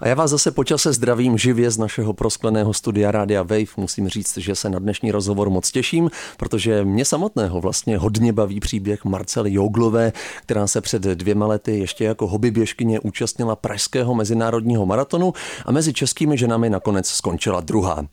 A 0.00 0.08
já 0.08 0.14
vás 0.14 0.30
zase 0.30 0.50
počase 0.50 0.92
zdravím 0.92 1.38
živě 1.38 1.70
z 1.70 1.78
našeho 1.78 2.12
proskleného 2.12 2.74
studia 2.74 3.10
Rádia 3.10 3.42
Wave. 3.42 3.76
Musím 3.76 4.08
říct, 4.08 4.38
že 4.38 4.54
se 4.54 4.70
na 4.70 4.78
dnešní 4.78 5.10
rozhovor 5.10 5.50
moc 5.50 5.70
těším, 5.70 6.10
protože 6.36 6.84
mě 6.84 7.04
samotného 7.04 7.60
vlastně 7.60 7.98
hodně 7.98 8.32
baví 8.32 8.60
příběh 8.60 9.04
Marcely 9.04 9.52
Jouglové, 9.52 10.12
která 10.42 10.66
se 10.66 10.80
před 10.80 11.02
dvěma 11.02 11.46
lety 11.46 11.78
ještě 11.78 12.04
jako 12.04 12.26
hobbyběžkyně 12.26 13.00
účastnila 13.00 13.56
Pražského 13.56 14.14
mezinárodního 14.14 14.86
maratonu 14.86 15.32
a 15.66 15.72
mezi 15.72 15.92
českými 15.92 16.38
ženami 16.38 16.70
nakonec 16.70 17.06
skončila 17.08 17.60
druhá. 17.60 18.06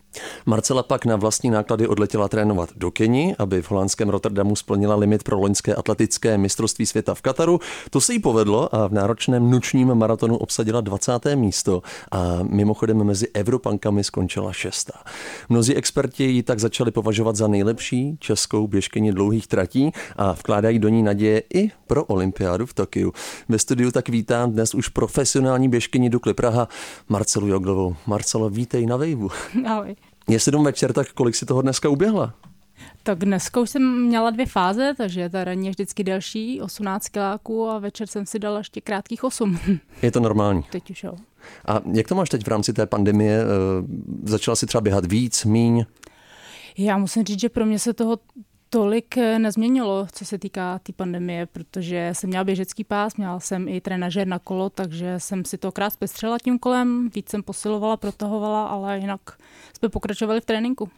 Marcela 0.45 0.83
pak 0.83 1.05
na 1.05 1.15
vlastní 1.15 1.49
náklady 1.49 1.87
odletěla 1.87 2.27
trénovat 2.27 2.69
do 2.75 2.91
Keni, 2.91 3.35
aby 3.39 3.61
v 3.61 3.71
holandském 3.71 4.09
Rotterdamu 4.09 4.55
splnila 4.55 4.95
limit 4.95 5.23
pro 5.23 5.39
loňské 5.39 5.75
atletické 5.75 6.37
mistrovství 6.37 6.85
světa 6.85 7.13
v 7.13 7.21
Kataru. 7.21 7.59
To 7.89 8.01
se 8.01 8.13
jí 8.13 8.19
povedlo 8.19 8.75
a 8.75 8.87
v 8.87 8.93
náročném 8.93 9.49
nočním 9.49 9.95
maratonu 9.95 10.37
obsadila 10.37 10.81
20. 10.81 11.35
místo 11.35 11.76
a 12.11 12.39
mimochodem 12.43 13.03
mezi 13.03 13.27
Evropankami 13.33 14.03
skončila 14.03 14.53
šestá. 14.53 14.93
Mnozí 15.49 15.75
experti 15.75 16.23
ji 16.23 16.43
tak 16.43 16.59
začali 16.59 16.91
považovat 16.91 17.35
za 17.35 17.47
nejlepší 17.47 18.17
českou 18.19 18.67
běžkyni 18.67 19.11
dlouhých 19.11 19.47
tratí 19.47 19.91
a 20.15 20.31
vkládají 20.31 20.79
do 20.79 20.89
ní 20.89 21.03
naděje 21.03 21.43
i 21.53 21.71
pro 21.87 22.05
olympiádu 22.05 22.65
v 22.65 22.73
Tokiu. 22.73 23.13
Ve 23.49 23.59
studiu 23.59 23.91
tak 23.91 24.09
vítám 24.09 24.51
dnes 24.51 24.75
už 24.75 24.87
profesionální 24.87 25.69
běžkyni 25.69 26.09
Dukly 26.09 26.33
Praha 26.33 26.67
Marcelu 27.09 27.47
Joglovou. 27.47 27.95
Marcelo, 28.05 28.49
vítej 28.49 28.85
na 28.85 28.97
Vejvu. 28.97 29.29
Ahoj. 29.65 29.95
Je 30.29 30.39
sedm 30.39 30.63
večer, 30.63 30.93
tak 30.93 31.07
kolik 31.13 31.35
si 31.35 31.45
toho 31.45 31.61
dneska 31.61 31.89
uběhla? 31.89 32.33
Tak 33.03 33.19
dneska 33.19 33.59
už 33.59 33.69
jsem 33.69 34.01
měla 34.01 34.29
dvě 34.29 34.45
fáze, 34.45 34.93
takže 34.97 35.29
ta 35.29 35.43
ranní 35.43 35.65
je 35.65 35.71
vždycky 35.71 36.03
delší, 36.03 36.61
18 36.61 37.09
kiláků 37.09 37.69
a 37.69 37.79
večer 37.79 38.07
jsem 38.07 38.25
si 38.25 38.39
dala 38.39 38.57
ještě 38.57 38.81
krátkých 38.81 39.23
8. 39.23 39.59
Je 40.01 40.11
to 40.11 40.19
normální? 40.19 40.63
Teď 40.71 40.91
už 40.91 41.03
jo. 41.03 41.13
A 41.65 41.81
jak 41.93 42.07
to 42.07 42.15
máš 42.15 42.29
teď 42.29 42.43
v 42.43 42.47
rámci 42.47 42.73
té 42.73 42.85
pandemie? 42.85 43.41
Eh, 43.41 43.45
začala 44.23 44.55
si 44.55 44.65
třeba 44.65 44.81
běhat 44.81 45.05
víc, 45.05 45.45
míň? 45.45 45.85
Já 46.77 46.97
musím 46.97 47.25
říct, 47.25 47.39
že 47.39 47.49
pro 47.49 47.65
mě 47.65 47.79
se 47.79 47.93
toho 47.93 48.19
tolik 48.69 49.17
eh, 49.17 49.39
nezměnilo, 49.39 50.07
co 50.11 50.25
se 50.25 50.37
týká 50.37 50.79
té 50.79 50.83
tý 50.83 50.93
pandemie, 50.93 51.45
protože 51.45 52.09
jsem 52.13 52.29
měla 52.29 52.43
běžecký 52.43 52.83
pás, 52.83 53.15
měla 53.15 53.39
jsem 53.39 53.67
i 53.67 53.81
trenažer 53.81 54.27
na 54.27 54.39
kolo, 54.39 54.69
takže 54.69 55.15
jsem 55.17 55.45
si 55.45 55.57
to 55.57 55.71
krát 55.71 55.89
zpestřela 55.89 56.37
tím 56.43 56.59
kolem, 56.59 57.09
víc 57.15 57.29
jsem 57.29 57.43
posilovala, 57.43 57.97
protahovala, 57.97 58.67
ale 58.67 58.99
jinak 58.99 59.21
jsme 59.77 59.89
pokračovali 59.89 60.41
v 60.41 60.45
tréninku. 60.45 60.89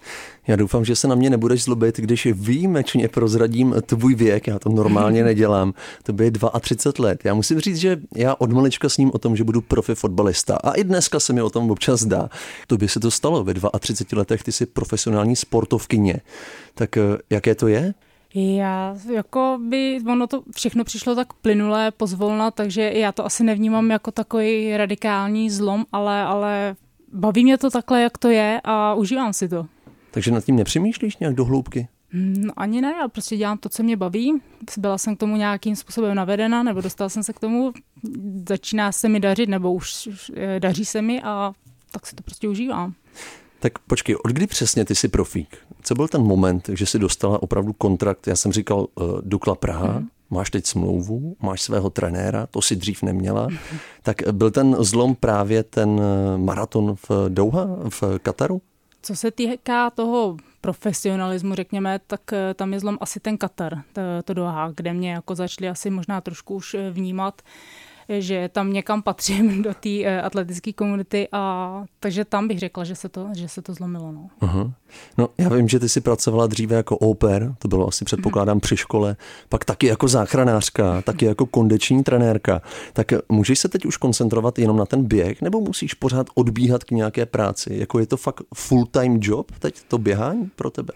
Já 0.48 0.56
doufám, 0.56 0.86
že 0.86 0.96
se 0.96 1.08
na 1.08 1.16
mě 1.16 1.30
nebudeš 1.30 1.64
zlobit, 1.64 1.98
když 1.98 2.28
výjimečně 2.32 3.08
prozradím 3.08 3.76
tvůj 3.86 4.16
věk, 4.16 4.48
já 4.48 4.60
to 4.60 4.70
normálně 4.70 5.24
nedělám, 5.30 5.74
to 6.04 6.14
by 6.14 6.32
32 6.60 7.10
let. 7.10 7.26
Já 7.26 7.34
musím 7.34 7.60
říct, 7.60 7.78
že 7.78 8.02
já 8.16 8.36
od 8.38 8.52
malička 8.52 8.90
s 8.90 8.98
ním 8.98 9.12
o 9.14 9.18
tom, 9.18 9.36
že 9.36 9.44
budu 9.44 9.62
profi 9.62 9.96
fotbalista 9.96 10.56
a 10.56 10.72
i 10.72 10.84
dneska 10.84 11.20
se 11.20 11.34
mi 11.34 11.42
o 11.42 11.50
tom 11.50 11.72
občas 11.72 12.06
dá. 12.06 12.30
To 12.68 12.78
by 12.78 12.88
se 12.88 13.00
to 13.00 13.12
stalo 13.12 13.44
ve 13.44 13.54
32 13.80 14.20
letech, 14.20 14.44
ty 14.44 14.52
jsi 14.52 14.66
profesionální 14.66 15.36
sportovkyně. 15.36 16.22
Tak 16.74 16.98
eh, 16.98 17.02
jaké 17.30 17.56
to 17.60 17.68
je? 17.68 17.94
Já, 18.34 18.96
jako 19.14 19.60
by, 19.70 20.00
ono 20.08 20.28
to 20.28 20.44
všechno 20.56 20.84
přišlo 20.84 21.16
tak 21.16 21.34
plynulé, 21.34 21.92
pozvolna, 21.92 22.52
takže 22.52 22.82
já 22.82 23.12
to 23.12 23.26
asi 23.26 23.44
nevnímám 23.44 23.92
jako 23.92 24.12
takový 24.12 24.78
radikální 24.78 25.50
zlom, 25.50 25.86
ale, 25.92 26.22
ale 26.22 26.76
baví 27.14 27.44
mě 27.44 27.58
to 27.58 27.70
takhle, 27.70 28.02
jak 28.02 28.18
to 28.18 28.28
je 28.28 28.62
a 28.64 28.94
užívám 28.94 29.34
si 29.34 29.50
to. 29.50 29.66
Takže 30.12 30.32
nad 30.32 30.46
tím 30.46 30.56
nepřemýšlíš 30.56 31.18
nějak 31.18 31.36
do 31.36 31.46
hloubky? 31.46 31.88
No, 32.14 32.54
ani 32.58 32.82
ne, 32.82 32.96
já 33.02 33.08
prostě 33.08 33.38
dělám 33.38 33.58
to, 33.58 33.70
co 33.70 33.84
mě 33.84 33.98
baví. 33.98 34.42
Byla 34.78 34.98
jsem 34.98 35.16
k 35.16 35.20
tomu 35.20 35.36
nějakým 35.36 35.76
způsobem 35.76 36.16
navedena, 36.16 36.64
nebo 36.64 36.82
dostala 36.82 37.10
jsem 37.10 37.24
se 37.24 37.34
k 37.34 37.40
tomu. 37.40 37.74
Začíná 38.50 38.92
se 38.92 39.10
mi 39.10 39.20
dařit, 39.20 39.50
nebo 39.50 39.74
už, 39.74 40.08
už 40.08 40.32
eh, 40.36 40.60
daří 40.60 40.86
se 40.86 41.02
mi 41.02 41.22
a 41.22 41.54
tak 41.92 42.08
si 42.08 42.16
to 42.16 42.24
prostě 42.24 42.48
užívám. 42.48 42.94
Tak 43.60 43.80
počkej, 43.80 44.16
od 44.16 44.32
kdy 44.32 44.48
přesně 44.48 44.86
ty 44.86 44.96
jsi 44.96 45.08
profík? 45.08 45.58
Co 45.84 45.96
byl 45.96 46.08
ten 46.08 46.22
moment, 46.22 46.70
že 46.74 46.86
jsi 46.86 47.00
dostala 47.00 47.44
opravdu 47.44 47.74
kontrakt? 47.74 48.28
Já 48.28 48.36
jsem 48.36 48.52
říkal 48.52 48.80
uh, 48.80 49.22
Dukla 49.22 49.56
Praha, 49.56 50.00
mm. 50.00 50.08
máš 50.30 50.50
teď 50.50 50.66
smlouvu, 50.66 51.36
máš 51.42 51.62
svého 51.62 51.90
trenéra, 51.90 52.48
to 52.48 52.62
si 52.62 52.76
dřív 52.76 53.04
neměla. 53.04 53.48
Mm. 53.48 53.58
Tak 54.04 54.22
byl 54.32 54.52
ten 54.52 54.76
zlom 54.80 55.16
právě 55.16 55.64
ten 55.64 56.02
eh, 56.02 56.38
maraton 56.38 56.96
v 56.96 57.30
Douha, 57.30 57.68
v 57.90 58.04
Kataru? 58.20 58.62
Co 59.02 59.16
se 59.16 59.32
týká 59.32 59.90
toho 59.90 60.38
profesionalismu, 60.62 61.56
řekněme, 61.56 62.00
tak 62.08 62.34
eh, 62.34 62.54
tam 62.54 62.74
je 62.74 62.80
zlom 62.80 62.98
asi 63.02 63.20
ten 63.20 63.38
Katar, 63.38 63.82
to, 63.94 64.02
to 64.26 64.34
Doha, 64.34 64.72
kde 64.76 64.94
mě 64.94 65.12
jako 65.12 65.36
začali 65.36 65.70
asi 65.70 65.90
možná 65.90 66.22
trošku 66.22 66.56
už 66.56 66.76
vnímat, 66.92 67.42
že 68.10 68.50
tam 68.50 68.74
někam 68.74 69.02
patřím 69.02 69.62
do 69.64 69.74
té 69.74 69.90
eh, 70.04 70.22
atletické 70.22 70.74
komunity 70.74 71.28
a 71.32 71.84
takže 72.00 72.26
tam 72.26 72.48
bych 72.48 72.60
řekla, 72.60 72.84
že 72.84 72.96
se 72.96 73.10
to, 73.10 73.28
že 73.36 73.48
se 73.48 73.62
to 73.62 73.74
zlomilo. 73.74 74.12
No. 74.12 74.30
Aha. 74.42 74.72
no 75.18 75.30
já 75.38 75.50
vím, 75.50 75.68
že 75.68 75.80
ty 75.80 75.90
jsi 75.90 76.02
pracovala 76.02 76.48
dříve 76.48 76.76
jako 76.76 76.98
oper, 76.98 77.56
to 77.60 77.68
bylo 77.68 77.88
asi 77.88 78.06
předpokládám 78.06 78.54
hmm. 78.54 78.62
při 78.62 78.78
škole, 78.78 79.16
pak 79.50 79.66
taky 79.66 79.88
jako 79.88 80.08
záchranářka, 80.08 81.02
taky 81.02 81.26
jako 81.26 81.46
kondeční 81.46 82.04
trenérka. 82.04 82.62
Tak 82.94 83.12
můžeš 83.30 83.60
se 83.60 83.70
teď 83.70 83.86
už 83.86 83.98
koncentrovat 83.98 84.60
jenom 84.60 84.78
na 84.78 84.86
ten 84.86 85.04
běh, 85.04 85.42
nebo 85.42 85.62
musíš 85.62 85.94
pořád 85.94 86.28
odbíhat 86.36 86.84
k 86.84 86.92
nějaké 86.92 87.26
práci? 87.26 87.76
Jako 87.80 88.00
je 88.00 88.06
to 88.06 88.18
fakt 88.18 88.42
full-time 88.56 89.20
job 89.22 89.52
teď 89.60 89.84
to 89.88 89.98
běhání 89.98 90.52
pro 90.56 90.70
tebe? 90.70 90.94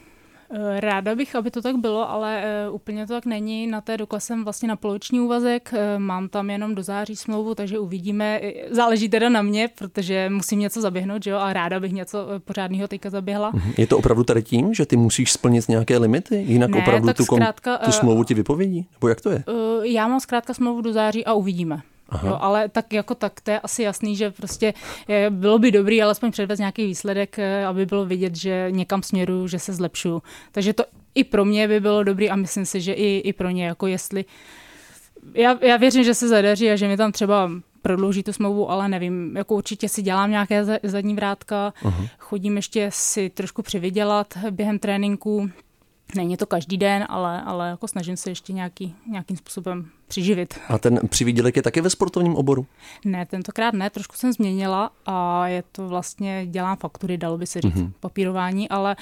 Eh, 0.56 0.80
ráda 0.80 1.16
bych, 1.16 1.36
aby 1.36 1.52
to 1.52 1.62
tak 1.62 1.75
bylo, 1.75 2.09
ale 2.09 2.44
uh, 2.68 2.75
úplně 2.75 3.08
to 3.08 3.14
tak 3.14 3.25
není. 3.25 3.68
Na 3.68 3.81
té 3.81 3.97
dokle 3.97 4.19
jsem 4.19 4.44
vlastně 4.44 4.68
na 4.68 4.75
poloviční 4.75 5.19
úvazek, 5.19 5.74
uh, 5.74 5.80
mám 6.02 6.30
tam 6.30 6.50
jenom 6.50 6.75
do 6.75 6.84
září 6.84 7.16
smlouvu, 7.16 7.56
takže 7.56 7.80
uvidíme. 7.80 8.41
Záleží 8.72 9.09
teda 9.09 9.30
na 9.30 9.41
mě, 9.41 9.69
protože 9.78 10.30
musím 10.30 10.59
něco 10.59 10.81
zaběhnout, 10.81 11.24
že 11.24 11.30
jo, 11.30 11.38
a 11.38 11.53
ráda 11.53 11.80
bych 11.80 11.91
něco 11.91 12.28
pořádného 12.46 12.88
teďka 12.88 13.09
zaběhla. 13.09 13.52
Mhm. 13.53 13.74
Je 13.78 13.88
to 13.88 13.97
opravdu 13.97 14.24
tady 14.24 14.44
tím, 14.44 14.74
že 14.74 14.86
ty 14.86 14.97
musíš 14.97 15.31
splnit 15.31 15.69
nějaké 15.69 15.97
limity, 15.97 16.36
jinak 16.36 16.70
ne, 16.70 16.78
opravdu 16.78 17.14
tu, 17.14 17.25
zkrátka, 17.25 17.78
tu 17.78 17.91
smlouvu 17.91 18.24
ti 18.24 18.34
vypovědí? 18.34 18.88
Nebo 18.94 19.08
jak 19.08 19.22
to 19.22 19.30
je? 19.30 19.44
Já 19.84 20.08
mám 20.08 20.20
zkrátka 20.20 20.53
smlouvu 20.53 20.81
do 20.81 20.94
září 20.94 21.25
a 21.25 21.34
uvidíme. 21.34 21.81
Jo, 22.24 22.38
ale 22.41 22.69
tak 22.69 22.94
jako 22.94 23.16
tak, 23.16 23.41
to 23.41 23.51
je 23.51 23.59
asi 23.59 23.84
jasný, 23.84 24.16
že 24.16 24.31
prostě 24.31 24.74
je, 25.07 25.29
bylo 25.29 25.59
by 25.59 25.72
dobrý 25.72 26.01
alespoň 26.01 26.31
předvést 26.31 26.59
nějaký 26.59 26.85
výsledek, 26.85 27.40
eh, 27.40 27.66
aby 27.66 27.85
bylo 27.85 28.06
vidět, 28.06 28.35
že 28.35 28.68
někam 28.69 29.03
směru, 29.03 29.47
že 29.47 29.59
se 29.59 29.74
zlepšuju. 29.74 30.23
Takže 30.52 30.73
to 30.73 30.84
i 31.16 31.23
pro 31.23 31.46
mě 31.46 31.68
by 31.68 31.79
bylo 31.79 32.03
dobrý 32.03 32.29
a 32.29 32.35
myslím 32.35 32.66
si, 32.66 32.81
že 32.81 32.94
i, 32.94 33.18
i 33.18 33.34
pro 33.34 33.50
ně, 33.50 33.66
jako 33.66 33.88
jestli... 33.88 34.25
Já, 35.34 35.57
já 35.62 35.78
věřím, 35.78 36.03
že 36.03 36.13
se 36.13 36.28
zadaří 36.28 36.69
a 36.72 36.75
že 36.75 36.88
mi 36.88 36.97
tam 36.97 37.12
třeba 37.12 37.52
prodlouží 37.81 38.23
tu 38.23 38.34
smlouvu, 38.34 38.72
ale 38.72 38.88
nevím, 38.88 39.38
jako 39.38 39.56
určitě 39.56 39.90
si 39.90 40.02
dělám 40.02 40.31
nějaké 40.31 40.66
zadní 40.84 41.16
vrátka, 41.16 41.73
uh-huh. 41.84 42.09
chodím 42.19 42.56
ještě 42.56 42.90
si 42.94 43.29
trošku 43.29 43.62
přivydělat 43.62 44.38
během 44.52 44.79
tréninku, 44.79 45.50
Není 46.16 46.38
to 46.38 46.46
každý 46.46 46.78
den, 46.78 47.06
ale, 47.09 47.41
ale 47.41 47.69
jako 47.69 47.88
snažím 47.88 48.18
se 48.18 48.31
ještě 48.31 48.53
nějaký, 48.53 48.96
nějakým 49.07 49.38
způsobem 49.38 49.90
přiživit. 50.13 50.53
A 50.68 50.78
ten 50.78 51.00
přivídělek 51.09 51.56
je 51.56 51.62
taky 51.62 51.81
ve 51.81 51.90
sportovním 51.90 52.35
oboru? 52.35 52.66
Ne, 53.06 53.25
tentokrát 53.25 53.74
ne, 53.74 53.90
trošku 53.90 54.16
jsem 54.16 54.34
změnila 54.34 54.91
a 55.06 55.47
je 55.47 55.63
to 55.72 55.88
vlastně, 55.88 56.47
dělám 56.50 56.78
faktury, 56.78 57.18
dalo 57.18 57.38
by 57.38 57.47
se 57.47 57.62
říct, 57.62 57.74
mm-hmm. 57.74 57.91
papírování, 58.00 58.69
ale 58.69 58.96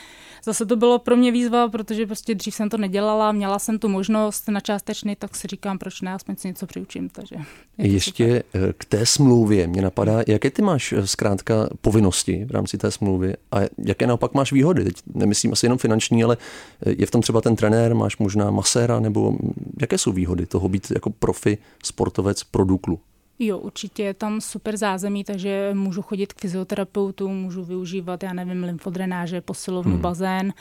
zase 0.44 0.66
to 0.66 0.76
bylo 0.76 1.00
pro 1.00 1.16
mě 1.16 1.32
výzva, 1.32 1.70
protože 1.70 2.06
prostě 2.06 2.36
dřív 2.36 2.56
jsem 2.56 2.70
to 2.70 2.78
nedělala, 2.78 3.32
měla 3.32 3.60
jsem 3.60 3.80
tu 3.80 3.90
možnost 3.90 4.48
na 4.48 4.60
částečný, 4.60 5.16
tak 5.16 5.36
si 5.36 5.48
říkám, 5.48 5.78
proč 5.78 6.02
ne, 6.02 6.14
aspoň 6.14 6.36
si 6.36 6.48
něco 6.48 6.68
přiučím. 6.68 7.10
Takže 7.10 7.36
Ještě 7.78 8.44
super. 8.44 8.70
Eh, 8.70 8.74
k 8.78 8.86
té 8.86 9.06
smlouvě 9.06 9.68
mě 9.68 9.82
napadá, 9.82 10.24
jaké 10.28 10.50
ty 10.50 10.62
máš 10.62 10.94
eh, 10.94 11.08
zkrátka 11.08 11.70
povinnosti 11.82 12.46
v 12.46 12.52
rámci 12.52 12.78
té 12.78 12.92
smlouvy 12.92 13.34
a 13.52 13.58
jaké 13.86 14.08
naopak 14.08 14.34
máš 14.34 14.52
výhody? 14.52 14.84
Teď 14.84 14.96
nemyslím 15.14 15.52
asi 15.53 15.66
jenom 15.66 15.78
finanční, 15.78 16.24
ale 16.24 16.38
eh, 16.85 16.96
je 16.97 17.06
v 17.06 17.12
tom 17.12 17.22
třeba 17.22 17.41
ten 17.41 17.56
trenér, 17.56 17.96
máš 17.96 18.18
možná 18.18 18.52
maséra, 18.52 19.00
nebo 19.00 19.38
jaké 19.82 19.97
jsou 19.97 20.12
výhody 20.12 20.46
toho 20.46 20.70
být 20.70 20.91
jako 21.02 21.09
profi 21.09 21.58
sportovec 21.84 22.44
pro 22.44 22.66
Duklu? 22.66 23.00
Jo, 23.40 23.58
určitě 23.58 24.03
je 24.03 24.14
tam 24.14 24.42
super 24.42 24.78
zázemí, 24.78 25.24
takže 25.24 25.70
můžu 25.74 26.02
chodit 26.02 26.34
k 26.34 26.42
fyzioterapeutu, 26.42 27.30
můžu 27.30 27.64
využívat, 27.64 28.24
já 28.24 28.34
nevím, 28.34 28.64
lymfodrenáže, 28.64 29.42
posilovnu, 29.42 29.92
hmm. 29.92 30.02
bazén. 30.02 30.53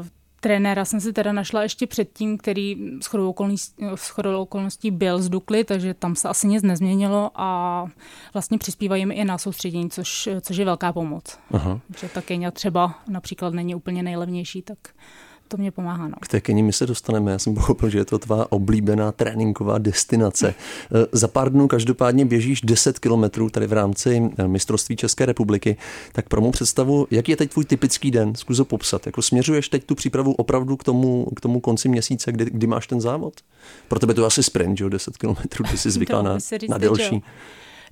Uh, 0.00 0.06
trenéra 0.40 0.84
jsem 0.84 1.00
si 1.00 1.12
teda 1.12 1.32
našla 1.32 1.62
ještě 1.62 1.86
předtím, 1.86 2.38
který 2.38 2.76
s 3.00 3.06
chodou 3.06 3.28
okolností, 3.28 3.84
okolností 4.36 4.90
byl 4.90 5.22
z 5.22 5.28
Dukly, 5.28 5.64
takže 5.64 5.94
tam 5.94 6.16
se 6.16 6.28
asi 6.28 6.46
nic 6.46 6.62
nezměnilo 6.62 7.30
a 7.34 7.84
vlastně 8.34 8.58
přispívají 8.58 9.06
mi 9.06 9.14
i 9.14 9.24
na 9.24 9.38
soustředění, 9.38 9.90
což, 9.90 10.28
což 10.40 10.56
je 10.56 10.64
velká 10.64 10.92
pomoc. 10.92 11.38
Aha. 11.50 11.80
Že 11.98 12.08
ta 12.08 12.22
Kenia 12.22 12.50
třeba 12.50 12.94
například 13.08 13.54
není 13.54 13.74
úplně 13.74 14.02
nejlevnější, 14.02 14.62
tak 14.62 14.78
to 15.48 15.56
mě 15.56 15.70
pomáhá. 15.70 16.08
No. 16.08 16.14
K 16.20 16.28
té 16.28 16.40
Keni 16.40 16.62
my 16.62 16.72
se 16.72 16.86
dostaneme. 16.86 17.32
Já 17.32 17.38
jsem 17.38 17.54
pochopil, 17.54 17.90
že 17.90 17.98
je 17.98 18.04
to 18.04 18.18
tvá 18.18 18.52
oblíbená 18.52 19.12
tréninková 19.12 19.78
destinace. 19.78 20.54
Eh, 20.54 21.06
za 21.12 21.28
pár 21.28 21.52
dnů 21.52 21.68
každopádně 21.68 22.24
běžíš 22.24 22.60
10 22.60 22.98
kilometrů 22.98 23.50
tady 23.50 23.66
v 23.66 23.72
rámci 23.72 24.30
eh, 24.38 24.48
mistrovství 24.48 24.96
České 24.96 25.26
republiky. 25.26 25.76
Tak 26.12 26.28
pro 26.28 26.40
mou 26.40 26.50
představu, 26.50 27.06
jaký 27.10 27.32
je 27.32 27.36
teď 27.36 27.52
tvůj 27.52 27.64
typický 27.64 28.10
den? 28.10 28.34
Zkus 28.34 28.58
ho 28.58 28.64
popsat. 28.64 29.06
Jako 29.06 29.22
směřuješ 29.22 29.68
teď 29.68 29.84
tu 29.84 29.94
přípravu 29.94 30.32
opravdu 30.32 30.76
k 30.76 30.84
tomu, 30.84 31.26
k 31.36 31.40
tomu 31.40 31.60
konci 31.60 31.88
měsíce, 31.88 32.32
kdy, 32.32 32.44
kdy 32.44 32.66
máš 32.66 32.86
ten 32.86 33.00
závod? 33.00 33.34
Pro 33.88 33.98
tebe 33.98 34.14
to 34.14 34.20
je 34.20 34.26
asi 34.26 34.42
sprint, 34.42 34.78
že 34.78 34.84
jo, 34.84 34.88
10 34.88 35.16
kilometrů, 35.16 35.64
ty 35.70 35.78
jsi 35.78 35.90
zvyklá 35.96 36.22
na, 36.22 36.38
na 36.68 36.78
delší. 36.78 37.14
Jo. 37.14 37.20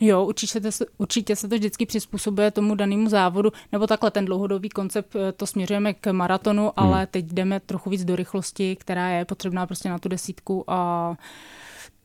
Jo, 0.01 0.25
určitě, 0.25 0.61
určitě 0.99 1.37
se 1.37 1.49
to 1.49 1.55
vždycky 1.55 1.87
přizpůsobuje 1.87 2.51
tomu 2.51 2.75
danému 2.75 3.09
závodu, 3.09 3.53
nebo 3.73 3.87
takhle 3.87 4.11
ten 4.11 4.25
dlouhodobý 4.25 4.69
koncept, 4.69 5.17
eh, 5.17 5.33
to 5.33 5.47
směřujeme 5.47 5.95
k 5.95 6.13
maratonu, 6.13 6.63
hmm. 6.63 6.73
ale 6.77 7.07
teď 7.07 7.25
jdeme 7.25 7.61
trochu 7.61 7.91
víc 7.91 8.05
do 8.05 8.17
rychlosti, 8.17 8.77
která 8.77 9.09
je 9.09 9.25
potřebná 9.25 9.67
prostě 9.67 9.89
na 9.89 9.99
tu 9.99 10.09
desítku 10.09 10.65
a 10.67 11.15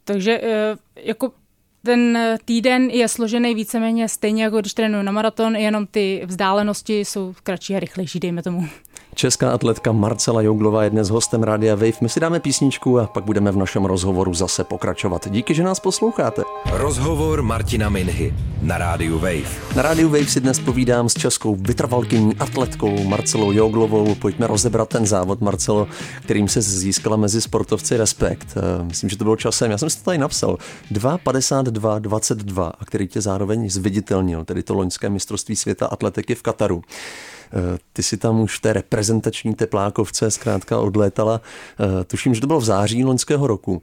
takže 0.04 0.42
eh, 0.44 0.76
jako 0.96 1.32
ten 1.84 2.18
týden 2.46 2.90
je 2.90 3.08
složený 3.08 3.56
víceméně 3.56 4.10
stejně, 4.10 4.44
jako 4.44 4.60
když 4.60 4.74
trénuju 4.74 5.04
na 5.04 5.12
maraton, 5.12 5.56
jenom 5.56 5.88
ty 5.88 6.22
vzdálenosti 6.26 7.00
jsou 7.00 7.34
kratší 7.44 7.76
a 7.76 7.80
rychlejší, 7.80 8.20
dejme 8.20 8.44
tomu. 8.44 8.68
Česká 9.16 9.52
atletka 9.52 9.92
Marcela 9.92 10.42
Jouglová 10.42 10.84
je 10.84 10.90
dnes 10.90 11.10
hostem 11.10 11.44
Rádia 11.44 11.76
Wave. 11.76 11.94
My 12.02 12.10
si 12.10 12.20
dáme 12.20 12.40
písničku 12.40 13.00
a 13.00 13.08
pak 13.08 13.24
budeme 13.24 13.52
v 13.52 13.58
našem 13.58 13.86
rozhovoru 13.86 14.34
zase 14.34 14.64
pokračovat. 14.64 15.28
Díky, 15.30 15.54
že 15.54 15.64
nás 15.64 15.80
posloucháte. 15.80 16.42
Rozhovor 16.72 17.42
Martina 17.42 17.90
Minhy 17.90 18.34
na 18.62 18.78
Rádiu 18.78 19.20
Wave. 19.20 19.76
Na 19.76 19.82
Rádiu 19.82 20.10
Wave 20.10 20.28
si 20.28 20.40
dnes 20.40 20.60
povídám 20.60 21.10
s 21.10 21.14
českou 21.14 21.56
vytrvalkyní 21.56 22.36
atletkou 22.36 23.04
Marcelou 23.04 23.52
Jouglovou. 23.52 24.16
Pojďme 24.16 24.48
rozebrat 24.48 24.90
ten 24.90 25.06
závod, 25.06 25.42
Marcelo, 25.42 25.88
kterým 26.22 26.48
se 26.48 26.62
získala 26.62 27.18
mezi 27.18 27.42
sportovci 27.42 27.98
respekt. 27.98 28.48
Eh, 28.58 28.84
myslím, 28.84 29.10
že 29.10 29.18
to 29.18 29.24
bylo 29.24 29.36
časem, 29.36 29.72
já 29.72 29.78
jsem 29.78 29.90
si 29.90 29.98
to 29.98 30.04
tady 30.04 30.18
napsal, 30.18 30.58
2.52.22, 30.92 32.72
a 32.80 32.86
který 32.86 33.08
tě 33.08 33.22
zároveň 33.22 33.70
zviditelnil, 33.70 34.46
tedy 34.46 34.64
to 34.64 34.74
loňské 34.74 35.10
mistrovství 35.10 35.56
světa 35.56 35.86
atletiky 35.86 36.36
v 36.36 36.42
Kataru. 36.42 36.82
Eh, 37.54 37.78
ty 37.94 38.04
si 38.04 38.18
tam 38.18 38.40
už 38.42 38.58
v 38.58 38.62
té 38.62 38.74
reprezentační 38.74 39.54
teplákovce 39.54 40.32
zkrátka 40.32 40.80
odlétala. 40.80 41.42
Eh, 41.80 42.04
tuším, 42.04 42.36
že 42.36 42.42
to 42.42 42.48
bylo 42.48 42.60
v 42.60 42.66
září 42.66 43.06
loňského 43.06 43.48
roku. 43.48 43.82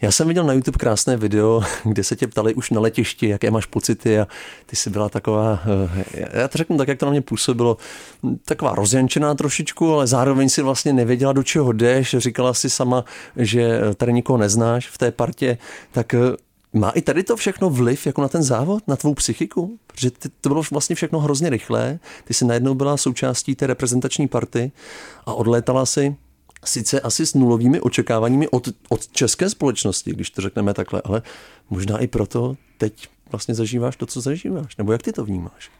Já 0.00 0.12
jsem 0.12 0.28
viděl 0.28 0.44
na 0.44 0.52
YouTube 0.52 0.78
krásné 0.78 1.16
video, 1.16 1.62
kde 1.84 2.04
se 2.04 2.16
tě 2.16 2.26
ptali 2.26 2.54
už 2.54 2.70
na 2.70 2.80
letišti, 2.80 3.28
jaké 3.28 3.50
máš 3.50 3.66
pocity 3.66 4.18
a 4.18 4.26
ty 4.66 4.76
jsi 4.76 4.90
byla 4.90 5.08
taková, 5.08 5.60
eh, 5.94 6.04
já 6.32 6.48
to 6.48 6.58
řeknu 6.58 6.76
tak, 6.78 6.88
jak 6.88 6.98
to 6.98 7.06
na 7.06 7.12
mě 7.12 7.22
působilo, 7.22 7.76
taková 8.44 8.74
rozjančená 8.74 9.34
trošičku, 9.34 9.92
ale 9.92 10.06
zároveň 10.06 10.48
si 10.48 10.62
vlastně 10.62 10.92
nevěděla, 10.92 11.32
do 11.32 11.42
čeho 11.42 11.72
jdeš, 11.72 12.16
říkala 12.18 12.54
si 12.54 12.70
sama, 12.70 13.04
že 13.36 13.80
tady 13.96 14.12
nikoho 14.12 14.36
neznáš 14.36 14.88
v 14.88 14.98
té 14.98 15.10
partě, 15.10 15.58
tak 15.92 16.14
má 16.72 16.90
i 16.90 17.02
tady 17.02 17.22
to 17.22 17.36
všechno 17.36 17.70
vliv 17.70 18.06
jako 18.06 18.22
na 18.22 18.28
ten 18.28 18.42
závod, 18.42 18.88
na 18.88 18.96
tvou 18.96 19.14
psychiku? 19.14 19.78
Protože 19.86 20.10
ty, 20.10 20.28
to 20.40 20.48
bylo 20.48 20.62
vlastně 20.70 20.96
všechno 20.96 21.20
hrozně 21.20 21.50
rychlé. 21.50 21.98
Ty 22.24 22.34
jsi 22.34 22.44
najednou 22.44 22.74
byla 22.74 22.96
součástí 22.96 23.54
té 23.54 23.66
reprezentační 23.66 24.28
party 24.28 24.72
a 25.26 25.34
odlétala 25.34 25.86
si 25.86 26.16
sice 26.64 27.00
asi 27.00 27.26
s 27.26 27.34
nulovými 27.34 27.80
očekáváními 27.80 28.48
od, 28.48 28.68
od 28.88 29.08
české 29.08 29.50
společnosti, 29.50 30.10
když 30.10 30.30
to 30.30 30.42
řekneme 30.42 30.74
takhle, 30.74 31.02
ale 31.04 31.22
možná 31.70 31.98
i 31.98 32.06
proto 32.06 32.56
teď 32.78 33.08
vlastně 33.30 33.54
zažíváš 33.54 33.96
to, 33.96 34.06
co 34.06 34.20
zažíváš. 34.20 34.76
Nebo 34.76 34.92
jak 34.92 35.02
ty 35.02 35.12
to 35.12 35.24
vnímáš? 35.24 35.70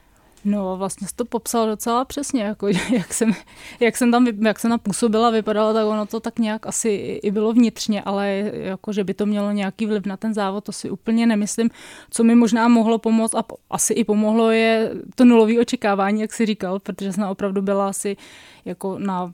No, 0.48 0.76
vlastně 0.76 1.08
jsi 1.08 1.14
to 1.14 1.24
popsal 1.24 1.66
docela 1.66 2.04
přesně, 2.04 2.42
jako, 2.42 2.68
jak, 2.92 3.14
jsem, 3.14 3.32
jak, 3.80 3.96
jsem 3.96 4.10
tam, 4.10 4.26
jak 4.26 4.58
jsem 4.58 4.70
tam 4.70 4.78
působila, 4.78 5.30
vypadala, 5.30 5.72
tak 5.72 5.86
ono 5.86 6.06
to 6.06 6.20
tak 6.20 6.38
nějak 6.38 6.66
asi 6.66 6.88
i 7.22 7.30
bylo 7.30 7.52
vnitřně, 7.52 8.02
ale 8.02 8.50
jako, 8.52 8.92
že 8.92 9.04
by 9.04 9.14
to 9.14 9.26
mělo 9.26 9.52
nějaký 9.52 9.86
vliv 9.86 10.06
na 10.06 10.16
ten 10.16 10.34
závod, 10.34 10.64
to 10.64 10.72
si 10.72 10.90
úplně 10.90 11.26
nemyslím. 11.26 11.70
Co 12.10 12.24
mi 12.24 12.34
možná 12.34 12.68
mohlo 12.68 12.98
pomoct 12.98 13.34
a 13.34 13.44
asi 13.70 13.92
i 13.92 14.04
pomohlo 14.04 14.50
je 14.50 14.90
to 15.14 15.24
nulové 15.24 15.60
očekávání, 15.60 16.20
jak 16.20 16.32
si 16.32 16.46
říkal, 16.46 16.78
protože 16.78 17.12
jsem 17.12 17.24
opravdu 17.24 17.62
byla 17.62 17.88
asi 17.88 18.16
jako 18.64 18.98
na 18.98 19.32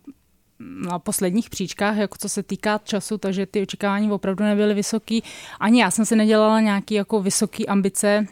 na 0.90 0.98
posledních 0.98 1.50
příčkách, 1.50 1.96
jako 1.96 2.18
co 2.18 2.28
se 2.28 2.42
týká 2.42 2.80
času, 2.84 3.18
takže 3.18 3.46
ty 3.46 3.62
očekávání 3.62 4.10
opravdu 4.10 4.44
nebyly 4.44 4.74
vysoký. 4.74 5.22
Ani 5.60 5.80
já 5.80 5.90
jsem 5.90 6.04
se 6.04 6.16
nedělala 6.16 6.60
nějaký 6.60 6.94
jako 6.94 7.22
vysoký 7.22 7.68
ambice, 7.68 8.26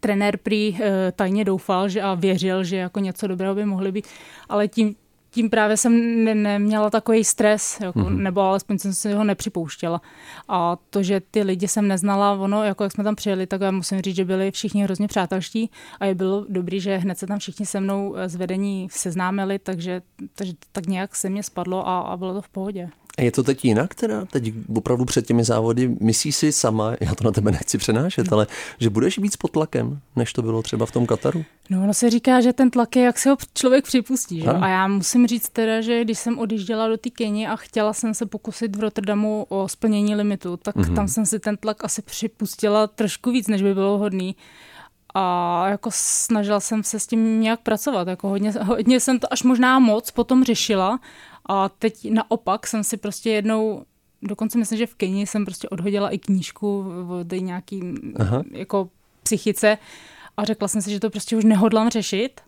trenér 0.00 0.36
prý 0.36 0.76
e, 0.80 1.12
tajně 1.12 1.44
doufal 1.44 1.88
že 1.88 2.02
a 2.02 2.14
věřil, 2.14 2.64
že 2.64 2.76
jako 2.76 3.00
něco 3.00 3.26
dobrého 3.26 3.54
by 3.54 3.64
mohly 3.64 3.92
být, 3.92 4.06
ale 4.48 4.68
tím, 4.68 4.94
tím 5.30 5.50
právě 5.50 5.76
jsem 5.76 6.24
ne, 6.24 6.34
neměla 6.34 6.90
takový 6.90 7.24
stres, 7.24 7.80
jako, 7.80 7.98
mm-hmm. 7.98 8.16
nebo 8.16 8.40
alespoň 8.40 8.78
jsem 8.78 8.92
si 8.92 9.12
ho 9.12 9.24
nepřipouštěla. 9.24 10.00
A 10.48 10.76
to, 10.90 11.02
že 11.02 11.20
ty 11.30 11.42
lidi 11.42 11.68
jsem 11.68 11.88
neznala, 11.88 12.32
ono, 12.32 12.64
jako 12.64 12.82
jak 12.84 12.92
jsme 12.92 13.04
tam 13.04 13.16
přijeli, 13.16 13.46
tak 13.46 13.60
já 13.60 13.70
musím 13.70 14.00
říct, 14.00 14.16
že 14.16 14.24
byli 14.24 14.50
všichni 14.50 14.82
hrozně 14.84 15.08
přátelští 15.08 15.70
a 16.00 16.06
je 16.06 16.14
bylo 16.14 16.46
dobrý, 16.48 16.80
že 16.80 16.96
hned 16.96 17.18
se 17.18 17.26
tam 17.26 17.38
všichni 17.38 17.66
se 17.66 17.80
mnou 17.80 18.16
z 18.26 18.36
vedení 18.36 18.88
seznámili, 18.90 19.58
takže, 19.58 20.02
takže 20.34 20.52
tak 20.72 20.86
nějak 20.86 21.16
se 21.16 21.30
mě 21.30 21.42
spadlo 21.42 21.88
a, 21.88 22.00
a 22.00 22.16
bylo 22.16 22.34
to 22.34 22.42
v 22.42 22.48
pohodě. 22.48 22.90
Je 23.18 23.32
to 23.32 23.42
teď 23.42 23.64
jinak 23.64 23.94
teda? 23.94 24.24
Teď 24.24 24.52
opravdu 24.74 25.04
před 25.04 25.26
těmi 25.26 25.44
závody 25.44 25.96
myslíš 26.00 26.36
si 26.36 26.52
sama, 26.52 26.92
já 27.00 27.14
to 27.14 27.24
na 27.24 27.30
tebe 27.30 27.50
nechci 27.50 27.78
přenášet, 27.78 28.32
ale 28.32 28.46
že 28.78 28.90
budeš 28.90 29.18
víc 29.18 29.36
pod 29.36 29.50
tlakem, 29.50 30.00
než 30.16 30.32
to 30.32 30.42
bylo 30.42 30.62
třeba 30.62 30.86
v 30.86 30.90
tom 30.90 31.06
Kataru? 31.06 31.44
No, 31.70 31.82
ono 31.82 31.94
se 31.94 32.10
říká, 32.10 32.40
že 32.40 32.52
ten 32.52 32.70
tlak 32.70 32.96
je, 32.96 33.02
jak 33.02 33.18
se 33.18 33.30
ho 33.30 33.36
člověk 33.54 33.84
připustí. 33.84 34.40
Že? 34.40 34.48
A 34.48 34.68
já 34.68 34.88
musím 34.88 35.26
říct 35.26 35.48
teda, 35.48 35.80
že 35.80 36.04
když 36.04 36.18
jsem 36.18 36.38
odjížděla 36.38 36.88
do 36.88 36.96
té 36.96 37.10
Keni 37.10 37.46
a 37.46 37.56
chtěla 37.56 37.92
jsem 37.92 38.14
se 38.14 38.26
pokusit 38.26 38.76
v 38.76 38.80
Rotterdamu 38.80 39.46
o 39.48 39.68
splnění 39.68 40.14
limitu, 40.14 40.56
tak 40.56 40.76
mm-hmm. 40.76 40.94
tam 40.94 41.08
jsem 41.08 41.26
si 41.26 41.38
ten 41.38 41.56
tlak 41.56 41.84
asi 41.84 42.02
připustila 42.02 42.86
trošku 42.86 43.30
víc, 43.30 43.48
než 43.48 43.62
by 43.62 43.74
bylo 43.74 43.98
hodný 43.98 44.36
a 45.14 45.68
jako 45.68 45.90
snažila 45.92 46.60
jsem 46.60 46.84
se 46.84 47.00
s 47.00 47.06
tím 47.06 47.40
nějak 47.40 47.60
pracovat. 47.60 48.08
Jako 48.08 48.28
hodně, 48.28 48.52
hodně 48.62 49.00
jsem 49.00 49.18
to 49.18 49.32
až 49.32 49.42
možná 49.42 49.78
moc 49.78 50.10
potom 50.10 50.44
řešila 50.44 51.00
a 51.50 51.68
teď 51.68 52.10
naopak 52.10 52.66
jsem 52.66 52.84
si 52.84 52.96
prostě 52.96 53.30
jednou, 53.30 53.84
dokonce 54.22 54.58
myslím, 54.58 54.78
že 54.78 54.86
v 54.86 54.94
Keni 54.94 55.26
jsem 55.26 55.44
prostě 55.44 55.68
odhodila 55.68 56.10
i 56.10 56.18
knížku 56.18 56.84
o 57.08 57.34
nějaký 57.34 57.82
Aha. 58.16 58.42
jako 58.52 58.88
psychice 59.22 59.78
a 60.36 60.44
řekla 60.44 60.68
jsem 60.68 60.82
si, 60.82 60.90
že 60.90 61.00
to 61.00 61.10
prostě 61.10 61.36
už 61.36 61.44
nehodlám 61.44 61.90
řešit. 61.90 62.40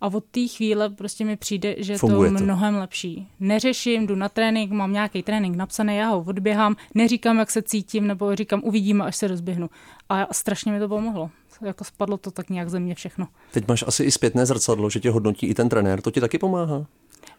A 0.00 0.06
od 0.06 0.24
té 0.24 0.46
chvíle 0.46 0.90
prostě 0.90 1.24
mi 1.24 1.36
přijde, 1.36 1.74
že 1.78 1.98
Funguje 1.98 2.30
to 2.30 2.36
je 2.36 2.42
mnohem 2.42 2.74
lepší. 2.74 3.28
Neřeším, 3.40 4.06
jdu 4.06 4.14
na 4.14 4.28
trénink, 4.28 4.72
mám 4.72 4.92
nějaký 4.92 5.22
trénink 5.22 5.56
napsaný, 5.56 5.96
já 5.96 6.08
ho 6.08 6.24
odběhám, 6.26 6.76
neříkám, 6.94 7.38
jak 7.38 7.50
se 7.50 7.62
cítím, 7.62 8.06
nebo 8.06 8.36
říkám, 8.36 8.60
uvidíme, 8.64 9.04
až 9.04 9.16
se 9.16 9.28
rozběhnu. 9.28 9.70
A 10.08 10.34
strašně 10.34 10.72
mi 10.72 10.78
to 10.78 10.88
pomohlo. 10.88 11.30
Jako 11.60 11.84
spadlo 11.84 12.16
to 12.16 12.30
tak 12.30 12.50
nějak 12.50 12.70
ze 12.70 12.80
mě 12.80 12.94
všechno. 12.94 13.28
Teď 13.52 13.68
máš 13.68 13.84
asi 13.86 14.04
i 14.04 14.10
zpětné 14.10 14.46
zrcadlo, 14.46 14.90
že 14.90 15.00
tě 15.00 15.10
hodnotí 15.10 15.46
i 15.46 15.54
ten 15.54 15.68
trenér, 15.68 16.00
to 16.00 16.10
ti 16.10 16.20
taky 16.20 16.38
pomáhá? 16.38 16.86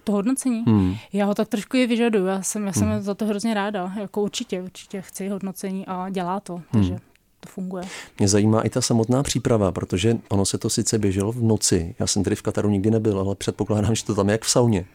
To 0.05 0.11
hodnocení? 0.11 0.63
Hmm. 0.67 0.95
Já 1.13 1.25
ho 1.25 1.35
tak 1.35 1.47
trošku 1.47 1.77
je 1.77 1.87
vyžaduju, 1.87 2.25
já 2.25 2.41
jsem, 2.41 2.67
já 2.67 2.73
jsem 2.73 2.87
hmm. 2.87 3.01
za 3.01 3.13
to 3.13 3.25
hrozně 3.25 3.53
ráda, 3.53 3.93
jako 3.99 4.21
určitě, 4.21 4.61
určitě 4.61 5.01
chci 5.01 5.29
hodnocení 5.29 5.85
a 5.85 6.09
dělá 6.09 6.39
to, 6.39 6.61
takže 6.71 6.89
hmm. 6.89 6.99
to 7.39 7.49
funguje. 7.49 7.83
Mě 8.19 8.27
zajímá 8.27 8.61
i 8.61 8.69
ta 8.69 8.81
samotná 8.81 9.23
příprava, 9.23 9.71
protože 9.71 10.17
ono 10.29 10.45
se 10.45 10.57
to 10.57 10.69
sice 10.69 10.99
běželo 10.99 11.31
v 11.31 11.43
noci, 11.43 11.95
já 11.99 12.07
jsem 12.07 12.23
tedy 12.23 12.35
v 12.35 12.41
Kataru 12.41 12.69
nikdy 12.69 12.91
nebyl, 12.91 13.19
ale 13.19 13.35
předpokládám, 13.35 13.95
že 13.95 14.05
to 14.05 14.15
tam 14.15 14.29
je 14.29 14.31
jak 14.31 14.43
v 14.43 14.49
sauně. 14.49 14.79
E, 14.79 14.85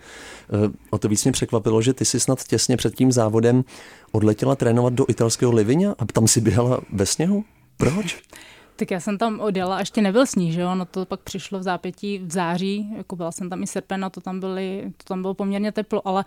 o 0.90 0.98
to 0.98 1.08
víc 1.08 1.24
mě 1.24 1.32
překvapilo, 1.32 1.82
že 1.82 1.92
ty 1.92 2.04
si 2.04 2.20
snad 2.20 2.44
těsně 2.44 2.76
před 2.76 2.94
tím 2.94 3.12
závodem 3.12 3.64
odletěla 4.12 4.56
trénovat 4.56 4.92
do 4.92 5.04
italského 5.08 5.52
Livinia 5.52 5.94
a 5.98 6.04
tam 6.04 6.28
si 6.28 6.40
běhala 6.40 6.80
ve 6.92 7.06
sněhu? 7.06 7.44
Proč? 7.76 8.22
Tak 8.80 8.90
já 8.90 9.00
jsem 9.00 9.18
tam 9.18 9.40
odjela, 9.40 9.76
a 9.76 9.78
ještě 9.78 10.02
nebyl 10.02 10.26
sníh, 10.26 10.54
že 10.54 10.60
jo, 10.60 10.74
no 10.74 10.84
to 10.84 11.06
pak 11.06 11.20
přišlo 11.20 11.58
v 11.58 11.62
zápětí 11.62 12.18
v 12.18 12.32
září, 12.32 12.90
jako 12.96 13.16
byla 13.16 13.32
jsem 13.32 13.50
tam 13.50 13.62
i 13.62 13.66
srpen 13.66 14.04
a 14.04 14.10
to 14.10 14.20
tam, 14.20 14.40
byly, 14.40 14.92
to 14.96 15.04
tam 15.04 15.22
bylo 15.22 15.34
poměrně 15.34 15.72
teplo, 15.72 16.08
ale 16.08 16.24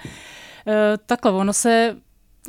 e, 0.68 0.98
takhle, 1.06 1.32
ono 1.32 1.54
se 1.54 1.96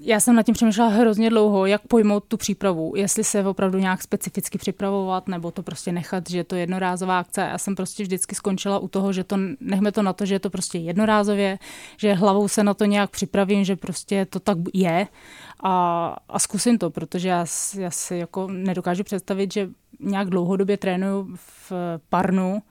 já 0.02 0.20
jsem 0.20 0.34
nad 0.34 0.42
tím 0.42 0.54
přemýšlela 0.54 0.90
hrozně 0.90 1.30
dlouho, 1.30 1.66
jak 1.66 1.82
pojmout 1.88 2.25
tu 2.25 2.37
přípravu, 2.37 2.92
jestli 2.96 3.25
se 3.25 3.44
opravdu 3.44 3.78
nějak 3.78 4.02
specificky 4.02 4.58
připravovat, 4.58 5.28
nebo 5.28 5.50
to 5.50 5.62
prostě 5.62 5.92
nechat, 5.92 6.30
že 6.30 6.38
je 6.38 6.44
to 6.44 6.56
jednorázová 6.56 7.18
akce. 7.18 7.40
Já 7.40 7.58
jsem 7.58 7.75
prostě 7.75 8.02
vždycky 8.02 8.34
skončila 8.34 8.78
u 8.78 8.88
toho, 8.88 9.12
že 9.12 9.25
to 9.25 9.37
nechme 9.61 9.92
to 9.92 10.02
na 10.02 10.12
to, 10.12 10.26
že 10.26 10.34
je 10.34 10.38
to 10.38 10.50
prostě 10.50 10.78
jednorázově, 10.78 11.58
že 11.96 12.14
hlavou 12.14 12.49
se 12.49 12.64
na 12.64 12.75
to 12.75 12.84
nějak 12.84 13.11
připravím, 13.11 13.64
že 13.64 13.76
prostě 13.76 14.26
to 14.26 14.40
tak 14.40 14.58
je 14.75 15.06
a, 15.62 16.16
a 16.28 16.38
zkusím 16.38 16.78
to, 16.78 16.90
protože 16.90 17.28
já, 17.28 17.46
já 17.78 17.90
si 17.90 18.16
jako 18.16 18.49
nedokážu 18.49 19.04
představit, 19.04 19.52
že 19.52 19.68
nějak 20.04 20.30
dlouhodobě 20.30 20.76
trénuju 20.76 21.37
v 21.37 21.73
parnu, 22.08 22.62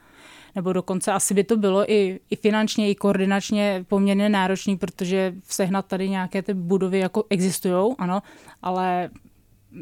nebo 0.56 0.74
dokonce 0.74 1.12
asi 1.12 1.34
by 1.34 1.44
to 1.44 1.58
bylo 1.58 1.92
i, 1.92 2.20
i 2.30 2.36
finančně, 2.36 2.90
i 2.90 2.96
koordinačně 2.96 3.86
poměrně 3.88 4.30
náročný, 4.30 4.78
protože 4.78 5.34
sehnat 5.44 5.86
tady 5.86 6.10
nějaké 6.10 6.42
ty 6.42 6.54
budovy 6.54 7.00
jako 7.00 7.24
existují, 7.30 7.96
ano, 7.98 8.22
ale 8.62 9.10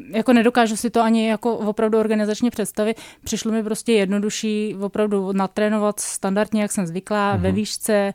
jako 0.08 0.32
nedokážu 0.32 0.76
si 0.76 0.90
to 0.90 1.00
ani 1.00 1.28
jako 1.28 1.56
opravdu 1.56 1.98
organizačně 1.98 2.50
představit. 2.50 3.00
Přišlo 3.24 3.52
mi 3.52 3.62
prostě 3.62 3.92
jednodušší 3.92 4.76
opravdu 4.80 5.32
natrénovat 5.32 6.00
standardně, 6.00 6.62
jak 6.62 6.72
jsem 6.72 6.86
zvyklá, 6.86 7.36
mm-hmm. 7.36 7.40
ve 7.40 7.52
výšce, 7.52 8.14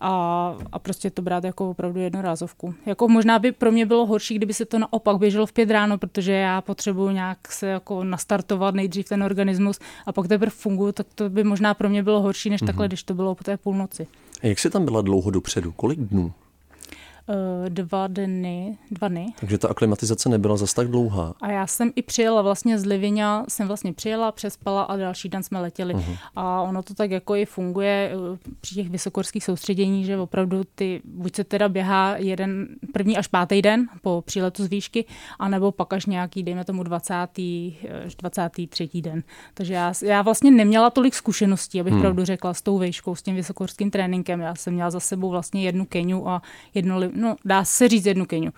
a, 0.00 0.56
a 0.72 0.78
prostě 0.78 1.10
to 1.10 1.22
brát 1.22 1.44
jako 1.44 1.70
opravdu 1.70 2.00
jednorázovku. 2.00 2.74
Jako 2.86 3.08
možná 3.08 3.38
by 3.38 3.52
pro 3.52 3.72
mě 3.72 3.86
bylo 3.86 4.06
horší, 4.06 4.34
kdyby 4.34 4.54
se 4.54 4.64
to 4.64 4.78
naopak 4.78 5.18
běželo 5.18 5.46
v 5.46 5.52
pět 5.52 5.70
ráno, 5.70 5.98
protože 5.98 6.32
já 6.32 6.60
potřebuji 6.60 7.10
nějak 7.10 7.52
se 7.52 7.66
jako 7.66 8.04
nastartovat 8.04 8.74
nejdřív 8.74 9.08
ten 9.08 9.22
organismus 9.22 9.78
a 10.06 10.12
pak 10.12 10.28
teprve 10.28 10.50
funguji, 10.50 10.92
tak 10.92 11.06
to 11.14 11.30
by 11.30 11.44
možná 11.44 11.74
pro 11.74 11.88
mě 11.88 12.02
bylo 12.02 12.20
horší, 12.20 12.50
než 12.50 12.62
mm-hmm. 12.62 12.66
takhle, 12.66 12.88
když 12.88 13.02
to 13.02 13.14
bylo 13.14 13.34
po 13.34 13.44
té 13.44 13.56
půlnoci. 13.56 14.06
A 14.42 14.46
jak 14.46 14.58
jsi 14.58 14.70
tam 14.70 14.84
byla 14.84 15.02
dlouho 15.02 15.30
dopředu? 15.30 15.72
Kolik 15.72 15.98
dnů? 15.98 16.32
Eh, 17.30 17.70
dva 17.70 18.06
dny, 18.06 18.78
dva 18.90 19.08
dny. 19.08 19.26
Takže 19.40 19.58
ta 19.58 19.68
aklimatizace 19.68 20.28
nebyla 20.28 20.56
zas 20.56 20.74
tak 20.74 20.88
dlouhá. 20.88 21.34
A 21.40 21.50
já 21.50 21.66
jsem 21.66 21.92
i 21.96 22.02
přijela 22.02 22.42
vlastně 22.42 22.78
z 22.78 22.86
Livinia, 22.86 23.44
jsem 23.48 23.66
vlastně 23.66 23.92
přijela, 23.92 24.32
přespala 24.32 24.82
a 24.82 24.96
další 24.96 25.28
den 25.28 25.42
jsme 25.42 25.60
letěli. 25.60 25.94
Uh-huh. 25.94 26.16
A 26.36 26.62
ono 26.62 26.82
to 26.82 26.94
tak 26.94 27.10
jako 27.10 27.36
i 27.36 27.46
funguje 27.46 28.12
eh, 28.12 28.38
při 28.60 28.74
těch 28.74 28.90
vysokorských 28.90 29.44
soustředění, 29.44 30.04
že 30.04 30.18
opravdu 30.18 30.62
ty, 30.74 31.02
buď 31.04 31.36
se 31.36 31.44
teda 31.44 31.68
běhá 31.68 32.16
jeden, 32.16 32.68
první 32.92 33.16
až 33.16 33.26
pátý 33.26 33.62
den 33.62 33.88
po 34.02 34.22
příletu 34.26 34.64
z 34.64 34.68
výšky, 34.68 35.04
anebo 35.38 35.72
pak 35.72 35.92
až 35.92 36.06
nějaký, 36.06 36.42
dejme 36.42 36.64
tomu 36.64 36.82
20. 36.82 37.14
23. 38.18 38.88
den. 38.94 39.22
Takže 39.54 39.74
já, 39.74 39.92
já 40.04 40.22
vlastně 40.22 40.50
neměla 40.50 40.90
tolik 40.90 41.14
zkušeností, 41.14 41.80
abych 41.80 41.92
hmm. 41.92 42.02
pravdu 42.02 42.24
řekla, 42.24 42.54
s 42.54 42.62
tou 42.62 42.78
výškou, 42.78 43.14
s 43.14 43.22
tím 43.22 43.36
vysokorským 43.36 43.90
tréninkem. 43.90 44.40
Já 44.40 44.54
jsem 44.54 44.74
měla 44.74 44.90
za 44.90 45.00
sebou 45.00 45.30
vlastně 45.30 45.62
jednu 45.62 45.84
Keniu 45.84 46.26
a 46.26 46.42
jedno 46.74 46.98
no 47.20 47.36
dá 47.44 47.64
se 47.64 47.88
říct 47.88 48.06
jednu 48.06 48.26
keňu. 48.26 48.50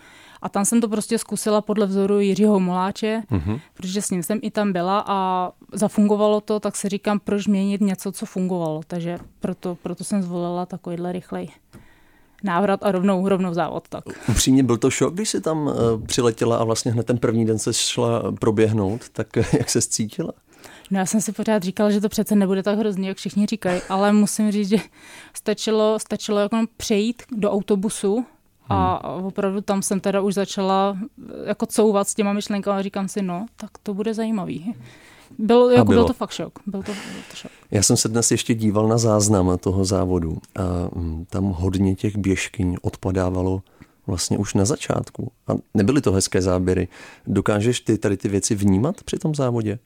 A 0.43 0.49
tam 0.49 0.65
jsem 0.65 0.81
to 0.81 0.89
prostě 0.89 1.19
zkusila 1.19 1.61
podle 1.61 1.87
vzoru 1.87 2.21
Jiřího 2.21 2.61
Moláče, 2.61 3.23
mm-hmm. 3.31 3.61
protože 3.75 4.03
s 4.03 4.11
ním 4.11 4.23
jsem 4.23 4.39
i 4.43 4.51
tam 4.51 4.73
byla 4.73 5.05
a 5.07 5.51
zafungovalo 5.73 6.41
to, 6.41 6.61
tak 6.61 6.77
se 6.77 6.89
říkám, 6.89 7.21
proč 7.21 7.47
měnit 7.47 7.81
něco, 7.81 8.13
co 8.13 8.27
fungovalo. 8.27 8.81
Takže 8.87 9.19
proto, 9.41 9.77
proto 9.83 10.05
jsem 10.05 10.23
zvolila 10.23 10.67
takovýhle 10.67 11.13
rychlej 11.13 11.49
návrat 12.45 12.81
a 12.83 12.93
rovnou, 12.93 13.29
rovnou 13.29 13.55
závod. 13.55 13.89
Tak. 13.89 14.05
Upřímně 14.29 14.63
byl 14.63 14.77
to 14.77 14.91
šok, 14.91 15.15
když 15.15 15.29
jsi 15.29 15.41
tam 15.41 15.67
uh, 15.67 15.73
přiletěla 16.07 16.57
a 16.57 16.65
vlastně 16.65 16.93
hned 16.93 17.07
ten 17.07 17.19
první 17.19 17.47
den 17.47 17.59
se 17.59 17.73
šla 17.73 18.33
proběhnout, 18.41 19.09
tak 19.09 19.37
jak 19.37 19.71
se 19.71 19.83
cítila? 19.83 20.33
No 20.91 20.99
já 20.99 21.07
jsem 21.07 21.21
si 21.21 21.33
pořád 21.33 21.63
říkal, 21.63 21.91
že 21.91 22.01
to 22.01 22.09
přece 22.09 22.35
nebude 22.35 22.63
tak 22.63 22.79
hrozný, 22.79 23.07
jak 23.07 23.17
všichni 23.17 23.47
říkají, 23.47 23.81
ale 23.89 24.13
musím 24.13 24.53
říct, 24.53 24.69
že 24.69 24.77
stačilo, 25.35 25.99
stačilo 25.99 26.39
jako 26.39 26.57
přejít 26.77 27.23
do 27.37 27.51
autobusu 27.51 28.25
a 28.73 29.17
hmm. 29.17 29.25
opravdu 29.25 29.61
tam 29.61 29.83
jsem 29.83 30.01
teda 30.01 30.21
už 30.21 30.35
začala 30.35 30.99
jako 31.45 31.67
couvat 31.67 32.09
s 32.09 32.15
těma 32.15 32.33
myšlenkami 32.33 32.79
a 32.79 32.83
říkám 32.83 33.09
si, 33.09 33.23
no, 33.23 33.47
tak 33.57 33.71
to 33.83 33.95
bude 33.95 34.15
zajímavý. 34.15 34.75
Byl, 35.39 35.71
jako 35.71 35.85
byl 35.85 36.05
to 36.05 36.13
fakt 36.13 36.31
šok. 36.31 36.59
Byl 36.67 36.83
to, 36.83 36.93
byl 36.93 37.23
to 37.31 37.37
šok. 37.37 37.51
Já 37.71 37.83
jsem 37.83 37.97
se 37.97 38.09
dnes 38.09 38.31
ještě 38.31 38.55
díval 38.55 38.89
na 38.89 38.99
záznam 38.99 39.59
toho 39.59 39.85
závodu 39.85 40.39
a 40.57 40.63
mm, 40.97 41.25
tam 41.31 41.45
hodně 41.45 41.95
těch 41.95 42.17
běžkyň 42.17 42.77
odpadávalo 42.83 43.63
vlastně 44.07 44.39
už 44.39 44.55
na 44.55 44.65
začátku. 44.65 45.33
A 45.47 45.53
nebyly 45.75 46.01
to 46.01 46.13
hezké 46.13 46.43
záběry. 46.43 46.89
Dokážeš 47.27 47.81
ty 47.81 47.99
tady 47.99 48.17
ty 48.17 48.29
věci 48.29 48.55
vnímat 48.55 49.03
při 49.05 49.19
tom 49.19 49.35
závodě? 49.35 49.79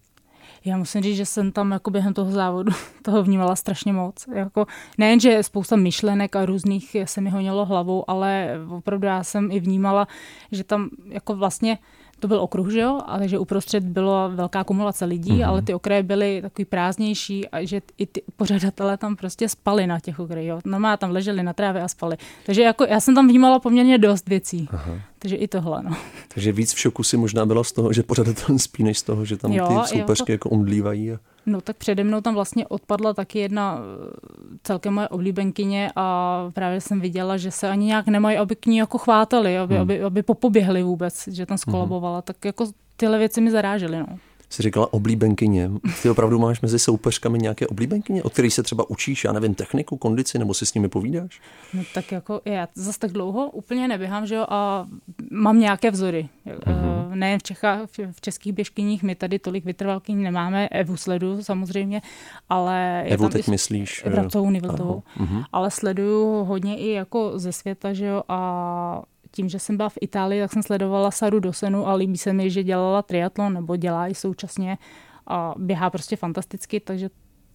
Já 0.66 0.76
musím 0.76 1.02
říct, 1.02 1.16
že 1.16 1.26
jsem 1.26 1.52
tam 1.52 1.72
jako 1.72 1.90
během 1.90 2.14
toho 2.14 2.30
závodu 2.30 2.72
toho 3.02 3.22
vnímala 3.22 3.56
strašně 3.56 3.92
moc. 3.92 4.26
Jako, 4.34 4.66
nejen, 4.98 5.20
že 5.20 5.42
spousta 5.42 5.76
myšlenek 5.76 6.36
a 6.36 6.46
různých 6.46 6.96
se 7.04 7.20
mi 7.20 7.30
honilo 7.30 7.64
hlavou, 7.64 8.10
ale 8.10 8.50
opravdu 8.70 9.06
já 9.06 9.24
jsem 9.24 9.50
i 9.50 9.60
vnímala, 9.60 10.08
že 10.52 10.64
tam 10.64 10.90
jako 11.08 11.36
vlastně 11.36 11.78
to 12.20 12.28
byl 12.28 12.40
okruh, 12.40 12.70
že 12.70 12.80
jo? 12.80 13.00
A 13.06 13.18
takže 13.18 13.38
uprostřed 13.38 13.84
byla 13.84 14.28
velká 14.28 14.64
kumulace 14.64 15.04
lidí, 15.04 15.30
mm-hmm. 15.30 15.48
ale 15.48 15.62
ty 15.62 15.74
okraje 15.74 16.02
byly 16.02 16.42
takový 16.42 16.64
prázdnější 16.64 17.48
a 17.48 17.64
že 17.64 17.82
i 17.98 18.06
ty 18.06 18.22
pořadatelé 18.36 18.96
tam 18.96 19.16
prostě 19.16 19.48
spali 19.48 19.86
na 19.86 20.00
těch 20.00 20.20
okrajích. 20.20 20.52
No 20.64 20.80
má 20.80 20.96
tam 20.96 21.10
leželi 21.10 21.42
na 21.42 21.52
trávě 21.52 21.82
a 21.82 21.88
spali. 21.88 22.16
Takže 22.46 22.62
jako 22.62 22.84
já 22.84 23.00
jsem 23.00 23.14
tam 23.14 23.28
vnímala 23.28 23.58
poměrně 23.58 23.98
dost 23.98 24.28
věcí. 24.28 24.68
Aha. 24.72 25.00
Takže 25.18 25.36
i 25.36 25.48
tohle, 25.48 25.82
no. 25.82 25.96
Takže 26.34 26.52
víc 26.52 26.74
v 26.74 26.78
šoku 26.78 27.02
si 27.02 27.16
možná 27.16 27.46
byla 27.46 27.64
z 27.64 27.72
toho, 27.72 27.92
že 27.92 28.02
pořadatel 28.02 28.58
spí, 28.58 28.82
než 28.82 28.98
z 28.98 29.02
toho, 29.02 29.24
že 29.24 29.36
tam 29.36 29.52
jo, 29.52 29.66
ty 29.66 29.98
soupeřky 29.98 30.22
jo, 30.22 30.26
to... 30.26 30.32
jako 30.32 30.50
omdlívají. 30.50 31.12
A... 31.12 31.18
No 31.46 31.60
tak 31.60 31.76
přede 31.76 32.04
mnou 32.04 32.20
tam 32.20 32.34
vlastně 32.34 32.66
odpadla 32.66 33.14
taky 33.14 33.38
jedna 33.38 33.78
eh, 33.78 34.58
celkem 34.62 34.94
moje 34.94 35.08
oblíbenkyně 35.08 35.90
a 35.96 36.50
právě 36.54 36.80
jsem 36.80 37.00
viděla, 37.00 37.36
že 37.36 37.50
se 37.50 37.70
ani 37.70 37.86
nějak 37.86 38.06
nemají, 38.06 38.36
aby 38.36 38.56
k 38.56 38.66
ní 38.66 38.76
jako 38.76 38.98
chvátali, 38.98 39.58
aby, 39.58 39.74
hmm. 39.74 39.82
aby, 39.82 40.02
aby 40.02 40.22
popoběhli 40.22 40.82
vůbec, 40.82 41.28
že 41.28 41.46
tam 41.46 41.58
skolabovala. 41.58 42.16
Hmm. 42.16 42.22
Tak 42.22 42.44
jako 42.44 42.66
tyhle 42.96 43.18
věci 43.18 43.40
mi 43.40 43.50
zarážely. 43.50 43.98
No 43.98 44.06
jsi 44.48 44.62
říkala 44.62 44.92
oblíbenkyně. 44.92 45.70
Ty 46.02 46.10
opravdu 46.10 46.38
máš 46.38 46.60
mezi 46.60 46.78
soupeřkami 46.78 47.38
nějaké 47.38 47.66
oblíbenkyně, 47.66 48.22
o 48.22 48.30
kterých 48.30 48.54
se 48.54 48.62
třeba 48.62 48.90
učíš, 48.90 49.24
já 49.24 49.32
nevím, 49.32 49.54
techniku, 49.54 49.96
kondici, 49.96 50.38
nebo 50.38 50.54
si 50.54 50.66
s 50.66 50.74
nimi 50.74 50.88
povídáš? 50.88 51.40
No 51.74 51.82
tak 51.94 52.12
jako 52.12 52.40
já 52.44 52.68
zase 52.74 52.98
tak 52.98 53.12
dlouho 53.12 53.50
úplně 53.50 53.88
neběhám, 53.88 54.26
že 54.26 54.34
jo, 54.34 54.46
a 54.48 54.86
mám 55.30 55.60
nějaké 55.60 55.90
vzory. 55.90 56.28
Mm-hmm. 56.46 57.14
Ne 57.14 57.38
v 57.38 57.42
Čechách, 57.42 57.80
v 58.12 58.20
českých 58.20 58.52
běžkyních 58.52 59.02
my 59.02 59.14
tady 59.14 59.38
tolik 59.38 59.64
vytrvalkyní 59.64 60.24
nemáme, 60.24 60.68
Evu 60.68 60.96
sleduju 60.96 61.42
samozřejmě, 61.42 62.02
ale... 62.48 63.02
Evu 63.02 63.28
teď 63.28 63.48
myslíš? 63.48 64.04
Vracovou, 64.06 64.50
Niviltovou. 64.50 65.02
Mm-hmm. 65.18 65.44
Ale 65.52 65.70
sleduju 65.70 66.44
hodně 66.44 66.78
i 66.78 66.90
jako 66.90 67.32
ze 67.38 67.52
světa, 67.52 67.92
že 67.92 68.06
jo, 68.06 68.22
a 68.28 69.02
tím, 69.36 69.48
že 69.48 69.58
jsem 69.58 69.76
byla 69.76 69.88
v 69.88 69.98
Itálii, 70.00 70.40
tak 70.40 70.52
jsem 70.52 70.62
sledovala 70.62 71.10
Saru 71.10 71.40
Dosenu 71.40 71.88
a 71.88 71.94
líbí 71.94 72.18
se 72.18 72.32
mi, 72.32 72.50
že 72.50 72.62
dělala 72.62 73.02
triatlon 73.02 73.54
nebo 73.54 73.76
dělá 73.76 74.08
i 74.08 74.14
současně 74.14 74.78
a 75.26 75.54
běhá 75.58 75.90
prostě 75.90 76.16
fantasticky, 76.16 76.80
takže 76.80 77.10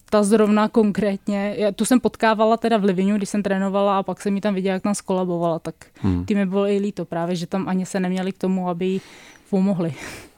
ta 0.09 0.23
zrovna 0.23 0.69
konkrétně, 0.69 1.55
já 1.57 1.71
tu 1.71 1.85
jsem 1.85 1.99
potkávala 1.99 2.57
teda 2.57 2.77
v 2.77 2.83
Livinu, 2.83 3.17
když 3.17 3.29
jsem 3.29 3.43
trénovala 3.43 3.97
a 3.97 4.03
pak 4.03 4.21
jsem 4.21 4.33
mi 4.33 4.41
tam 4.41 4.53
viděla, 4.53 4.73
jak 4.73 4.83
tam 4.83 4.95
skolabovala, 4.95 5.59
tak 5.59 5.75
hmm. 6.01 6.25
ty 6.25 6.35
mi 6.35 6.45
bylo 6.45 6.67
i 6.67 6.77
líto 6.77 7.05
právě, 7.05 7.35
že 7.35 7.47
tam 7.47 7.69
ani 7.69 7.85
se 7.85 7.99
neměli 7.99 8.31
k 8.31 8.37
tomu, 8.37 8.69
aby 8.69 8.85
jí 8.85 9.01
pomohli. 9.49 9.93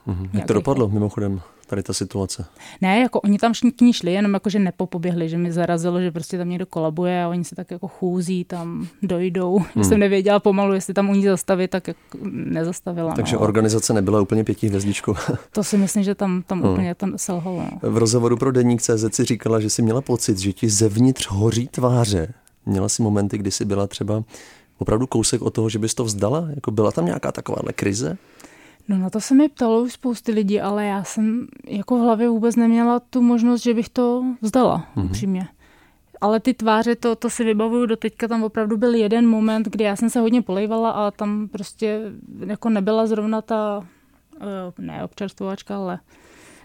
Hmm. 0.05 0.29
Jak 0.33 0.47
to 0.47 0.53
dopadlo 0.53 0.87
mimochodem? 0.87 1.41
Tady 1.73 1.83
ta 1.83 1.93
situace? 1.93 2.45
Ne, 2.81 2.99
jako 2.99 3.19
oni 3.19 3.37
tam 3.37 3.53
k 3.75 3.81
ní 3.81 3.93
šli, 3.93 4.13
jenom 4.13 4.33
jako, 4.33 4.49
že 4.49 4.59
nepopoběhli, 4.59 5.29
že 5.29 5.37
mi 5.37 5.51
zarazilo, 5.51 6.01
že 6.01 6.11
prostě 6.11 6.37
tam 6.37 6.49
někdo 6.49 6.65
kolabuje 6.65 7.23
a 7.23 7.27
oni 7.27 7.43
se 7.43 7.55
tak 7.55 7.71
jako 7.71 7.87
chůzí, 7.87 8.43
tam 8.43 8.87
dojdou. 9.01 9.61
Hmm. 9.75 9.83
Jsem 9.83 9.99
nevěděla 9.99 10.39
pomalu, 10.39 10.73
jestli 10.73 10.93
tam 10.93 11.09
u 11.09 11.13
ní 11.13 11.23
zastavit, 11.23 11.71
tak 11.71 11.87
jako 11.87 12.17
nezastavila. 12.31 13.13
Takže 13.13 13.35
no. 13.35 13.41
organizace 13.41 13.93
nebyla 13.93 14.21
úplně 14.21 14.43
pětí 14.43 14.67
hvězdičkou. 14.67 15.15
to 15.51 15.63
si 15.63 15.77
myslím, 15.77 16.03
že 16.03 16.15
tam, 16.15 16.43
tam 16.47 16.61
hmm. 16.61 16.71
úplně 16.71 16.95
tam 16.95 17.17
selhalo. 17.17 17.57
No. 17.57 17.89
V 17.89 17.97
rozhovoru 17.97 18.37
pro 18.37 18.51
Deník 18.51 18.81
CZ 18.81 19.15
si 19.15 19.23
říkala, 19.23 19.59
že 19.59 19.69
jsi 19.69 19.81
měla 19.81 20.01
pocit, 20.01 20.37
že 20.37 20.53
ti 20.53 20.69
zevnitř 20.69 21.27
hoří 21.27 21.67
tváře. 21.67 22.33
Měla 22.65 22.89
si 22.89 23.01
momenty, 23.01 23.37
kdy 23.37 23.51
jsi 23.51 23.65
byla 23.65 23.87
třeba 23.87 24.23
opravdu 24.77 25.07
kousek 25.07 25.41
od 25.41 25.53
toho, 25.53 25.69
že 25.69 25.79
bys 25.79 25.93
to 25.93 26.03
vzdala? 26.03 26.47
Jako 26.55 26.71
byla 26.71 26.91
tam 26.91 27.05
nějaká 27.05 27.31
takováhle 27.31 27.73
krize? 27.73 28.17
No 28.87 28.97
na 28.97 29.09
to 29.09 29.21
se 29.21 29.35
mi 29.35 29.49
ptalo 29.49 29.81
už 29.81 29.93
spousty 29.93 30.31
lidí, 30.31 30.61
ale 30.61 30.85
já 30.85 31.03
jsem 31.03 31.47
jako 31.67 31.97
v 31.97 32.01
hlavě 32.01 32.29
vůbec 32.29 32.55
neměla 32.55 32.99
tu 32.99 33.21
možnost, 33.21 33.61
že 33.61 33.73
bych 33.73 33.89
to 33.89 34.23
vzdala, 34.41 34.87
mm-hmm. 34.95 35.05
upřímně. 35.05 35.47
Ale 36.21 36.39
ty 36.39 36.53
tváře, 36.53 36.95
to, 36.95 37.15
to 37.15 37.29
si 37.29 37.43
vybavuju 37.43 37.85
do 37.85 37.95
teďka, 37.95 38.27
tam 38.27 38.43
opravdu 38.43 38.77
byl 38.77 38.95
jeden 38.95 39.27
moment, 39.27 39.67
kdy 39.67 39.83
já 39.83 39.95
jsem 39.95 40.09
se 40.09 40.19
hodně 40.19 40.41
polejvala 40.41 40.91
a 40.91 41.11
tam 41.11 41.47
prostě 41.47 42.01
jako 42.45 42.69
nebyla 42.69 43.07
zrovna 43.07 43.41
ta, 43.41 43.87
eh, 44.41 44.45
ne 44.77 45.03
občerstvovačka, 45.03 45.75
ale 45.75 45.99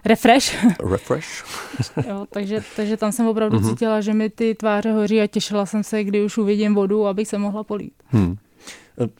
refresh. 0.04 0.64
Refresh. 0.90 1.44
jo, 2.08 2.26
takže, 2.30 2.62
takže 2.76 2.96
tam 2.96 3.12
jsem 3.12 3.26
opravdu 3.26 3.58
mm-hmm. 3.58 3.70
cítila, 3.70 4.00
že 4.00 4.14
mi 4.14 4.30
ty 4.30 4.54
tváře 4.54 4.92
hoří 4.92 5.20
a 5.20 5.26
těšila 5.26 5.66
jsem 5.66 5.82
se, 5.84 6.04
kdy 6.04 6.24
už 6.24 6.38
uvidím 6.38 6.74
vodu, 6.74 7.06
abych 7.06 7.28
se 7.28 7.38
mohla 7.38 7.64
polít. 7.64 7.94
Hmm. 8.06 8.36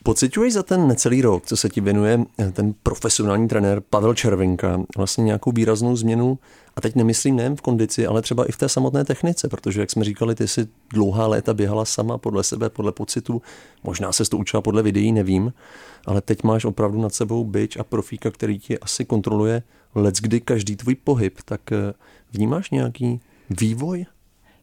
Pociťuješ 0.03 0.53
za 0.53 0.63
ten 0.63 0.89
necelý 0.89 1.23
rok, 1.23 1.47
co 1.47 1.57
se 1.57 1.69
ti 1.69 1.81
věnuje 1.81 2.21
eh, 2.39 2.53
ten 2.53 2.75
profesionální 2.83 3.49
trenér 3.49 3.83
Pavel 3.91 4.15
Červinka, 4.15 4.81
vlastně 4.97 5.25
nějakou 5.25 5.53
výraznou 5.53 5.97
změnu, 5.97 6.39
a 6.77 6.81
teď 6.81 6.95
nemyslím 6.95 7.37
nejen 7.37 7.57
v 7.57 7.61
kondici, 7.61 8.07
ale 8.07 8.23
třeba 8.23 8.45
i 8.45 8.53
v 8.53 8.57
té 8.57 8.69
samotné 8.69 9.05
technice, 9.05 9.49
protože, 9.49 9.81
jak 9.81 9.91
jsme 9.91 10.05
říkali, 10.05 10.35
ty 10.35 10.49
si 10.49 10.69
dlouhá 10.93 11.27
léta 11.27 11.55
běhala 11.55 11.85
sama 11.85 12.19
podle 12.19 12.45
sebe, 12.45 12.71
podle 12.71 12.93
pocitu, 12.93 13.43
možná 13.85 14.13
se 14.13 14.25
to 14.25 14.37
učila 14.37 14.61
podle 14.61 14.83
videí, 14.83 15.13
nevím, 15.13 15.53
ale 16.07 16.21
teď 16.21 16.43
máš 16.43 16.65
opravdu 16.65 17.01
nad 17.01 17.15
sebou 17.15 17.45
byč 17.45 17.77
a 17.77 17.85
profíka, 17.85 18.31
který 18.31 18.59
ti 18.59 18.79
asi 18.79 19.05
kontroluje 19.05 19.63
kdy 20.21 20.41
každý 20.41 20.77
tvůj 20.77 20.95
pohyb, 20.95 21.39
tak 21.45 21.73
eh, 21.73 21.93
vnímáš 22.33 22.71
nějaký 22.71 23.21
vývoj? 23.51 24.07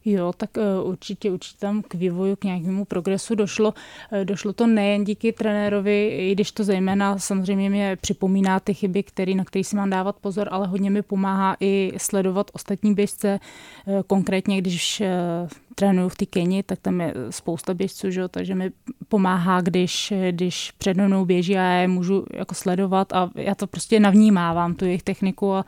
Jo, 0.08 0.32
tak 0.36 0.50
uh, 0.56 0.88
určitě, 0.88 1.30
určitě 1.30 1.58
tam 1.58 1.82
k 1.82 1.94
vývoju, 1.94 2.36
k 2.36 2.44
nějakému 2.44 2.84
progresu 2.84 3.34
došlo. 3.34 3.74
Uh, 4.12 4.24
došlo 4.24 4.52
to 4.52 4.66
nejen 4.66 5.04
díky 5.04 5.32
trenérovi, 5.32 6.06
i 6.06 6.32
když 6.32 6.52
to 6.52 6.64
zejména 6.64 7.18
samozřejmě 7.18 7.70
mě 7.70 7.96
připomíná 8.00 8.60
ty 8.60 8.74
chyby, 8.74 9.02
který, 9.02 9.34
na 9.34 9.44
které 9.44 9.64
si 9.64 9.76
mám 9.76 9.90
dávat 9.90 10.16
pozor, 10.16 10.48
ale 10.50 10.66
hodně 10.66 10.90
mi 10.90 11.02
pomáhá 11.02 11.56
i 11.60 11.92
sledovat 11.96 12.50
ostatní 12.52 12.94
běžce. 12.94 13.40
Uh, 13.86 14.02
konkrétně, 14.06 14.60
když 14.60 15.02
trénuju 15.74 16.08
v 16.08 16.16
té 16.16 16.26
Keni, 16.26 16.62
tak 16.62 16.78
tam 16.78 17.00
je 17.00 17.14
spousta 17.30 17.74
běžců, 17.74 18.10
že? 18.10 18.28
takže 18.28 18.54
mi 18.54 18.70
pomáhá, 19.08 19.60
když, 19.60 20.12
když 20.30 20.70
před 20.78 20.96
mnou 20.96 21.24
běží 21.24 21.56
a 21.56 21.62
já 21.62 21.80
je 21.80 21.88
můžu 21.88 22.24
jako 22.32 22.54
sledovat 22.54 23.12
a 23.12 23.30
já 23.34 23.54
to 23.54 23.66
prostě 23.66 24.00
navnímávám, 24.00 24.74
tu 24.74 24.84
jejich 24.84 25.02
techniku 25.02 25.52
a 25.52 25.64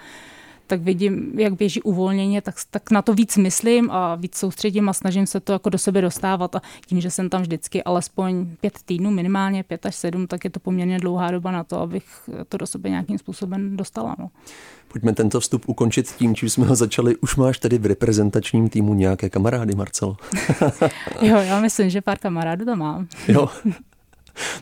tak 0.69 0.81
vidím, 0.81 1.33
jak 1.35 1.55
běží 1.55 1.83
uvolněně, 1.83 2.43
tak, 2.43 2.55
tak 2.71 2.91
na 2.91 3.03
to 3.03 3.15
víc 3.15 3.37
myslím 3.37 3.91
a 3.91 4.15
víc 4.15 4.37
soustředím 4.37 4.89
a 4.89 4.93
snažím 4.93 5.27
se 5.27 5.41
to 5.41 5.53
jako 5.53 5.71
do 5.71 5.79
sebe 5.79 6.01
dostávat 6.01 6.57
a 6.57 6.63
tím, 6.87 7.01
že 7.01 7.11
jsem 7.11 7.29
tam 7.29 7.43
vždycky 7.43 7.83
alespoň 7.83 8.47
pět 8.61 8.79
týdnů, 8.85 9.11
minimálně 9.11 9.63
pět 9.63 9.87
až 9.87 9.97
sedm, 9.97 10.27
tak 10.27 10.45
je 10.45 10.51
to 10.51 10.61
poměrně 10.61 10.99
dlouhá 10.99 11.31
doba 11.31 11.51
na 11.51 11.65
to, 11.65 11.81
abych 11.81 12.05
to 12.49 12.57
do 12.57 12.67
sebe 12.67 12.91
nějakým 12.91 13.19
způsobem 13.19 13.77
dostala. 13.77 14.17
No. 14.19 14.31
Pojďme 14.89 15.13
tento 15.13 15.41
vstup 15.41 15.69
ukončit 15.69 16.15
tím, 16.19 16.35
čím 16.35 16.49
jsme 16.49 16.67
ho 16.67 16.75
začali. 16.75 17.17
Už 17.17 17.37
máš 17.37 17.59
tedy 17.59 17.79
v 17.79 17.87
reprezentačním 17.87 18.69
týmu 18.69 18.95
nějaké 18.95 19.31
kamarády, 19.31 19.75
Marcelo? 19.75 20.17
jo, 21.23 21.37
já 21.37 21.61
myslím, 21.61 21.91
že 21.91 22.01
pár 22.01 22.19
kamarádů 22.19 22.65
tam 22.65 22.79
mám. 22.79 23.09
jo, 23.29 23.49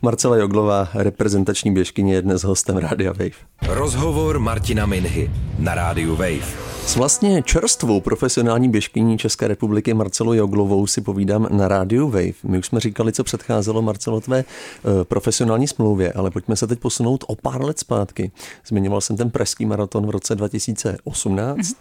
Marcela 0.02 0.36
Joglová, 0.36 0.88
reprezentační 0.94 1.74
běžkyně, 1.74 2.14
je 2.14 2.22
dnes 2.22 2.44
hostem 2.44 2.76
Rádia 2.76 3.12
Wave. 3.12 3.74
Rozhovor 3.74 4.38
Martina 4.38 4.86
Minhy 4.86 5.30
na 5.58 5.74
Rádiu 5.74 6.16
Wave. 6.16 6.75
S 6.86 6.96
vlastně 6.96 7.42
čerstvou 7.42 8.00
profesionální 8.00 8.68
běžkyní 8.68 9.18
České 9.18 9.48
republiky 9.48 9.94
Marcelou 9.94 10.32
Joglovou 10.32 10.86
si 10.86 11.00
povídám 11.00 11.48
na 11.50 11.68
rádiu 11.68 12.08
Wave. 12.08 12.32
My 12.44 12.58
už 12.58 12.66
jsme 12.66 12.80
říkali, 12.80 13.12
co 13.12 13.24
předcházelo 13.24 13.82
Marcelo 13.82 14.20
tvé 14.20 14.44
uh, 14.44 15.04
profesionální 15.04 15.68
smlouvě, 15.68 16.12
ale 16.12 16.30
pojďme 16.30 16.56
se 16.56 16.66
teď 16.66 16.78
posunout 16.78 17.24
o 17.28 17.36
pár 17.36 17.64
let 17.64 17.78
zpátky. 17.78 18.30
Zmiňoval 18.66 19.00
jsem 19.00 19.16
ten 19.16 19.30
pražský 19.30 19.66
maraton 19.66 20.06
v 20.06 20.10
roce 20.10 20.34
2018, 20.34 21.58
mm-hmm. 21.58 21.74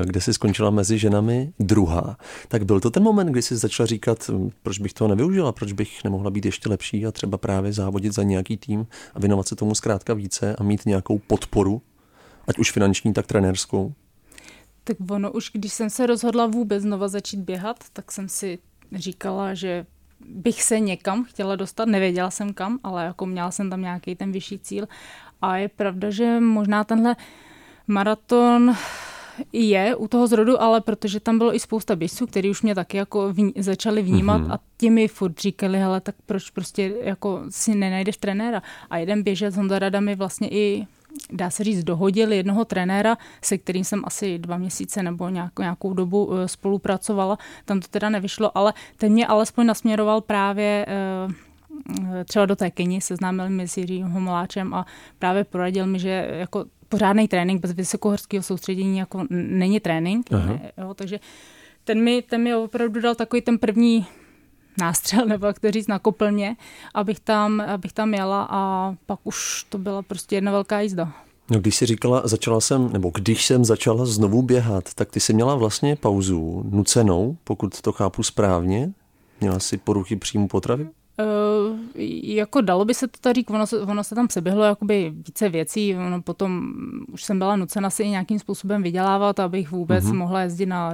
uh, 0.00 0.06
kde 0.06 0.20
si 0.20 0.34
skončila 0.34 0.70
mezi 0.70 0.98
ženami 0.98 1.52
druhá. 1.60 2.16
Tak 2.48 2.64
byl 2.64 2.80
to 2.80 2.90
ten 2.90 3.02
moment, 3.02 3.26
kdy 3.26 3.42
jsi 3.42 3.56
začala 3.56 3.86
říkat, 3.86 4.30
hm, 4.32 4.50
proč 4.62 4.78
bych 4.78 4.92
toho 4.92 5.08
nevyužila, 5.08 5.52
proč 5.52 5.72
bych 5.72 6.04
nemohla 6.04 6.30
být 6.30 6.44
ještě 6.44 6.68
lepší 6.68 7.06
a 7.06 7.12
třeba 7.12 7.38
právě 7.38 7.72
závodit 7.72 8.14
za 8.14 8.22
nějaký 8.22 8.56
tým 8.56 8.86
a 9.14 9.20
věnovat 9.20 9.48
se 9.48 9.56
tomu 9.56 9.74
zkrátka 9.74 10.14
více 10.14 10.56
a 10.56 10.62
mít 10.62 10.86
nějakou 10.86 11.18
podporu, 11.18 11.82
ať 12.46 12.58
už 12.58 12.72
finanční, 12.72 13.12
tak 13.12 13.26
trenérskou? 13.26 13.94
Tak 14.88 14.96
ono 15.10 15.32
už, 15.32 15.50
když 15.52 15.72
jsem 15.72 15.90
se 15.90 16.06
rozhodla 16.06 16.46
vůbec 16.46 16.82
znova 16.82 17.08
začít 17.08 17.40
běhat, 17.40 17.76
tak 17.92 18.12
jsem 18.12 18.28
si 18.28 18.58
říkala, 18.92 19.54
že 19.54 19.86
bych 20.28 20.62
se 20.62 20.80
někam 20.80 21.24
chtěla 21.24 21.56
dostat, 21.56 21.88
nevěděla 21.88 22.30
jsem 22.30 22.54
kam, 22.54 22.78
ale 22.82 23.04
jako 23.04 23.26
měla 23.26 23.50
jsem 23.50 23.70
tam 23.70 23.80
nějaký 23.80 24.16
ten 24.16 24.32
vyšší 24.32 24.58
cíl. 24.58 24.88
A 25.42 25.56
je 25.56 25.68
pravda, 25.68 26.10
že 26.10 26.40
možná 26.40 26.84
tenhle 26.84 27.16
maraton 27.86 28.76
je 29.52 29.96
u 29.96 30.08
toho 30.08 30.26
zrodu, 30.26 30.62
ale 30.62 30.80
protože 30.80 31.20
tam 31.20 31.38
bylo 31.38 31.54
i 31.54 31.60
spousta 31.60 31.96
běžců, 31.96 32.26
který 32.26 32.50
už 32.50 32.62
mě 32.62 32.74
taky 32.74 32.96
jako 32.96 33.32
vní, 33.32 33.52
začali 33.58 34.02
vnímat 34.02 34.42
mm-hmm. 34.42 34.52
a 34.52 34.58
ti 34.76 34.90
mi 34.90 35.08
furt 35.08 35.40
říkali, 35.40 35.78
hele, 35.78 36.00
tak 36.00 36.14
proč 36.26 36.50
prostě 36.50 36.94
jako 37.02 37.42
si 37.50 37.74
nenajdeš 37.74 38.16
trenéra. 38.16 38.62
A 38.90 38.98
jeden 38.98 39.22
běžec 39.22 39.56
Honza 39.56 39.78
Rada 39.78 40.00
mi 40.00 40.16
vlastně 40.16 40.48
i 40.48 40.86
dá 41.32 41.50
se 41.50 41.64
říct, 41.64 41.84
dohodil 41.84 42.32
jednoho 42.32 42.64
trenéra, 42.64 43.18
se 43.42 43.58
kterým 43.58 43.84
jsem 43.84 44.02
asi 44.04 44.38
dva 44.38 44.56
měsíce 44.56 45.02
nebo 45.02 45.28
nějakou, 45.28 45.62
nějakou 45.62 45.94
dobu 45.94 46.30
eh, 46.32 46.48
spolupracovala. 46.48 47.38
Tam 47.64 47.80
to 47.80 47.88
teda 47.88 48.08
nevyšlo, 48.08 48.58
ale 48.58 48.72
ten 48.96 49.12
mě 49.12 49.26
alespoň 49.26 49.66
nasměroval 49.66 50.20
právě 50.20 50.86
eh, 50.88 52.24
třeba 52.24 52.46
do 52.46 52.56
té 52.56 52.70
Keni, 52.70 53.00
seznámil 53.00 53.50
mi 53.50 53.68
s 53.68 53.76
Jiřím 53.76 54.06
Homoláčem 54.06 54.74
a 54.74 54.86
právě 55.18 55.44
poradil 55.44 55.86
mi, 55.86 55.98
že 55.98 56.28
jako 56.30 56.64
pořádný 56.88 57.28
trénink 57.28 57.62
bez 57.62 57.72
vysokohorského 57.72 58.42
soustředění 58.42 58.98
jako 58.98 59.26
není 59.30 59.80
trénink. 59.80 60.30
Ne, 60.30 60.72
jo, 60.78 60.94
takže 60.94 61.20
ten 61.84 62.04
mi, 62.04 62.22
ten 62.22 62.42
mi 62.42 62.54
opravdu 62.54 63.00
dal 63.00 63.14
takový 63.14 63.42
ten 63.42 63.58
první 63.58 64.06
nástřel, 64.78 65.26
nebo 65.26 65.46
jak 65.46 65.58
to 65.58 65.70
říct, 65.70 65.86
nakopl 65.86 66.30
mě, 66.30 66.56
abych 66.94 67.20
tam, 67.20 67.60
abych 67.60 67.92
tam 67.92 68.14
jela 68.14 68.48
a 68.50 68.94
pak 69.06 69.20
už 69.24 69.66
to 69.68 69.78
byla 69.78 70.02
prostě 70.02 70.36
jedna 70.36 70.52
velká 70.52 70.80
jízda. 70.80 71.12
No, 71.50 71.58
když 71.58 71.76
jsi 71.76 71.86
říkala, 71.86 72.22
začala 72.24 72.60
jsem, 72.60 72.92
nebo 72.92 73.10
když 73.14 73.46
jsem 73.46 73.64
začala 73.64 74.06
znovu 74.06 74.42
běhat, 74.42 74.94
tak 74.94 75.10
ty 75.10 75.20
jsi 75.20 75.32
měla 75.32 75.54
vlastně 75.54 75.96
pauzu 75.96 76.62
nucenou, 76.70 77.36
pokud 77.44 77.80
to 77.80 77.92
chápu 77.92 78.22
správně. 78.22 78.92
Měla 79.40 79.58
jsi 79.58 79.78
poruchy 79.78 80.16
příjmu 80.16 80.48
potravy? 80.48 80.88
Uh, 81.20 81.78
jako 82.22 82.60
dalo 82.60 82.84
by 82.84 82.94
se 82.94 83.08
to 83.08 83.18
tady 83.20 83.40
říct, 83.40 83.50
ono 83.50 83.66
se, 83.66 83.80
ono 83.80 84.04
se 84.04 84.14
tam 84.14 84.28
seběhlo 84.30 84.64
jakoby 84.64 85.12
více 85.14 85.48
věcí, 85.48 85.96
ono 85.96 86.22
potom 86.22 86.72
už 87.12 87.24
jsem 87.24 87.38
byla 87.38 87.56
nucena 87.56 87.90
si 87.90 88.02
i 88.02 88.08
nějakým 88.08 88.38
způsobem 88.38 88.82
vydělávat, 88.82 89.40
abych 89.40 89.70
vůbec 89.70 90.04
uh-huh. 90.04 90.14
mohla 90.14 90.40
jezdit 90.40 90.66
na, 90.66 90.92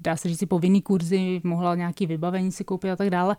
dá 0.00 0.16
se 0.16 0.28
říct, 0.28 0.44
povinný 0.48 0.82
kurzy, 0.82 1.40
mohla 1.44 1.74
nějaký 1.74 2.06
vybavení 2.06 2.52
si 2.52 2.64
koupit 2.64 2.90
a 2.90 2.96
tak 2.96 3.10
dále. 3.10 3.36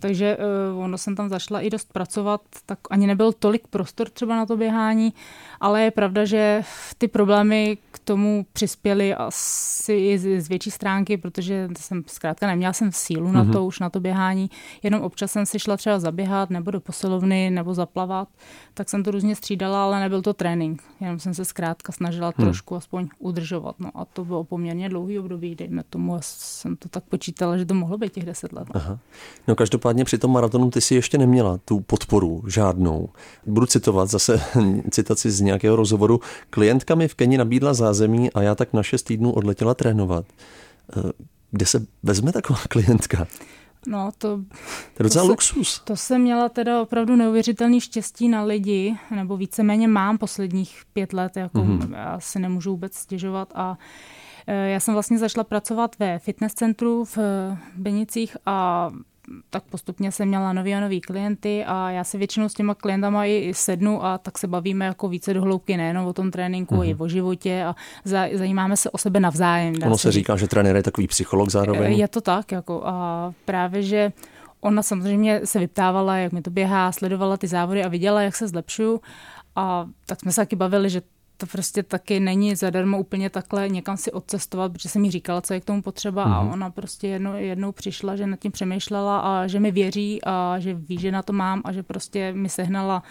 Takže 0.00 0.36
uh, 0.72 0.82
ono 0.82 0.98
jsem 0.98 1.16
tam 1.16 1.28
zašla 1.28 1.60
i 1.60 1.70
dost 1.70 1.92
pracovat, 1.92 2.40
tak 2.66 2.78
ani 2.90 3.06
nebyl 3.06 3.32
tolik 3.32 3.66
prostor 3.66 4.08
třeba 4.08 4.36
na 4.36 4.46
to 4.46 4.56
běhání, 4.56 5.12
ale 5.60 5.82
je 5.82 5.90
pravda, 5.90 6.24
že 6.24 6.62
ty 6.98 7.08
problémy 7.08 7.78
k 7.90 7.98
tomu 7.98 8.46
přispěly 8.52 9.14
asi 9.14 9.92
i 9.92 10.18
z, 10.18 10.40
z 10.40 10.48
větší 10.48 10.70
stránky, 10.70 11.16
protože 11.16 11.68
jsem 11.78 12.02
zkrátka 12.06 12.46
neměla 12.46 12.72
jsem 12.72 12.92
sílu 12.92 13.32
na 13.32 13.44
to, 13.44 13.64
už 13.64 13.80
na 13.80 13.90
to 13.90 14.00
běhání, 14.00 14.50
jenom 14.82 15.02
občas 15.02 15.32
jsem 15.32 15.46
si 15.46 15.58
šla 15.58 15.76
třeba 15.76 15.98
zaběhat 15.98 16.50
nebo 16.50 16.70
do 16.70 16.80
posilovny 16.80 17.50
nebo 17.50 17.74
zaplavat, 17.74 18.28
tak 18.74 18.88
jsem 18.88 19.02
to 19.02 19.10
různě 19.10 19.36
střídala, 19.36 19.84
ale 19.84 20.00
nebyl 20.00 20.22
to 20.22 20.34
trénink. 20.34 20.82
Jenom 21.00 21.18
jsem 21.18 21.34
se 21.34 21.44
zkrátka 21.44 21.92
snažila 21.92 22.32
hmm. 22.36 22.46
trošku 22.46 22.76
aspoň 22.76 23.08
udržovat. 23.18 23.76
No 23.78 23.90
a 23.94 24.04
to 24.04 24.24
bylo 24.24 24.44
poměrně 24.44 24.88
dlouhý 24.88 25.18
období, 25.18 25.54
dejme 25.54 25.82
tomu, 25.90 26.16
jsem 26.20 26.76
to 26.76 26.88
tak 26.88 27.04
počítala, 27.04 27.58
že 27.58 27.64
to 27.64 27.74
mohlo 27.74 27.98
být 27.98 28.12
těch 28.12 28.24
deset 28.24 28.52
let. 28.52 28.68
Aha. 28.74 28.98
No 29.48 29.54
každopádně 29.54 29.83
při 30.04 30.18
tom 30.18 30.32
maratonu 30.32 30.70
ty 30.70 30.80
si 30.80 30.94
ještě 30.94 31.18
neměla 31.18 31.58
tu 31.64 31.80
podporu 31.80 32.42
žádnou. 32.46 33.08
Budu 33.46 33.66
citovat 33.66 34.10
zase 34.10 34.40
citaci 34.90 35.30
z 35.30 35.40
nějakého 35.40 35.76
rozhovoru. 35.76 36.20
Klientka 36.50 36.94
mi 36.94 37.08
v 37.08 37.14
Keni 37.14 37.38
nabídla 37.38 37.74
zázemí 37.74 38.32
a 38.32 38.42
já 38.42 38.54
tak 38.54 38.72
na 38.72 38.82
šest 38.82 39.02
týdnů 39.02 39.32
odletěla 39.32 39.74
trénovat. 39.74 40.24
Eh, 40.96 41.12
kde 41.50 41.66
se 41.66 41.86
vezme 42.02 42.32
taková 42.32 42.58
klientka? 42.68 43.26
No, 43.86 44.10
to, 44.18 44.36
to 44.94 45.02
je 45.02 45.04
docela 45.04 45.24
to 45.24 45.30
luxus. 45.30 45.74
Se, 45.74 45.80
to 45.84 45.96
jsem 45.96 46.22
měla 46.22 46.48
teda 46.48 46.82
opravdu 46.82 47.16
neuvěřitelný 47.16 47.80
štěstí 47.80 48.28
na 48.28 48.42
lidi, 48.42 48.96
nebo 49.10 49.36
víceméně 49.36 49.88
mám 49.88 50.18
posledních 50.18 50.82
pět 50.92 51.12
let, 51.12 51.36
jako 51.36 51.58
mm-hmm. 51.58 51.96
já 51.96 52.20
si 52.20 52.38
nemůžu 52.38 52.70
vůbec 52.70 52.94
stěžovat 52.94 53.52
a 53.54 53.78
e, 54.46 54.68
já 54.68 54.80
jsem 54.80 54.94
vlastně 54.94 55.18
začala 55.18 55.44
pracovat 55.44 55.96
ve 55.98 56.18
fitness 56.18 56.54
centru 56.54 57.04
v 57.04 57.18
Benicích 57.76 58.36
a 58.46 58.90
tak 59.50 59.62
postupně 59.64 60.12
jsem 60.12 60.28
měla 60.28 60.52
nový 60.52 60.74
a 60.74 60.80
nový 60.80 61.00
klienty 61.00 61.64
a 61.64 61.90
já 61.90 62.04
se 62.04 62.18
většinou 62.18 62.48
s 62.48 62.54
těma 62.54 62.74
klientama 62.74 63.26
i 63.26 63.52
sednu 63.54 64.04
a 64.04 64.18
tak 64.18 64.38
se 64.38 64.46
bavíme 64.46 64.84
jako 64.84 65.08
více 65.08 65.34
do 65.34 65.42
hloubky 65.42 65.76
nejenom 65.76 66.06
o 66.06 66.12
tom 66.12 66.30
tréninku, 66.30 66.74
mm-hmm. 66.74 66.88
i 66.88 66.94
o 66.94 67.08
životě 67.08 67.64
a 67.64 67.74
zajímáme 68.32 68.76
se 68.76 68.90
o 68.90 68.98
sebe 68.98 69.20
navzájem. 69.20 69.74
Ono 69.86 69.98
se 69.98 70.12
říká, 70.12 70.36
že 70.36 70.48
trenér 70.48 70.76
je 70.76 70.82
takový 70.82 71.06
psycholog 71.06 71.50
zároveň. 71.50 71.92
Je 71.92 72.08
to 72.08 72.20
tak, 72.20 72.52
jako 72.52 72.82
a 72.84 73.32
právě, 73.44 73.82
že 73.82 74.12
ona 74.60 74.82
samozřejmě 74.82 75.40
se 75.44 75.58
vyptávala, 75.58 76.16
jak 76.16 76.32
mi 76.32 76.42
to 76.42 76.50
běhá, 76.50 76.92
sledovala 76.92 77.36
ty 77.36 77.46
závody 77.46 77.84
a 77.84 77.88
viděla, 77.88 78.22
jak 78.22 78.36
se 78.36 78.48
zlepšuju. 78.48 79.00
A 79.56 79.86
tak 80.06 80.20
jsme 80.20 80.32
se 80.32 80.40
taky 80.40 80.56
bavili, 80.56 80.90
že 80.90 81.02
to 81.36 81.46
prostě 81.46 81.82
taky 81.82 82.20
není 82.20 82.56
zadarmo 82.56 82.98
úplně 82.98 83.30
takhle 83.30 83.68
někam 83.68 83.96
si 83.96 84.12
odcestovat, 84.12 84.72
protože 84.72 84.88
jsem 84.88 85.04
jí 85.04 85.10
říkala, 85.10 85.40
co 85.40 85.54
je 85.54 85.60
k 85.60 85.64
tomu 85.64 85.82
potřeba 85.82 86.26
mm-hmm. 86.26 86.34
a 86.34 86.42
mhm. 86.42 86.52
ona 86.52 86.70
prostě 86.70 87.08
jednou, 87.08 87.34
jednou 87.34 87.72
přišla, 87.72 88.16
že 88.16 88.26
nad 88.26 88.40
tím 88.40 88.52
přemýšlela 88.52 89.20
a 89.20 89.46
že 89.46 89.60
mi 89.60 89.70
věří 89.70 90.20
a 90.22 90.56
že 90.58 90.74
ví, 90.74 90.98
že 90.98 91.12
na 91.12 91.22
to 91.22 91.32
mám 91.32 91.62
a 91.64 91.72
že 91.72 91.82
prostě 91.82 92.32
mi 92.32 92.48
sehnala 92.48 93.02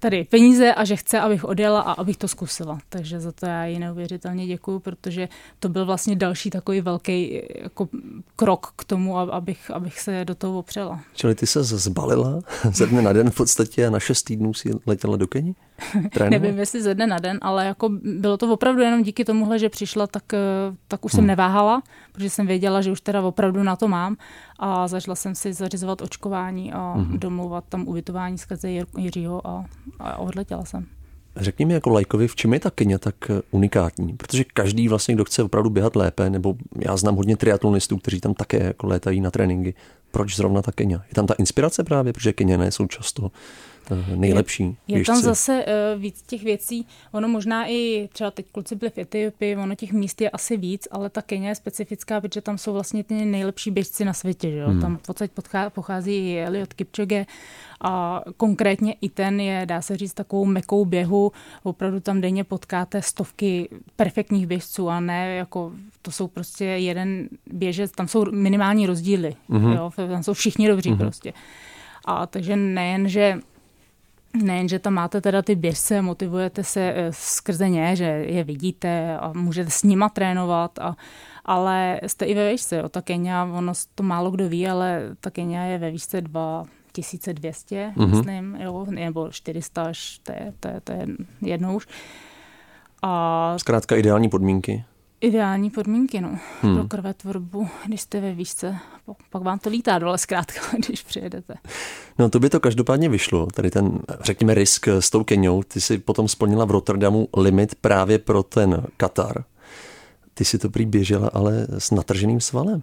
tady 0.00 0.24
peníze 0.24 0.74
a 0.74 0.84
že 0.84 0.96
chce, 0.96 1.20
abych 1.20 1.44
odjela 1.44 1.80
a 1.80 1.92
abych 1.92 2.16
to 2.16 2.28
zkusila. 2.28 2.78
Takže 2.88 3.20
za 3.20 3.32
to 3.32 3.46
já 3.46 3.64
jí 3.64 3.78
neuvěřitelně 3.78 4.46
děkuju, 4.46 4.78
protože 4.78 5.28
to 5.58 5.68
byl 5.68 5.86
vlastně 5.86 6.16
další 6.16 6.50
takový 6.50 6.80
velký 6.80 7.42
jako 7.62 7.88
krok 8.36 8.72
k 8.76 8.84
tomu, 8.84 9.18
abych, 9.18 9.70
abych 9.70 10.00
se 10.00 10.24
do 10.24 10.34
toho 10.34 10.58
opřela. 10.58 11.00
Čili 11.14 11.34
ty 11.34 11.46
se 11.46 11.64
zbalila 11.64 12.40
ze 12.72 12.86
dne 12.86 13.02
na 13.02 13.12
den 13.12 13.30
v 13.30 13.34
podstatě 13.34 13.86
a 13.86 13.90
na 13.90 14.00
šest 14.00 14.22
týdnů 14.22 14.54
si 14.54 14.70
letěla 14.86 15.16
do 15.16 15.26
Keni? 15.26 15.54
Nevím, 16.30 16.58
jestli 16.58 16.82
ze 16.82 16.94
dne 16.94 17.06
na 17.06 17.18
den, 17.18 17.38
ale 17.42 17.66
jako 17.66 17.88
bylo 18.02 18.36
to 18.36 18.52
opravdu 18.52 18.82
jenom 18.82 19.02
díky 19.02 19.24
tomuhle, 19.24 19.58
že 19.58 19.68
přišla, 19.68 20.06
tak, 20.06 20.34
eh, 20.34 20.38
tak 20.88 21.04
už 21.04 21.12
hmm. 21.12 21.18
jsem 21.18 21.26
neváhala, 21.26 21.82
protože 22.12 22.30
jsem 22.30 22.46
věděla, 22.46 22.80
že 22.80 22.92
už 22.92 23.00
teda 23.00 23.22
opravdu 23.22 23.62
na 23.62 23.76
to 23.76 23.88
mám 23.88 24.16
a 24.58 24.88
začala 24.88 25.14
jsem 25.14 25.34
si 25.34 25.52
zařizovat 25.52 26.02
očkování 26.02 26.72
a 26.72 26.92
hmm. 26.92 27.18
domluvat 27.18 27.64
tam 27.68 27.88
ubytování 27.88 28.38
skrze 28.38 28.70
Jiřího 28.98 29.46
a, 29.46 29.64
a 30.00 30.16
odletěla 30.16 30.64
jsem. 30.64 30.86
Řekni 31.36 31.64
mi 31.64 31.74
jako 31.74 31.90
lajkovi, 31.90 32.28
v 32.28 32.36
čem 32.36 32.52
je 32.52 32.60
ta 32.60 32.70
Kenia 32.70 32.98
tak 32.98 33.14
unikátní? 33.50 34.12
Protože 34.16 34.44
každý 34.44 34.88
vlastně, 34.88 35.14
kdo 35.14 35.24
chce 35.24 35.42
opravdu 35.42 35.70
běhat 35.70 35.96
lépe, 35.96 36.30
nebo 36.30 36.54
já 36.76 36.96
znám 36.96 37.16
hodně 37.16 37.36
triatlonistů, 37.36 37.96
kteří 37.96 38.20
tam 38.20 38.34
také 38.34 38.64
jako 38.64 38.86
létají 38.86 39.20
na 39.20 39.30
tréninky. 39.30 39.74
Proč 40.10 40.36
zrovna 40.36 40.62
ta 40.62 40.72
Kenia? 40.72 41.02
Je 41.08 41.14
tam 41.14 41.26
ta 41.26 41.34
inspirace 41.34 41.84
právě, 41.84 42.12
protože 42.12 42.32
Keniané 42.32 42.70
jsou 42.70 42.86
často 42.86 43.30
Eh, 43.30 43.30
nejlepší. 44.14 44.76
Je, 44.88 44.98
je 44.98 45.04
tam 45.04 45.16
zase 45.16 45.64
uh, 45.64 46.02
víc 46.02 46.22
těch 46.22 46.42
věcí, 46.42 46.86
ono 47.12 47.28
možná 47.28 47.66
i 47.68 48.08
třeba 48.12 48.30
teď 48.30 48.46
kluci 48.52 48.76
byli 48.76 48.90
v 48.90 48.98
Etiopii, 48.98 49.56
ono 49.56 49.74
těch 49.74 49.92
míst 49.92 50.20
je 50.20 50.30
asi 50.30 50.56
víc, 50.56 50.88
ale 50.90 51.10
ta 51.10 51.22
Kenia 51.22 51.48
je 51.48 51.54
specifická, 51.54 52.20
protože 52.20 52.40
tam 52.40 52.58
jsou 52.58 52.72
vlastně 52.72 53.04
ty 53.04 53.24
nejlepší 53.24 53.70
běžci 53.70 54.04
na 54.04 54.12
světě. 54.12 54.50
Že 54.50 54.58
jo? 54.58 54.68
Hmm. 54.68 54.80
Tam 54.80 54.96
v 54.96 55.02
podstatě 55.02 55.32
pochází 55.68 56.12
i 56.12 56.42
Eliot 56.42 56.72
Kipchoge 56.72 57.26
a 57.80 58.22
konkrétně 58.36 58.94
i 59.00 59.08
ten 59.08 59.40
je, 59.40 59.66
dá 59.66 59.82
se 59.82 59.96
říct, 59.96 60.14
takovou 60.14 60.44
mekou 60.44 60.84
běhu. 60.84 61.32
Opravdu 61.62 62.00
tam 62.00 62.20
denně 62.20 62.44
potkáte 62.44 63.02
stovky 63.02 63.68
perfektních 63.96 64.46
běžců 64.46 64.88
a 64.88 65.00
ne 65.00 65.34
jako 65.34 65.72
to 66.02 66.10
jsou 66.10 66.28
prostě 66.28 66.64
jeden 66.64 67.28
běžec, 67.52 67.90
tam 67.90 68.08
jsou 68.08 68.24
minimální 68.30 68.86
rozdíly. 68.86 69.34
Hmm. 69.48 69.72
Jo? 69.72 69.90
Tam 69.96 70.22
jsou 70.22 70.32
všichni 70.32 70.68
dobří 70.68 70.90
hmm. 70.90 70.98
prostě. 70.98 71.32
A 72.04 72.26
takže 72.26 72.56
nejen, 72.56 73.08
že 73.08 73.38
Nejen, 74.34 74.68
že 74.68 74.78
tam 74.78 74.94
máte 74.94 75.20
teda 75.20 75.42
ty 75.42 75.54
běžce, 75.54 76.02
motivujete 76.02 76.64
se 76.64 76.80
eh, 76.80 77.08
skrze 77.10 77.68
ně, 77.68 77.96
že 77.96 78.04
je 78.04 78.44
vidíte 78.44 79.18
a 79.18 79.32
můžete 79.32 79.70
s 79.70 79.82
nima 79.82 80.08
trénovat, 80.08 80.78
a, 80.78 80.96
ale 81.44 82.00
jste 82.06 82.24
i 82.24 82.34
ve 82.34 82.52
výšce. 82.52 82.76
Jo. 82.76 82.88
Ta 82.88 83.02
Kenia, 83.02 83.44
ono 83.44 83.72
to 83.94 84.02
málo 84.02 84.30
kdo 84.30 84.48
ví, 84.48 84.68
ale 84.68 85.16
ta 85.20 85.30
Kenia 85.30 85.62
je 85.62 85.78
ve 85.78 85.90
výšce 85.90 86.20
2200, 86.20 87.92
mm-hmm. 87.96 88.06
myslím, 88.06 88.58
jo, 88.60 88.86
nebo 88.90 89.30
400 89.30 89.82
až, 89.82 90.18
to 90.22 90.32
je, 90.32 90.52
to 90.60 90.68
je, 90.68 90.80
to 90.80 90.92
je 90.92 91.06
jednou 91.40 91.76
už. 91.76 91.86
A... 93.02 93.54
Zkrátka 93.58 93.96
ideální 93.96 94.28
podmínky. 94.28 94.84
Ideální 95.20 95.70
podmínky 95.70 96.20
no, 96.20 96.38
hmm. 96.62 96.74
pro 96.74 96.88
krvetvorbu, 96.88 97.68
když 97.86 98.00
jste 98.00 98.20
ve 98.20 98.34
výšce. 98.34 98.76
Pak 99.30 99.42
vám 99.42 99.58
to 99.58 99.70
lítá 99.70 99.98
dole 99.98 100.18
zkrátka, 100.18 100.60
když 100.86 101.02
přijedete. 101.02 101.54
No 102.18 102.30
to 102.30 102.40
by 102.40 102.50
to 102.50 102.60
každopádně 102.60 103.08
vyšlo. 103.08 103.46
Tady 103.46 103.70
ten, 103.70 103.98
řekněme, 104.20 104.54
risk 104.54 104.88
s 104.88 105.10
tou 105.10 105.24
Keniou. 105.24 105.62
Ty 105.62 105.80
si 105.80 105.98
potom 105.98 106.28
splnila 106.28 106.64
v 106.64 106.70
Rotterdamu 106.70 107.28
limit 107.36 107.74
právě 107.74 108.18
pro 108.18 108.42
ten 108.42 108.86
Katar. 108.96 109.44
Ty 110.34 110.44
si 110.44 110.58
to 110.58 110.70
prý 110.70 110.86
běžela, 110.86 111.30
ale 111.32 111.66
s 111.78 111.90
natrženým 111.90 112.40
svalem. 112.40 112.82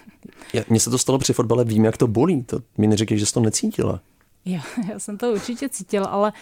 Mně 0.68 0.80
se 0.80 0.90
to 0.90 0.98
stalo 0.98 1.18
při 1.18 1.32
fotbale, 1.32 1.64
vím, 1.64 1.84
jak 1.84 1.96
to 1.96 2.06
bolí. 2.06 2.42
To 2.42 2.60
mi 2.78 2.86
neříkej, 2.86 3.18
že 3.18 3.26
jsi 3.26 3.34
to 3.34 3.40
necítila. 3.40 4.00
Já, 4.44 4.60
já 4.92 4.98
jsem 4.98 5.18
to 5.18 5.32
určitě 5.32 5.68
cítila, 5.68 6.06
ale 6.06 6.32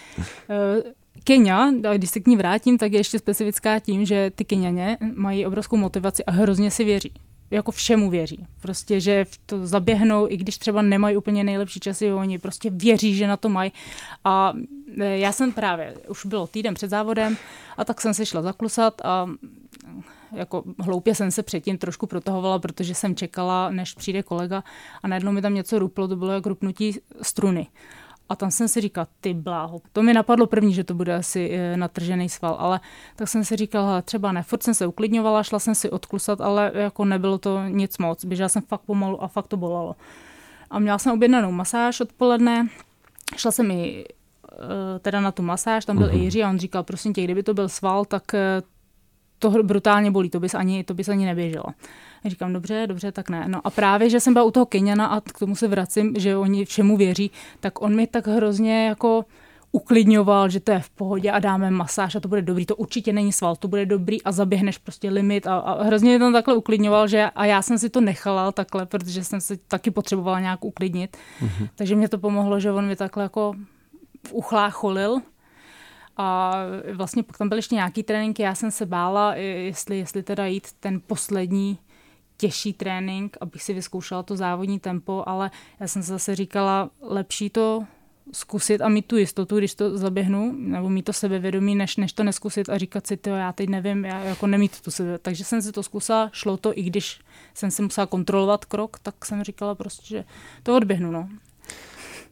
Kenia, 1.25 1.71
když 1.97 2.11
se 2.11 2.21
k 2.21 2.27
ní 2.27 2.37
vrátím, 2.37 2.79
tak 2.79 2.93
je 2.93 2.99
ještě 2.99 3.19
specifická 3.19 3.79
tím, 3.79 4.05
že 4.05 4.31
ty 4.35 4.45
Kenianě 4.45 4.99
mají 5.15 5.47
obrovskou 5.47 5.77
motivaci 5.77 6.25
a 6.25 6.31
hrozně 6.31 6.71
si 6.71 6.85
věří. 6.85 7.13
Jako 7.51 7.71
všemu 7.71 8.11
věří. 8.11 8.47
Prostě, 8.61 9.01
že 9.01 9.27
to 9.47 9.67
zaběhnou, 9.67 10.27
i 10.29 10.37
když 10.37 10.59
třeba 10.59 10.83
nemají 10.83 11.17
úplně 11.17 11.45
nejlepší 11.45 11.81
časy, 11.81 12.13
oni 12.13 12.39
prostě 12.39 12.71
věří, 12.71 13.15
že 13.15 13.27
na 13.27 13.37
to 13.37 13.49
mají. 13.49 13.73
A 14.25 14.53
e, 14.99 15.19
já 15.19 15.33
jsem 15.33 15.53
právě, 15.53 15.95
už 16.09 16.27
bylo 16.27 16.47
týden 16.47 16.75
před 16.75 16.91
závodem, 16.91 17.37
a 17.77 17.85
tak 17.85 18.01
jsem 18.01 18.15
se 18.15 18.27
šla 18.27 18.43
zaklusat 18.43 19.01
a 19.05 19.27
jako 20.33 20.65
hloupě 20.79 21.15
jsem 21.15 21.31
se 21.31 21.43
předtím 21.43 21.79
trošku 21.79 22.07
protahovala, 22.07 22.59
protože 22.59 22.95
jsem 22.95 23.15
čekala, 23.15 23.71
než 23.71 23.95
přijde 23.95 24.23
kolega 24.23 24.65
a 25.03 25.09
najednou 25.09 25.33
mi 25.33 25.43
tam 25.43 25.55
něco 25.55 25.79
ruplo, 25.79 26.09
to 26.09 26.17
bylo 26.17 26.33
jak 26.33 26.47
rupnutí 26.47 26.99
struny. 27.23 27.67
A 28.29 28.37
tam 28.37 28.51
jsem 28.51 28.69
si 28.69 28.81
říkal, 28.81 29.07
ty 29.21 29.35
bláho. 29.35 29.81
To 29.93 30.03
mi 30.03 30.15
napadlo 30.15 30.47
první, 30.47 30.75
že 30.75 30.85
to 30.85 30.95
bude 30.95 31.15
asi 31.15 31.51
e, 31.53 31.77
natržený 31.77 32.29
sval, 32.29 32.57
ale 32.59 32.81
tak 33.17 33.29
jsem 33.29 33.45
si 33.45 33.57
říkal, 33.57 34.03
třeba 34.03 34.33
ne, 34.33 34.43
furt 34.43 34.63
jsem 34.63 34.75
se 34.75 34.87
uklidňovala, 34.87 35.43
šla 35.43 35.59
jsem 35.59 35.75
si 35.75 35.91
odklusat, 35.91 36.41
ale 36.41 36.73
jako 36.75 37.05
nebylo 37.05 37.39
to 37.39 37.63
nic 37.69 37.99
moc. 37.99 38.25
Běžela 38.25 38.49
jsem 38.49 38.63
fakt 38.63 38.81
pomalu 38.81 39.23
a 39.23 39.29
fakt 39.29 39.47
to 39.47 39.57
bolelo. 39.57 39.97
A 40.71 40.79
měla 40.79 40.99
jsem 40.99 41.13
objednanou 41.13 41.53
masáž 41.53 42.01
odpoledne, 42.01 42.69
šla 43.37 43.51
jsem 43.51 43.71
i 43.71 44.05
e, 44.05 44.99
teda 44.99 45.21
na 45.21 45.33
tu 45.33 45.43
masáž, 45.43 45.85
tam 45.85 45.99
byl 45.99 46.09
mm-hmm. 46.09 46.23
Jiří 46.23 46.45
a 46.45 46.51
on 46.51 46.59
říkal, 46.59 46.83
prosím 46.83 47.13
tě, 47.13 47.25
kdyby 47.25 47.43
to 47.43 47.55
byl 47.55 47.69
sval, 47.69 48.05
tak 48.05 48.35
e, 48.35 48.63
to 49.39 49.51
brutálně 49.51 50.11
bolí, 50.11 50.31
to 50.31 50.41
bys 50.41 50.55
ani, 50.55 50.85
to 50.85 50.95
bys 50.95 51.09
ani 51.09 51.27
neběžela. 51.27 51.75
Říkám, 52.27 52.53
dobře, 52.53 52.87
dobře, 52.87 53.13
tak 53.13 53.31
ne. 53.31 53.45
No 53.49 53.61
a 53.65 53.71
právě, 53.71 54.11
že 54.11 54.21
jsem 54.21 54.33
byla 54.33 54.45
u 54.45 54.51
toho 54.51 54.67
Keniana 54.67 55.07
a 55.07 55.21
k 55.21 55.39
tomu 55.39 55.57
se 55.57 55.69
vracím, 55.69 56.15
že 56.19 56.37
oni 56.37 56.65
všemu 56.65 56.97
věří, 56.97 57.31
tak 57.61 57.83
on 57.83 57.97
mi 57.97 58.07
tak 58.07 58.27
hrozně 58.27 58.87
jako 58.87 59.25
uklidňoval, 59.73 60.49
že 60.49 60.61
to 60.61 60.73
je 60.73 60.81
v 60.81 60.91
pohodě 60.91 61.31
a 61.31 61.39
dáme 61.39 61.71
masáž 61.71 62.15
a 62.15 62.21
to 62.21 62.29
bude 62.29 62.43
dobrý, 62.43 62.67
to 62.67 62.77
určitě 62.77 63.13
není 63.13 63.33
sval, 63.33 63.57
to 63.57 63.69
bude 63.69 63.87
dobrý 63.87 64.23
a 64.23 64.33
zaběhneš 64.33 64.79
prostě 64.79 65.11
limit 65.11 65.47
a, 65.47 65.57
a 65.59 65.83
hrozně 65.85 66.11
mě 66.11 66.19
tam 66.19 66.33
takhle 66.33 66.55
uklidňoval, 66.55 67.09
že 67.09 67.31
a 67.35 67.45
já 67.45 67.63
jsem 67.63 67.79
si 67.79 67.91
to 67.91 68.01
nechala 68.01 68.53
takhle, 68.53 68.87
protože 68.87 69.25
jsem 69.25 69.41
se 69.41 69.57
taky 69.57 69.91
potřebovala 69.91 70.41
nějak 70.41 70.65
uklidnit, 70.65 71.17
mm-hmm. 71.41 71.69
takže 71.75 71.97
mě 71.97 72.09
to 72.09 72.19
pomohlo, 72.19 72.61
že 72.61 72.73
on 72.73 72.87
mi 72.87 72.97
takhle 72.97 73.23
jako 73.23 73.55
v 74.27 74.33
uchlách 74.33 74.75
cholil 74.75 75.19
a 76.17 76.55
vlastně 76.93 77.23
pak 77.23 77.39
tam 77.39 77.49
byly 77.49 77.59
ještě 77.59 77.75
nějaký 77.75 78.03
tréninky, 78.03 78.43
já 78.43 78.55
jsem 78.55 78.71
se 78.71 78.87
bála, 78.87 79.35
jestli, 79.35 79.99
jestli 79.99 80.23
teda 80.23 80.47
jít 80.47 80.73
ten 80.81 81.01
poslední 81.07 81.79
těžší 82.37 82.73
trénink, 82.73 83.37
abych 83.41 83.63
si 83.63 83.75
vyzkoušela 83.75 84.23
to 84.23 84.37
závodní 84.37 84.81
tempo, 84.81 85.25
ale 85.27 85.51
já 85.81 85.89
jsem 85.89 86.03
se 86.03 86.13
zase 86.13 86.35
říkala, 86.35 86.91
lepší 87.01 87.51
to 87.51 87.85
zkusit 88.33 88.81
a 88.81 88.89
mít 88.89 89.07
tu 89.07 89.17
jistotu, 89.17 89.59
když 89.59 89.75
to 89.75 89.99
zaběhnu, 89.99 90.55
nebo 90.57 90.89
mít 90.89 91.03
to 91.03 91.13
sebevědomí, 91.13 91.75
než, 91.75 91.97
než 91.97 92.13
to 92.13 92.25
neskusit 92.25 92.69
a 92.69 92.79
říkat 92.79 93.07
si, 93.07 93.17
to 93.17 93.31
já 93.31 93.53
teď 93.53 93.69
nevím, 93.69 94.05
já 94.05 94.25
jako 94.25 94.47
nemít 94.47 94.81
tu 94.81 94.91
sebe. 94.91 95.19
Takže 95.19 95.45
jsem 95.45 95.63
si 95.63 95.73
to 95.73 95.83
zkusila, 95.83 96.31
šlo 96.33 96.57
to, 96.57 96.79
i 96.79 96.83
když 96.83 97.21
jsem 97.55 97.71
si 97.71 97.83
musela 97.83 98.07
kontrolovat 98.07 98.65
krok, 98.65 98.99
tak 98.99 99.25
jsem 99.25 99.45
říkala 99.45 99.75
prostě, 99.75 100.07
že 100.07 100.25
to 100.63 100.77
odběhnu. 100.77 101.11
No. 101.11 101.29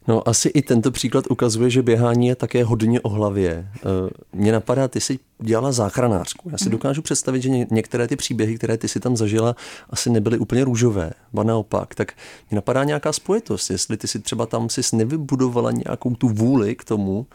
No 0.09 0.29
asi 0.29 0.49
i 0.49 0.63
tento 0.63 0.91
příklad 0.91 1.25
ukazuje, 1.31 1.71
že 1.71 1.83
běhání 1.83 2.27
je 2.27 2.37
také 2.37 2.65
hodně 2.65 3.01
o 3.01 3.09
hlavě. 3.09 3.69
Eh, 3.77 4.11
mně 4.33 4.53
napadá, 4.53 4.89
ty 4.89 5.01
jsi 5.01 5.19
dělala 5.39 5.73
záchranářku. 5.73 6.51
Já 6.51 6.59
si 6.59 6.65
mhm. 6.65 6.71
dokážu 6.71 7.03
představit, 7.03 7.43
že 7.43 7.49
některé 7.49 8.09
ty 8.09 8.17
příběhy, 8.17 8.57
které 8.57 8.77
ty 8.77 8.89
si 8.89 9.01
tam 9.01 9.17
zažila, 9.17 9.57
asi 9.91 10.11
nebyly 10.11 10.39
úplně 10.39 10.65
růžové, 10.65 11.13
ba 11.33 11.43
naopak. 11.43 11.95
Tak 11.95 12.13
mě 12.51 12.57
napadá 12.57 12.85
nějaká 12.85 13.13
spojitost, 13.13 13.71
jestli 13.71 13.97
ty 13.97 14.09
si 14.09 14.19
třeba 14.19 14.47
tam 14.47 14.69
si 14.69 14.97
nevybudovala 14.97 15.71
nějakou 15.71 16.15
tu 16.15 16.29
vůli 16.29 16.75
k 16.75 16.85
tomu, 16.85 17.27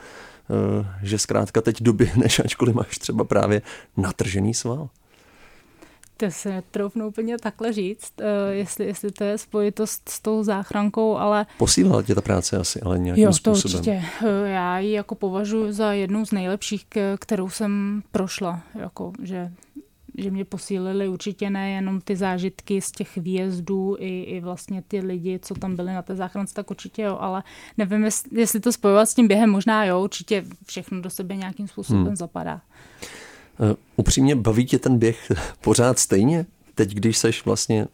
eh, 0.49 0.87
že 1.03 1.17
zkrátka 1.17 1.61
teď 1.61 1.81
doběhneš, 1.81 2.39
ačkoliv 2.39 2.75
máš 2.75 2.97
třeba 2.97 3.23
právě 3.23 3.61
natržený 3.97 4.53
sval. 4.53 4.89
To 6.19 6.31
se 6.31 6.49
netroufnu 6.49 7.07
úplně 7.07 7.37
takhle 7.37 7.73
říct, 7.73 8.13
uh, 8.19 8.25
jestli, 8.49 8.85
jestli 8.85 9.11
to 9.11 9.23
je 9.23 9.37
spojitost 9.37 10.09
s 10.09 10.19
tou 10.19 10.43
záchrankou, 10.43 11.17
ale... 11.17 11.45
Posílala 11.57 12.03
tě 12.03 12.15
ta 12.15 12.21
práce 12.21 12.57
asi, 12.57 12.81
ale 12.81 12.99
nějakým 12.99 13.23
jo, 13.23 13.33
způsobem. 13.33 13.55
Jo, 13.55 13.71
to 13.71 13.77
určitě. 13.77 14.05
Uh, 14.21 14.47
já 14.47 14.79
ji 14.79 14.91
jako 14.91 15.15
považuji 15.15 15.71
za 15.71 15.93
jednu 15.93 16.25
z 16.25 16.31
nejlepších, 16.31 16.85
kterou 17.19 17.49
jsem 17.49 18.03
prošla. 18.11 18.61
Jako, 18.75 19.13
že 19.23 19.51
že 20.17 20.31
mě 20.31 20.45
posílili 20.45 21.07
určitě 21.07 21.49
nejenom 21.49 22.01
ty 22.01 22.15
zážitky 22.15 22.81
z 22.81 22.91
těch 22.91 23.17
výjezdů, 23.17 23.95
i, 23.99 24.21
i 24.21 24.39
vlastně 24.39 24.83
ty 24.87 24.99
lidi, 24.99 25.39
co 25.41 25.53
tam 25.53 25.75
byli 25.75 25.93
na 25.93 26.01
té 26.01 26.15
záchrance, 26.15 26.53
tak 26.53 26.71
určitě 26.71 27.01
jo, 27.01 27.17
ale 27.19 27.43
nevím, 27.77 28.09
jestli 28.31 28.59
to 28.59 28.71
spojovat 28.71 29.09
s 29.09 29.13
tím 29.13 29.27
během, 29.27 29.49
možná 29.49 29.85
jo, 29.85 30.03
určitě 30.03 30.45
všechno 30.65 31.01
do 31.01 31.09
sebe 31.09 31.35
nějakým 31.35 31.67
způsobem 31.67 32.05
hmm. 32.05 32.15
zapadá. 32.15 32.61
Uh, 33.59 33.75
upřímně 33.95 34.35
baví 34.35 34.65
tě 34.65 34.79
ten 34.79 34.97
běh 34.97 35.31
pořád 35.61 35.99
stejně? 35.99 36.45
Teď, 36.75 36.93
když 36.93 37.17
seš 37.17 37.45
vlastně 37.45 37.87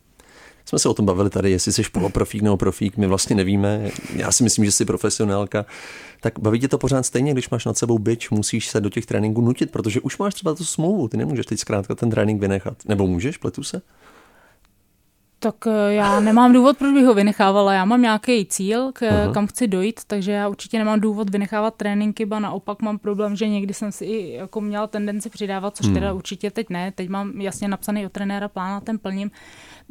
jsme 0.65 0.80
se 0.80 0.89
o 0.89 0.93
tom 0.93 1.06
bavili 1.06 1.30
tady, 1.30 1.51
jestli 1.51 1.73
jsi 1.73 1.84
poloprofík 1.91 2.41
nebo 2.41 2.58
profík, 2.58 2.97
my 2.97 3.08
vlastně 3.08 3.36
nevíme. 3.36 3.89
Já 4.15 4.32
si 4.32 4.43
myslím, 4.43 4.65
že 4.65 4.71
jsi 4.71 4.86
profesionálka. 4.86 5.65
Tak 6.21 6.39
baví 6.39 6.60
tě 6.60 6.67
to 6.67 6.78
pořád 6.78 7.06
stejně, 7.06 7.34
když 7.34 7.49
máš 7.49 7.65
nad 7.65 7.78
sebou 7.78 7.99
byč, 7.99 8.30
musíš 8.30 8.69
se 8.69 8.82
do 8.82 8.89
těch 8.89 9.06
tréninků 9.06 9.41
nutit, 9.41 9.71
protože 9.71 10.01
už 10.01 10.17
máš 10.17 10.34
třeba 10.34 10.56
tu 10.56 10.65
smlouvu, 10.65 11.08
ty 11.08 11.17
nemůžeš 11.17 11.45
teď 11.45 11.60
zkrátka 11.60 11.95
ten 11.95 12.10
trénink 12.10 12.41
vynechat. 12.41 12.78
Nebo 12.88 13.08
můžeš, 13.08 13.38
pletu 13.38 13.63
se? 13.63 13.82
Tak 15.45 15.67
eh, 15.67 15.93
já 15.93 16.19
nemám 16.19 16.53
důvod, 16.53 16.77
proč 16.77 16.93
bych 16.93 17.05
ho 17.05 17.13
vynechávala. 17.13 17.73
Já 17.73 17.86
mám 17.86 18.01
nějaký 18.01 18.45
cíl, 18.45 18.91
k, 18.93 19.31
kam 19.34 19.47
chci 19.47 19.67
dojít, 19.67 19.99
takže 20.08 20.31
já 20.31 20.47
určitě 20.47 20.77
nemám 20.77 20.99
důvod 20.99 21.29
vynechávat 21.29 21.75
tréninky, 21.75 22.25
ba 22.25 22.39
naopak 22.39 22.81
mám 22.81 22.99
problém, 22.99 23.36
že 23.36 23.47
někdy 23.47 23.73
jsem 23.73 23.91
si 23.91 24.05
i 24.05 24.34
jako 24.34 24.62
měla 24.62 24.88
tendenci 24.88 25.29
přidávat, 25.29 25.77
což 25.77 25.86
hmm. 25.86 25.95
teda 25.95 26.13
určitě 26.13 26.51
teď 26.51 26.69
ne. 26.69 26.91
Teď 26.91 27.10
mám 27.10 27.41
jasně 27.41 27.67
napsaný 27.67 28.05
od 28.05 28.12
trenéra 28.12 28.47
plán 28.47 28.71
a 28.71 28.81
ten 28.81 28.99
plním. 28.99 29.31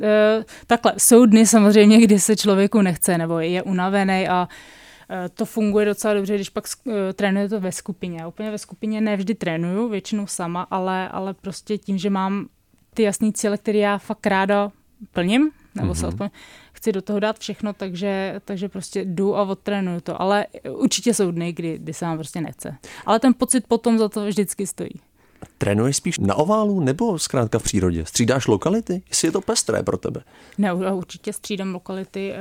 E, 0.03 0.45
takhle, 0.67 0.93
jsou 0.99 1.27
dny 1.27 1.47
samozřejmě, 1.47 2.01
kdy 2.01 2.21
se 2.21 2.37
člověku 2.37 2.83
nechce 2.83 3.19
nebo 3.19 3.39
je 3.39 3.63
unavený 3.63 4.29
a 4.29 4.49
to 5.35 5.45
funguje 5.45 5.87
docela 5.87 6.15
dobře, 6.15 6.35
když 6.35 6.51
pak 6.51 6.65
trénuje 7.15 7.49
to 7.49 7.61
ve 7.61 7.73
skupině. 7.73 8.19
Já 8.21 8.29
úplně 8.29 8.51
ve 8.51 8.59
skupině 8.59 9.01
nevždy 9.01 9.35
trénuju, 9.35 9.89
většinou 9.89 10.27
sama, 10.27 10.63
ale, 10.71 11.09
ale 11.09 11.35
prostě 11.35 11.79
tím, 11.79 11.99
že 11.99 12.11
mám 12.11 12.47
ty 12.95 13.03
jasný 13.03 13.33
cíle, 13.33 13.59
které 13.59 13.79
já 13.79 13.99
fakt 13.99 14.27
ráda 14.27 14.71
plním, 15.13 15.51
nebo 15.75 15.93
mm-hmm. 15.93 15.95
se 15.95 16.07
mhm. 16.07 16.09
aspoň 16.09 16.29
chci 16.73 16.93
do 16.93 17.03
toho 17.03 17.21
dát 17.21 17.39
všechno, 17.39 17.73
takže, 17.73 18.41
takže 18.45 18.69
prostě 18.69 19.05
jdu 19.05 19.37
a 19.37 19.43
odtrénuju 19.43 20.01
to. 20.01 20.23
Ale 20.23 20.47
určitě 20.71 21.15
jsou 21.15 21.31
dny, 21.31 21.53
kdy, 21.53 21.79
kdy 21.79 21.95
se 21.95 22.05
vám 22.05 22.17
prostě 22.17 22.41
nechce. 22.41 22.77
Ale 23.07 23.21
ten 23.21 23.35
pocit 23.35 23.65
potom 23.69 23.99
za 23.99 24.09
to 24.09 24.27
vždycky 24.27 24.67
stojí. 24.67 24.91
Trénuješ 25.59 25.97
spíš 25.97 26.19
na 26.19 26.35
oválu 26.35 26.81
nebo 26.81 27.19
zkrátka 27.19 27.59
v 27.59 27.63
přírodě? 27.63 28.05
Střídáš 28.05 28.47
lokality? 28.47 29.03
Jestli 29.09 29.29
je 29.29 29.33
to 29.33 29.41
pestré 29.41 29.83
pro 29.83 29.97
tebe? 29.97 30.21
Ne, 30.59 30.73
určitě 30.73 31.33
střídám 31.33 31.75
lokality. 31.75 32.33
Eh, 32.33 32.37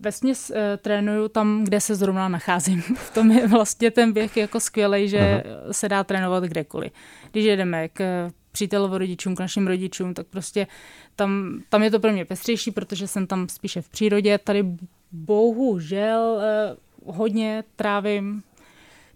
vesměs 0.00 0.50
uh, 0.50 0.56
trénuju 0.82 1.28
tam, 1.28 1.64
kde 1.64 1.80
se 1.80 1.94
zrovna 1.94 2.28
nacházím. 2.28 2.80
V 2.96 3.14
tom 3.14 3.30
je 3.30 3.48
vlastně 3.48 3.90
ten 3.90 4.12
běh 4.12 4.36
jako 4.36 4.60
skvělý, 4.60 5.08
že 5.08 5.18
Aha. 5.18 5.72
se 5.72 5.88
dá 5.88 6.04
trénovat 6.04 6.44
kdekoliv. 6.44 6.92
Když 7.32 7.44
jedeme 7.44 7.88
k 7.88 8.30
přítelovo 8.54 8.98
rodičům, 8.98 9.36
k 9.36 9.40
našim 9.40 9.66
rodičům, 9.66 10.14
tak 10.14 10.26
prostě 10.26 10.66
tam, 11.16 11.60
tam 11.68 11.82
je 11.82 11.90
to 11.90 12.00
pro 12.00 12.12
mě 12.12 12.24
pestřejší, 12.24 12.70
protože 12.70 13.08
jsem 13.08 13.26
tam 13.26 13.48
spíše 13.48 13.82
v 13.82 13.88
přírodě. 13.88 14.38
Tady 14.38 14.64
bohužel 15.12 16.42
uh, 17.04 17.16
hodně 17.16 17.64
trávím 17.76 18.42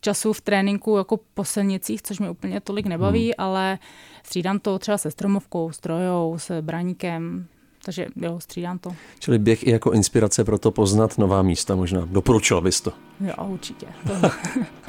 času 0.00 0.32
v 0.32 0.40
tréninku 0.40 0.96
jako 0.96 1.20
po 1.34 1.44
silnicích, 1.44 2.02
což 2.02 2.18
mě 2.18 2.30
úplně 2.30 2.60
tolik 2.60 2.86
nebaví, 2.86 3.24
hmm. 3.24 3.34
ale 3.38 3.78
střídám 4.22 4.58
to 4.58 4.78
třeba 4.78 4.98
se 4.98 5.10
stromovkou, 5.10 5.72
strojou, 5.72 6.38
s 6.38 6.60
braníkem, 6.62 7.46
takže 7.84 8.06
jo, 8.16 8.40
střídám 8.40 8.78
to. 8.78 8.90
Čili 9.18 9.38
běh 9.38 9.66
i 9.66 9.70
jako 9.70 9.92
inspirace 9.92 10.44
pro 10.44 10.58
to 10.58 10.70
poznat 10.70 11.18
nová 11.18 11.42
místa 11.42 11.76
možná. 11.76 12.08
Doporučila 12.10 12.60
bys 12.60 12.80
to? 12.80 12.92
Jo, 13.20 13.46
určitě. 13.46 13.86
To... 14.06 14.28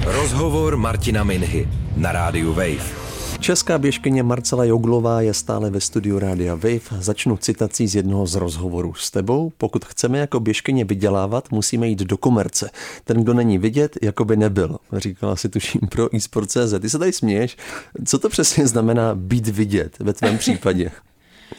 Rozhovor 0.00 0.76
Martina 0.76 1.24
Minhy 1.24 1.68
na 1.96 2.12
rádiu 2.12 2.52
Wave. 2.52 3.09
Česká 3.40 3.78
běžkyně 3.78 4.22
Marcela 4.22 4.64
Joglová 4.64 5.20
je 5.20 5.34
stále 5.34 5.70
ve 5.70 5.80
studiu 5.80 6.18
Rádia 6.18 6.54
Wave. 6.54 6.80
Začnu 6.98 7.36
citací 7.36 7.88
z 7.88 7.94
jednoho 7.94 8.26
z 8.26 8.34
rozhovorů 8.34 8.94
s 8.94 9.10
tebou. 9.10 9.52
Pokud 9.58 9.84
chceme 9.84 10.18
jako 10.18 10.40
běžkyně 10.40 10.84
vydělávat, 10.84 11.50
musíme 11.50 11.88
jít 11.88 11.98
do 11.98 12.16
komerce. 12.16 12.70
Ten, 13.04 13.22
kdo 13.22 13.34
není 13.34 13.58
vidět, 13.58 13.98
jako 14.02 14.24
by 14.24 14.36
nebyl. 14.36 14.76
Říkala 14.92 15.36
si 15.36 15.48
tuším 15.48 15.80
pro 15.88 16.16
eSport.cz. 16.16 16.74
Ty 16.80 16.90
se 16.90 16.98
tady 16.98 17.12
směješ. 17.12 17.56
Co 18.04 18.18
to 18.18 18.28
přesně 18.28 18.66
znamená 18.66 19.14
být 19.14 19.48
vidět 19.48 19.98
ve 19.98 20.12
tvém 20.12 20.38
případě? 20.38 20.90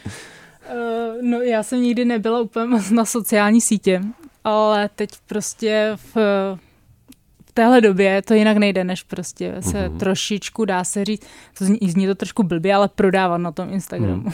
Uh, 0.05 1.21
no 1.21 1.41
já 1.41 1.63
jsem 1.63 1.81
nikdy 1.81 2.05
nebyla 2.05 2.39
úplně 2.41 2.81
na 2.91 3.05
sociální 3.05 3.61
sítě, 3.61 4.01
ale 4.43 4.89
teď 4.95 5.09
prostě 5.27 5.97
v, 6.15 6.17
v 7.51 7.53
téhle 7.53 7.81
době 7.81 8.21
to 8.21 8.33
jinak 8.33 8.57
nejde, 8.57 8.83
než 8.83 9.03
prostě 9.03 9.55
se 9.59 9.89
mm-hmm. 9.89 9.97
trošičku, 9.97 10.65
dá 10.65 10.83
se 10.83 11.05
říct, 11.05 11.27
to 11.57 11.65
zní, 11.65 11.77
zní 11.87 12.07
to 12.07 12.15
trošku 12.15 12.43
blbě, 12.43 12.75
ale 12.75 12.87
prodávat 12.87 13.37
na 13.37 13.51
tom 13.51 13.73
Instagramu. 13.73 14.23
Mm. 14.23 14.31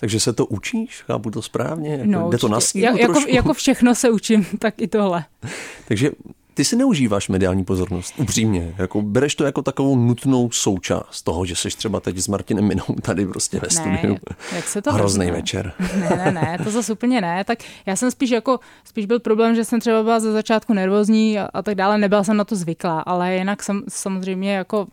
Takže 0.00 0.20
se 0.20 0.32
to 0.32 0.46
učíš? 0.46 1.02
Chápu 1.06 1.30
to 1.30 1.42
správně? 1.42 1.90
Jako, 1.90 2.10
no, 2.10 2.30
jde 2.30 2.38
to 2.38 2.48
na 2.48 2.58
jako, 2.74 3.20
jako 3.28 3.54
všechno 3.54 3.94
se 3.94 4.10
učím, 4.10 4.46
tak 4.58 4.74
i 4.78 4.88
tohle. 4.88 5.24
Takže 5.88 6.10
ty 6.54 6.64
si 6.64 6.76
neužíváš 6.76 7.28
mediální 7.28 7.64
pozornost, 7.64 8.14
upřímně. 8.16 8.74
Jako 8.78 9.02
bereš 9.02 9.34
to 9.34 9.44
jako 9.44 9.62
takovou 9.62 9.96
nutnou 9.96 10.50
součást 10.50 11.22
toho, 11.22 11.44
že 11.46 11.56
jsi 11.56 11.68
třeba 11.68 12.00
teď 12.00 12.16
s 12.18 12.28
Martinem 12.28 12.64
Minou 12.64 12.84
tady 13.02 13.26
prostě 13.26 13.60
ve 13.60 13.66
ne, 13.66 13.70
studiu. 13.70 14.18
Jak 14.54 14.68
se 14.68 14.82
to 14.82 14.92
Hrozný 14.92 15.26
vezme? 15.26 15.40
večer. 15.40 15.72
Ne, 16.00 16.10
ne, 16.16 16.32
ne, 16.32 16.58
to 16.64 16.70
zase 16.70 16.92
úplně 16.92 17.20
ne. 17.20 17.44
Tak 17.44 17.58
já 17.86 17.96
jsem 17.96 18.10
spíš 18.10 18.30
jako, 18.30 18.60
spíš 18.84 19.06
byl 19.06 19.20
problém, 19.20 19.54
že 19.54 19.64
jsem 19.64 19.80
třeba 19.80 20.02
byla 20.02 20.20
ze 20.20 20.32
začátku 20.32 20.74
nervózní 20.74 21.38
a, 21.38 21.48
a 21.54 21.62
tak 21.62 21.74
dále, 21.74 21.98
nebyla 21.98 22.24
jsem 22.24 22.36
na 22.36 22.44
to 22.44 22.56
zvyklá, 22.56 23.00
ale 23.00 23.34
jinak 23.34 23.62
jsem 23.62 23.82
samozřejmě 23.88 24.52
jako 24.54 24.86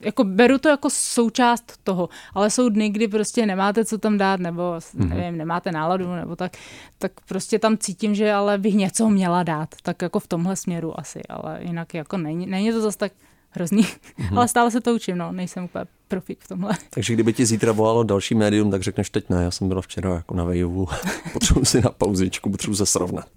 jako 0.00 0.24
beru 0.24 0.58
to 0.58 0.68
jako 0.68 0.90
součást 0.90 1.78
toho, 1.84 2.08
ale 2.34 2.50
jsou 2.50 2.68
dny, 2.68 2.88
kdy 2.88 3.08
prostě 3.08 3.46
nemáte 3.46 3.84
co 3.84 3.98
tam 3.98 4.18
dát, 4.18 4.40
nebo 4.40 4.62
mm-hmm. 4.62 5.08
nevím, 5.08 5.38
nemáte 5.38 5.72
náladu, 5.72 6.14
nebo 6.14 6.36
tak, 6.36 6.52
tak 6.98 7.12
prostě 7.28 7.58
tam 7.58 7.78
cítím, 7.78 8.14
že 8.14 8.32
ale 8.32 8.58
bych 8.58 8.74
něco 8.74 9.08
měla 9.08 9.42
dát, 9.42 9.68
tak 9.82 10.02
jako 10.02 10.20
v 10.20 10.26
tomhle 10.26 10.56
směru 10.56 11.00
asi, 11.00 11.20
ale 11.28 11.58
jinak 11.62 11.94
jako 11.94 12.16
není, 12.16 12.46
není 12.46 12.72
to 12.72 12.80
zase 12.80 12.98
tak 12.98 13.12
hrozný, 13.50 13.82
mm-hmm. 13.82 14.36
ale 14.36 14.48
stále 14.48 14.70
se 14.70 14.80
to 14.80 14.94
učím, 14.94 15.18
no, 15.18 15.32
nejsem 15.32 15.64
úplně 15.64 15.84
profik 16.08 16.40
v 16.40 16.48
tomhle. 16.48 16.74
Takže 16.90 17.14
kdyby 17.14 17.32
ti 17.32 17.46
zítra 17.46 17.72
volalo 17.72 18.02
další 18.02 18.34
médium, 18.34 18.70
tak 18.70 18.82
řekneš 18.82 19.10
teď 19.10 19.28
ne, 19.28 19.44
já 19.44 19.50
jsem 19.50 19.68
byla 19.68 19.82
včera 19.82 20.14
jako 20.14 20.34
na 20.34 20.44
Vejovu, 20.44 20.86
potřebuji 21.32 21.64
si 21.64 21.80
na 21.80 21.90
pauzičku, 21.90 22.50
potřebuji 22.50 22.74
se 22.74 22.86
srovnat. 22.86 23.28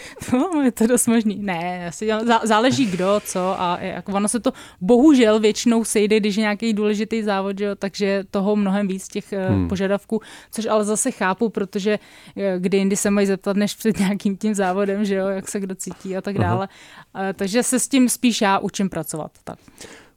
No, 0.32 0.62
je 0.62 0.72
to 0.72 0.86
dost 0.86 1.06
možný. 1.06 1.36
Ne, 1.36 1.88
asi 1.88 2.08
záleží 2.42 2.86
kdo, 2.86 3.20
co 3.24 3.60
a 3.60 3.78
jako 3.80 4.12
ono 4.12 4.28
se 4.28 4.40
to 4.40 4.52
bohužel 4.80 5.40
většinou 5.40 5.84
sejde, 5.84 6.20
když 6.20 6.36
je 6.36 6.40
nějaký 6.40 6.72
důležitý 6.72 7.22
závod, 7.22 7.60
jo, 7.60 7.74
takže 7.74 8.24
toho 8.30 8.56
mnohem 8.56 8.88
víc 8.88 9.08
těch 9.08 9.32
eh, 9.32 9.48
hmm. 9.48 9.68
požadavků, 9.68 10.20
což 10.50 10.66
ale 10.66 10.84
zase 10.84 11.10
chápu, 11.10 11.48
protože 11.48 11.98
eh, 12.36 12.54
kdy 12.58 12.76
jindy 12.78 12.96
se 12.96 13.10
mají 13.10 13.26
zeptat, 13.26 13.56
než 13.56 13.74
před 13.74 13.98
nějakým 13.98 14.36
tím 14.36 14.54
závodem, 14.54 15.04
že 15.04 15.14
jo, 15.14 15.26
jak 15.26 15.48
se 15.48 15.60
kdo 15.60 15.74
cítí 15.74 16.16
a 16.16 16.20
tak 16.20 16.38
dále. 16.38 16.68
Aha. 17.14 17.32
Takže 17.32 17.62
se 17.62 17.78
s 17.78 17.88
tím 17.88 18.08
spíš 18.08 18.40
já 18.40 18.58
učím 18.58 18.88
pracovat. 18.90 19.30
Tak. 19.44 19.58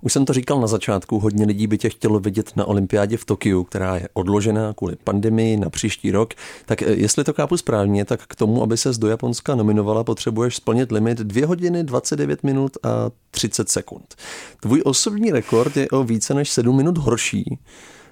Už 0.02 0.14
jsem 0.14 0.26
to 0.26 0.34
říkal 0.34 0.62
na 0.62 0.68
začátku, 0.68 1.20
hodně 1.20 1.46
lidí 1.46 1.68
by 1.68 1.78
tě 1.78 1.90
chtělo 1.90 2.20
vidět 2.20 2.52
na 2.56 2.66
olympiádě 2.66 3.18
v 3.18 3.26
Tokiu, 3.26 3.64
která 3.64 3.96
je 3.96 4.10
odložená 4.14 4.74
kvůli 4.74 4.96
pandemii 5.04 5.58
na 5.58 5.70
příští 5.70 6.12
rok. 6.12 6.34
Tak 6.66 6.82
eh, 6.82 6.86
jestli 6.86 7.24
to 7.24 7.34
chápu 7.34 7.58
správně, 7.58 8.06
tak 8.06 8.24
k 8.28 8.36
tomu, 8.36 8.64
aby 8.64 8.78
ses 8.78 8.98
do 8.98 9.08
Japonska 9.08 9.56
nominovala, 9.56 10.04
potřebuješ 10.04 10.56
splnit 10.56 10.92
limit 10.92 11.18
2 11.18 11.48
hodiny 11.48 11.84
29 11.84 12.44
minut 12.44 12.78
a 12.84 13.12
30 13.32 13.70
sekund. 13.70 14.16
Tvůj 14.60 14.82
osobní 14.86 15.32
rekord 15.32 15.78
je 15.78 15.90
o 15.90 16.04
více 16.04 16.34
než 16.34 16.50
7 16.50 16.78
minut 16.78 16.98
horší. 16.98 17.60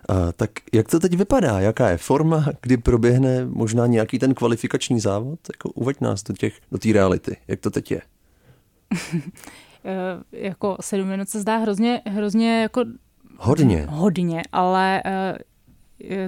A 0.10 0.32
tak 0.32 0.52
jak 0.74 0.88
to 0.88 1.00
teď 1.00 1.14
vypadá? 1.14 1.60
Jaká 1.60 1.90
je 1.90 1.98
forma? 1.98 2.46
Kdy 2.62 2.78
proběhne 2.78 3.46
možná 3.46 3.88
nějaký 3.88 4.20
ten 4.20 4.34
kvalifikační 4.34 5.00
závod? 5.00 5.40
Jako 5.54 5.70
uveď 5.70 6.02
nás 6.02 6.24
do 6.24 6.34
těch, 6.34 6.54
do 6.72 6.78
té 6.78 6.94
reality. 6.94 7.38
Jak 7.48 7.60
to 7.60 7.70
teď 7.70 7.92
je? 7.92 8.02
Eh, 9.88 10.24
jako 10.32 10.78
sedm 10.82 11.08
minut 11.08 11.30
se 11.30 11.40
zdá 11.40 11.58
hrozně, 11.58 12.02
hrozně 12.06 12.62
jako 12.62 12.84
Hodně. 13.40 13.86
Hodně, 13.90 14.42
ale 14.52 15.02
eh, 15.06 15.38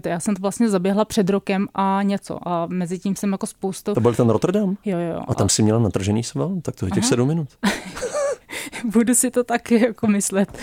já 0.06 0.20
jsem 0.20 0.36
to 0.36 0.42
vlastně 0.42 0.70
zaběhla 0.70 1.06
před 1.06 1.30
rokem 1.30 1.68
a 1.74 2.00
něco. 2.04 2.48
A 2.48 2.66
mezi 2.66 3.00
tím 3.00 3.16
jsem 3.16 3.32
jako 3.32 3.48
spoustu... 3.48 3.94
To 3.94 4.02
byl 4.02 4.16
ten 4.16 4.30
Rotterdam? 4.30 4.78
Jo, 4.86 5.00
jo. 5.00 5.22
A 5.28 5.34
tam 5.34 5.46
a... 5.46 5.50
si 5.50 5.64
měla 5.64 5.80
natržený 5.80 6.24
sval? 6.24 6.56
Tak 6.62 6.76
to 6.76 6.86
je 6.86 6.92
těch 6.92 7.04
Aha. 7.04 7.10
sedm 7.10 7.28
minut. 7.28 7.48
Budu 8.94 9.16
si 9.16 9.32
to 9.32 9.44
taky 9.44 9.86
jako 9.86 10.08
myslet. 10.08 10.58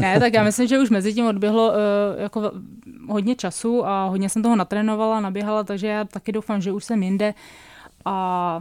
Ne, 0.00 0.20
tak 0.20 0.34
já 0.34 0.42
myslím, 0.42 0.68
že 0.68 0.78
už 0.78 0.90
mezi 0.90 1.14
tím 1.14 1.26
odběhlo 1.26 1.68
uh, 1.68 1.74
jako 2.20 2.52
hodně 3.08 3.34
času 3.34 3.86
a 3.86 4.06
hodně 4.06 4.28
jsem 4.28 4.42
toho 4.42 4.56
natrénovala, 4.56 5.20
naběhala, 5.20 5.64
takže 5.64 5.86
já 5.86 6.04
taky 6.04 6.32
doufám, 6.32 6.60
že 6.60 6.72
už 6.72 6.84
jsem 6.84 7.02
jinde. 7.02 7.34
A 8.04 8.60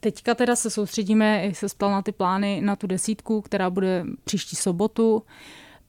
Teďka 0.00 0.34
teda 0.34 0.56
se 0.56 0.70
soustředíme, 0.70 1.44
jak 1.44 1.56
se 1.56 1.68
spal 1.68 1.90
na 1.90 2.02
ty 2.02 2.12
plány, 2.12 2.60
na 2.60 2.76
tu 2.76 2.86
desítku, 2.86 3.40
která 3.40 3.70
bude 3.70 4.04
příští 4.24 4.56
sobotu. 4.56 5.22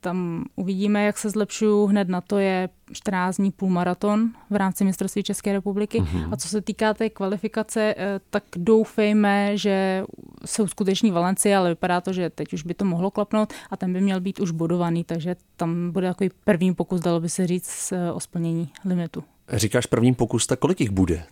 Tam 0.02 0.46
uvidíme, 0.56 1.06
jak 1.06 1.18
se 1.18 1.30
zlepšuju. 1.30 1.86
Hned 1.86 2.10
na 2.10 2.22
to 2.22 2.38
je 2.38 2.70
14 2.92 3.38
dní 3.38 3.52
půlmaraton 3.52 4.30
v 4.50 4.56
rámci 4.56 4.84
mistrovství 4.84 5.24
České 5.24 5.54
republiky. 5.54 6.02
Mm-hmm. 6.02 6.30
A 6.32 6.38
co 6.38 6.48
se 6.48 6.62
týká 6.62 6.94
té 6.94 7.10
kvalifikace, 7.10 7.96
eh, 7.98 8.20
tak 8.30 8.44
doufejme, 8.58 9.58
že 9.58 10.04
se 10.46 10.64
uskuteční 10.64 11.12
Valencie, 11.12 11.58
ale 11.58 11.70
vypadá 11.70 12.02
to, 12.02 12.14
že 12.14 12.30
teď 12.30 12.54
už 12.54 12.64
by 12.64 12.74
to 12.74 12.86
mohlo 12.86 13.12
klapnout 13.12 13.54
a 13.70 13.78
ten 13.78 13.94
by 13.94 14.02
měl 14.02 14.22
být 14.22 14.40
už 14.40 14.52
bodovaný, 14.52 15.04
takže 15.04 15.36
tam 15.56 15.92
bude 15.92 16.08
takový 16.08 16.30
první 16.44 16.76
pokus, 16.76 17.02
dalo 17.02 17.20
by 17.20 17.30
se 17.30 17.48
říct, 17.48 17.92
eh, 17.92 18.12
o 18.12 18.20
splnění 18.20 18.70
limitu. 18.86 19.24
Říkáš 19.54 19.86
první 19.86 20.14
pokus, 20.14 20.48
tak 20.48 20.60
kolik 20.60 20.80
jich 20.82 20.90
bude? 20.90 21.24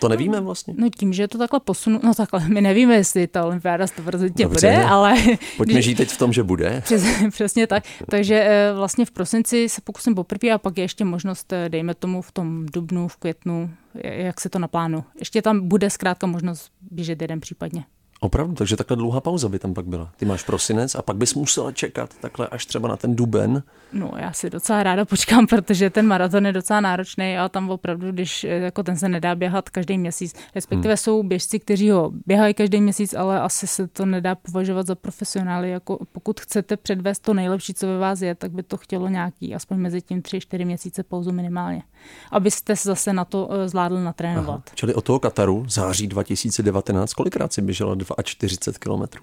To 0.00 0.08
nevíme 0.08 0.40
vlastně. 0.40 0.74
No 0.76 0.88
tím, 0.98 1.12
že 1.12 1.22
je 1.22 1.28
to 1.28 1.38
takhle 1.38 1.60
posunu, 1.60 2.00
no 2.02 2.14
takhle, 2.14 2.48
my 2.48 2.60
nevíme, 2.60 2.94
jestli 2.94 3.26
ta 3.26 3.44
olympiáda 3.44 3.84
100% 3.84 4.48
bude, 4.48 4.84
ale... 4.84 5.14
Pojďme 5.56 5.82
žít 5.82 5.94
teď 5.94 6.08
v 6.08 6.18
tom, 6.18 6.32
že 6.32 6.42
bude. 6.42 6.80
Přes, 6.84 7.02
přesně 7.30 7.66
tak. 7.66 7.84
Takže 8.10 8.34
eh, 8.34 8.72
vlastně 8.74 9.04
v 9.04 9.10
prosinci 9.10 9.68
se 9.68 9.80
pokusím 9.80 10.14
poprvé 10.14 10.50
a 10.50 10.58
pak 10.58 10.78
je 10.78 10.84
ještě 10.84 11.04
možnost, 11.04 11.52
eh, 11.52 11.68
dejme 11.68 11.94
tomu 11.94 12.22
v 12.22 12.32
tom 12.32 12.66
dubnu, 12.66 13.08
v 13.08 13.16
květnu, 13.16 13.70
jak 13.94 14.40
se 14.40 14.48
to 14.48 14.58
naplánu. 14.58 15.04
Ještě 15.18 15.42
tam 15.42 15.68
bude 15.68 15.90
zkrátka 15.90 16.26
možnost 16.26 16.70
běžet 16.90 17.22
jeden 17.22 17.40
případně. 17.40 17.84
Opravdu, 18.22 18.54
takže 18.54 18.76
takhle 18.76 18.96
dlouhá 18.96 19.20
pauza 19.20 19.48
by 19.48 19.58
tam 19.58 19.74
pak 19.74 19.86
byla. 19.86 20.10
Ty 20.16 20.24
máš 20.24 20.42
prosinec 20.42 20.94
a 20.94 21.02
pak 21.02 21.16
bys 21.16 21.34
musela 21.34 21.72
čekat 21.72 22.14
takhle 22.20 22.48
až 22.48 22.66
třeba 22.66 22.88
na 22.88 22.96
ten 22.96 23.16
duben. 23.16 23.62
No 23.92 24.12
já 24.16 24.32
si 24.32 24.50
docela 24.50 24.82
ráda 24.82 25.04
počkám, 25.04 25.46
protože 25.46 25.90
ten 25.90 26.06
maraton 26.06 26.46
je 26.46 26.52
docela 26.52 26.80
náročný 26.80 27.38
a 27.38 27.48
tam 27.48 27.70
opravdu, 27.70 28.12
když 28.12 28.44
jako 28.44 28.82
ten 28.82 28.96
se 28.96 29.08
nedá 29.08 29.34
běhat 29.34 29.68
každý 29.68 29.98
měsíc, 29.98 30.34
respektive 30.54 30.92
hmm. 30.92 30.96
jsou 30.96 31.22
běžci, 31.22 31.58
kteří 31.58 31.90
ho 31.90 32.12
běhají 32.26 32.54
každý 32.54 32.80
měsíc, 32.80 33.14
ale 33.14 33.40
asi 33.40 33.66
se 33.66 33.88
to 33.88 34.06
nedá 34.06 34.34
považovat 34.34 34.86
za 34.86 34.94
profesionály. 34.94 35.70
Jako 35.70 35.98
pokud 36.12 36.40
chcete 36.40 36.76
předvést 36.76 37.18
to 37.18 37.34
nejlepší, 37.34 37.74
co 37.74 37.86
ve 37.86 37.98
vás 37.98 38.20
je, 38.20 38.34
tak 38.34 38.52
by 38.52 38.62
to 38.62 38.76
chtělo 38.76 39.08
nějaký, 39.08 39.54
aspoň 39.54 39.78
mezi 39.78 40.02
tím 40.02 40.20
3-4 40.20 40.66
měsíce 40.66 41.02
pauzu 41.02 41.32
minimálně, 41.32 41.82
abyste 42.30 42.76
se 42.76 42.88
zase 42.88 43.12
na 43.12 43.24
to 43.24 43.48
eh, 43.52 43.68
zvládli 43.68 44.04
natrénovat. 44.04 44.62
Aha. 44.66 44.74
Čili 44.74 44.94
od 44.94 45.04
toho 45.04 45.18
Kataru 45.18 45.64
září 45.68 46.06
2019, 46.06 47.14
kolikrát 47.14 47.52
si 47.52 47.62
běžela 47.62 47.94
42 48.22 48.78
kilometrů. 48.78 49.22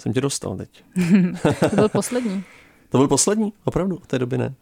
Jsem 0.00 0.12
tě 0.12 0.20
dostal 0.20 0.56
teď. 0.56 0.84
to 1.70 1.76
byl 1.76 1.88
poslední. 1.88 2.44
to 2.88 2.98
byl 2.98 3.08
poslední, 3.08 3.52
opravdu, 3.64 3.98
v 3.98 4.06
té 4.06 4.18
doby 4.18 4.38
ne. 4.38 4.54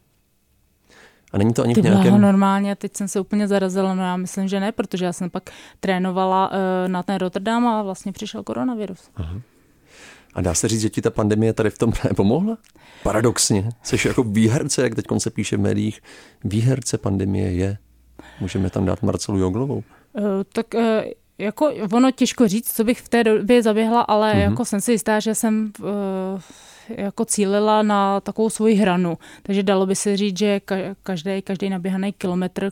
A 1.32 1.38
není 1.38 1.52
to 1.52 1.62
ani 1.62 1.74
Ty 1.74 1.80
v 1.80 1.84
nějakém... 1.84 2.20
normálně, 2.20 2.76
teď 2.76 2.96
jsem 2.96 3.08
se 3.08 3.20
úplně 3.20 3.48
zarazila, 3.48 3.94
no 3.94 4.02
já 4.02 4.16
myslím, 4.16 4.48
že 4.48 4.60
ne, 4.60 4.72
protože 4.72 5.04
já 5.04 5.12
jsem 5.12 5.30
pak 5.30 5.50
trénovala 5.80 6.50
uh, 6.50 6.56
na 6.86 7.02
ten 7.02 7.16
Rotterdam 7.16 7.66
a 7.66 7.82
vlastně 7.82 8.12
přišel 8.12 8.42
koronavirus. 8.42 9.10
Aha. 9.16 9.40
A 10.34 10.40
dá 10.40 10.54
se 10.54 10.68
říct, 10.68 10.80
že 10.80 10.90
ti 10.90 11.02
ta 11.02 11.10
pandemie 11.10 11.52
tady 11.52 11.70
v 11.70 11.78
tom 11.78 11.92
nepomohla? 12.04 12.58
Paradoxně. 13.02 13.68
Jsi 13.82 14.08
jako 14.08 14.22
výherce, 14.22 14.82
jak 14.82 14.94
teď 14.94 15.04
se 15.18 15.30
píše 15.30 15.56
v 15.56 15.60
médiích, 15.60 16.00
výherce 16.44 16.98
pandemie 16.98 17.52
je. 17.52 17.78
Můžeme 18.40 18.70
tam 18.70 18.84
dát 18.84 19.02
Marcelu 19.02 19.38
Joglovou. 19.38 19.76
Uh, 20.12 20.24
tak 20.52 20.66
uh, 20.74 20.80
jako 21.38 21.72
ono 21.92 22.10
těžko 22.10 22.48
říct, 22.48 22.72
co 22.72 22.84
bych 22.84 23.00
v 23.00 23.08
té 23.08 23.24
době 23.24 23.62
zaběhla, 23.62 24.00
ale 24.00 24.32
mm-hmm. 24.32 24.40
jako 24.40 24.64
jsem 24.64 24.80
si 24.80 24.92
jistá, 24.92 25.20
že 25.20 25.34
jsem 25.34 25.72
uh, 25.80 25.88
jako 26.88 27.24
cílila 27.24 27.82
na 27.82 28.20
takovou 28.20 28.50
svoji 28.50 28.74
hranu. 28.74 29.18
Takže 29.42 29.62
dalo 29.62 29.86
by 29.86 29.96
se 29.96 30.16
říct, 30.16 30.38
že 30.38 30.60
každý, 31.02 31.42
každý 31.42 31.70
naběhaný 31.70 32.12
kilometr 32.12 32.70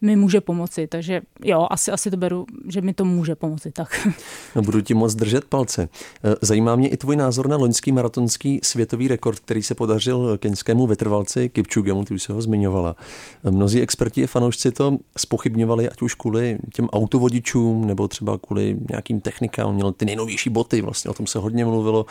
mi 0.00 0.16
může 0.16 0.40
pomoci. 0.40 0.86
Takže 0.86 1.22
jo, 1.44 1.66
asi, 1.70 1.90
asi 1.90 2.10
to 2.10 2.16
beru, 2.16 2.46
že 2.68 2.80
mi 2.80 2.94
to 2.94 3.04
může 3.04 3.34
pomoci. 3.34 3.70
Tak. 3.70 4.08
No, 4.56 4.62
budu 4.62 4.80
ti 4.80 4.94
moc 4.94 5.14
držet 5.14 5.44
palce. 5.44 5.88
Eh, 6.24 6.34
zajímá 6.40 6.76
mě 6.76 6.88
i 6.88 6.96
tvůj 6.96 7.16
názor 7.16 7.48
na 7.48 7.56
loňský 7.56 7.92
maratonský 7.92 8.60
světový 8.62 9.08
rekord, 9.08 9.38
který 9.38 9.62
se 9.62 9.74
podařil 9.74 10.38
keňskému 10.38 10.86
vytrvalci 10.86 11.48
Kipčugemu, 11.48 12.04
ty 12.04 12.14
už 12.14 12.22
se 12.22 12.32
ho 12.32 12.42
zmiňovala. 12.42 12.96
Eh, 13.44 13.50
mnozí 13.50 13.80
experti 13.80 14.24
a 14.24 14.26
fanoušci 14.26 14.72
to 14.72 14.98
spochybňovali, 15.18 15.88
ať 15.88 16.02
už 16.02 16.14
kvůli 16.14 16.58
těm 16.74 16.88
autovodičům, 16.88 17.86
nebo 17.86 18.08
třeba 18.08 18.38
kvůli 18.38 18.76
nějakým 18.90 19.20
technikám. 19.20 19.74
Měl 19.74 19.92
ty 19.92 20.04
nejnovější 20.04 20.50
boty, 20.50 20.80
vlastně 20.80 21.10
o 21.10 21.14
tom 21.14 21.26
se 21.26 21.38
hodně 21.38 21.64
mluvilo. 21.64 22.06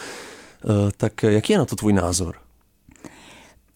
Eh, 0.63 0.91
tak 0.97 1.23
jaký 1.23 1.53
je 1.53 1.59
na 1.59 1.65
to 1.65 1.75
tvůj 1.75 1.93
názor? 1.93 2.35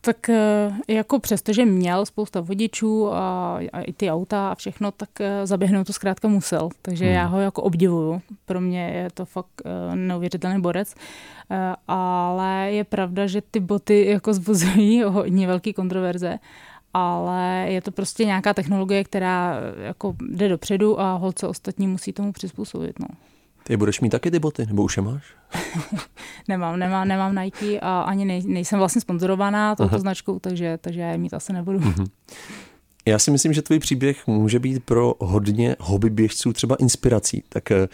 Tak 0.08 0.30
eh, 0.30 0.72
jako 0.88 1.20
přesto, 1.20 1.54
že 1.54 1.66
měl 1.66 2.06
spousta 2.06 2.42
vodičů 2.42 3.14
a, 3.14 3.60
a 3.74 3.82
i 3.82 3.94
ty 3.94 4.12
auta 4.12 4.50
a 4.50 4.56
všechno, 4.56 4.92
tak 4.92 5.10
eh, 5.22 5.48
zaběhnout 5.48 5.88
to 5.88 5.94
zkrátka 5.94 6.28
musel. 6.28 6.70
Takže 6.82 7.06
hmm. 7.06 7.14
já 7.14 7.26
ho 7.26 7.40
jako 7.40 7.62
obdivuju. 7.62 8.22
Pro 8.46 8.62
mě 8.62 8.90
je 8.90 9.10
to 9.14 9.26
fakt 9.26 9.62
neuvěřitelný 9.96 10.62
borec. 10.62 10.96
Ale 11.88 12.72
je 12.72 12.84
pravda, 12.84 13.28
že 13.28 13.42
ty 13.52 13.60
boty 13.60 14.06
jako 14.06 14.34
zbuzují 14.34 15.04
hodně 15.08 15.48
velký 15.48 15.74
kontroverze 15.74 16.40
ale 16.94 17.66
je 17.70 17.82
to 17.82 17.92
prostě 17.92 18.26
nějaká 18.26 18.54
technologie, 18.54 19.04
která 19.04 19.60
jako 19.78 20.16
jde 20.30 20.50
dopředu 20.50 21.00
a 21.00 21.14
holce 21.14 21.48
ostatní 21.48 21.88
musí 21.88 22.14
tomu 22.14 22.32
přizpůsobit. 22.32 23.00
No. 23.00 23.08
Ty 23.68 23.78
budeš 23.78 24.02
mít 24.02 24.10
taky 24.10 24.32
ty 24.32 24.40
boty, 24.40 24.66
nebo 24.66 24.84
už 24.84 24.98
je 24.98 25.04
máš? 25.04 25.24
nemám, 26.48 26.80
nemám, 26.80 27.08
nemám 27.08 27.36
Nike 27.36 27.80
a 27.80 28.02
ani 28.02 28.26
nej, 28.26 28.44
nejsem 28.46 28.80
vlastně 28.80 29.02
sponzorovaná 29.02 29.76
touto 29.76 29.90
Aha. 29.90 30.00
značkou, 30.00 30.40
takže, 30.40 30.78
takže 30.82 31.02
já 31.02 31.12
je 31.12 31.18
mít 31.18 31.34
asi 31.34 31.54
nebudu. 31.54 31.80
Mhm. 31.80 32.06
Já 33.06 33.20
si 33.20 33.32
myslím, 33.32 33.54
že 33.54 33.62
tvůj 33.62 33.80
příběh 33.80 34.28
může 34.28 34.60
být 34.60 34.84
pro 34.84 35.14
hodně 35.20 35.76
hobby 35.80 36.10
běžců 36.10 36.54
třeba 36.54 36.76
inspirací. 36.76 37.44
Tak 37.50 37.72
eh, 37.72 37.88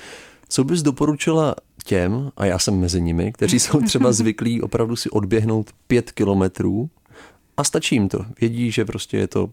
co 0.49 0.63
bys 0.63 0.81
doporučila 0.81 1.55
těm, 1.85 2.31
a 2.37 2.45
já 2.45 2.59
jsem 2.59 2.79
mezi 2.79 3.01
nimi, 3.01 3.31
kteří 3.31 3.59
jsou 3.59 3.81
třeba 3.81 4.11
zvyklí 4.11 4.61
opravdu 4.61 4.95
si 4.95 5.09
odběhnout 5.09 5.71
pět 5.87 6.11
kilometrů 6.11 6.89
a 7.57 7.63
stačí 7.63 7.95
jim 7.95 8.09
to. 8.09 8.25
Vědí, 8.41 8.71
že 8.71 8.85
prostě 8.85 9.17
je 9.17 9.27
to 9.27 9.49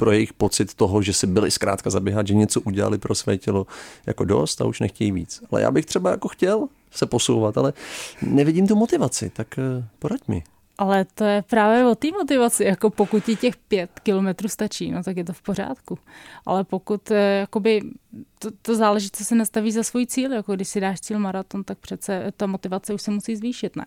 pro 0.00 0.12
jejich 0.12 0.32
pocit 0.32 0.74
toho, 0.74 1.02
že 1.02 1.12
si 1.12 1.26
byli 1.26 1.50
zkrátka 1.50 1.90
zaběhat, 1.90 2.26
že 2.26 2.34
něco 2.34 2.60
udělali 2.60 2.98
pro 2.98 3.14
své 3.14 3.38
tělo 3.38 3.66
jako 4.06 4.24
dost 4.24 4.60
a 4.60 4.64
už 4.64 4.80
nechtějí 4.80 5.12
víc. 5.12 5.42
Ale 5.50 5.62
já 5.62 5.70
bych 5.70 5.86
třeba 5.86 6.10
jako 6.10 6.28
chtěl 6.28 6.68
se 6.90 7.06
posouvat, 7.06 7.58
ale 7.58 7.72
nevidím 8.22 8.66
tu 8.66 8.76
motivaci, 8.76 9.30
tak 9.30 9.58
eh, 9.58 9.84
poraď 9.98 10.20
mi. 10.28 10.42
Ale 10.78 11.06
to 11.14 11.24
je 11.24 11.42
právě 11.42 11.86
o 11.86 11.94
té 11.94 12.08
motivaci, 12.10 12.64
jako 12.64 12.90
pokud 12.90 13.24
ti 13.24 13.36
těch 13.36 13.56
pět 13.56 13.90
kilometrů 14.00 14.48
stačí, 14.48 14.90
no 14.90 15.02
tak 15.02 15.16
je 15.16 15.24
to 15.24 15.32
v 15.32 15.42
pořádku. 15.42 15.98
Ale 16.46 16.64
pokud, 16.64 17.10
eh, 17.10 17.38
jakoby, 17.40 17.82
to, 18.38 18.50
to 18.62 18.76
záleží, 18.76 19.08
co 19.12 19.24
se 19.24 19.34
nastaví 19.34 19.72
za 19.72 19.82
svůj 19.82 20.06
cíl, 20.06 20.32
jako 20.32 20.54
když 20.54 20.68
si 20.68 20.80
dáš 20.80 21.00
cíl 21.00 21.18
maraton, 21.18 21.64
tak 21.64 21.78
přece 21.78 22.32
ta 22.36 22.46
motivace 22.46 22.94
už 22.94 23.02
se 23.02 23.10
musí 23.10 23.36
zvýšit, 23.36 23.76
ne? 23.76 23.86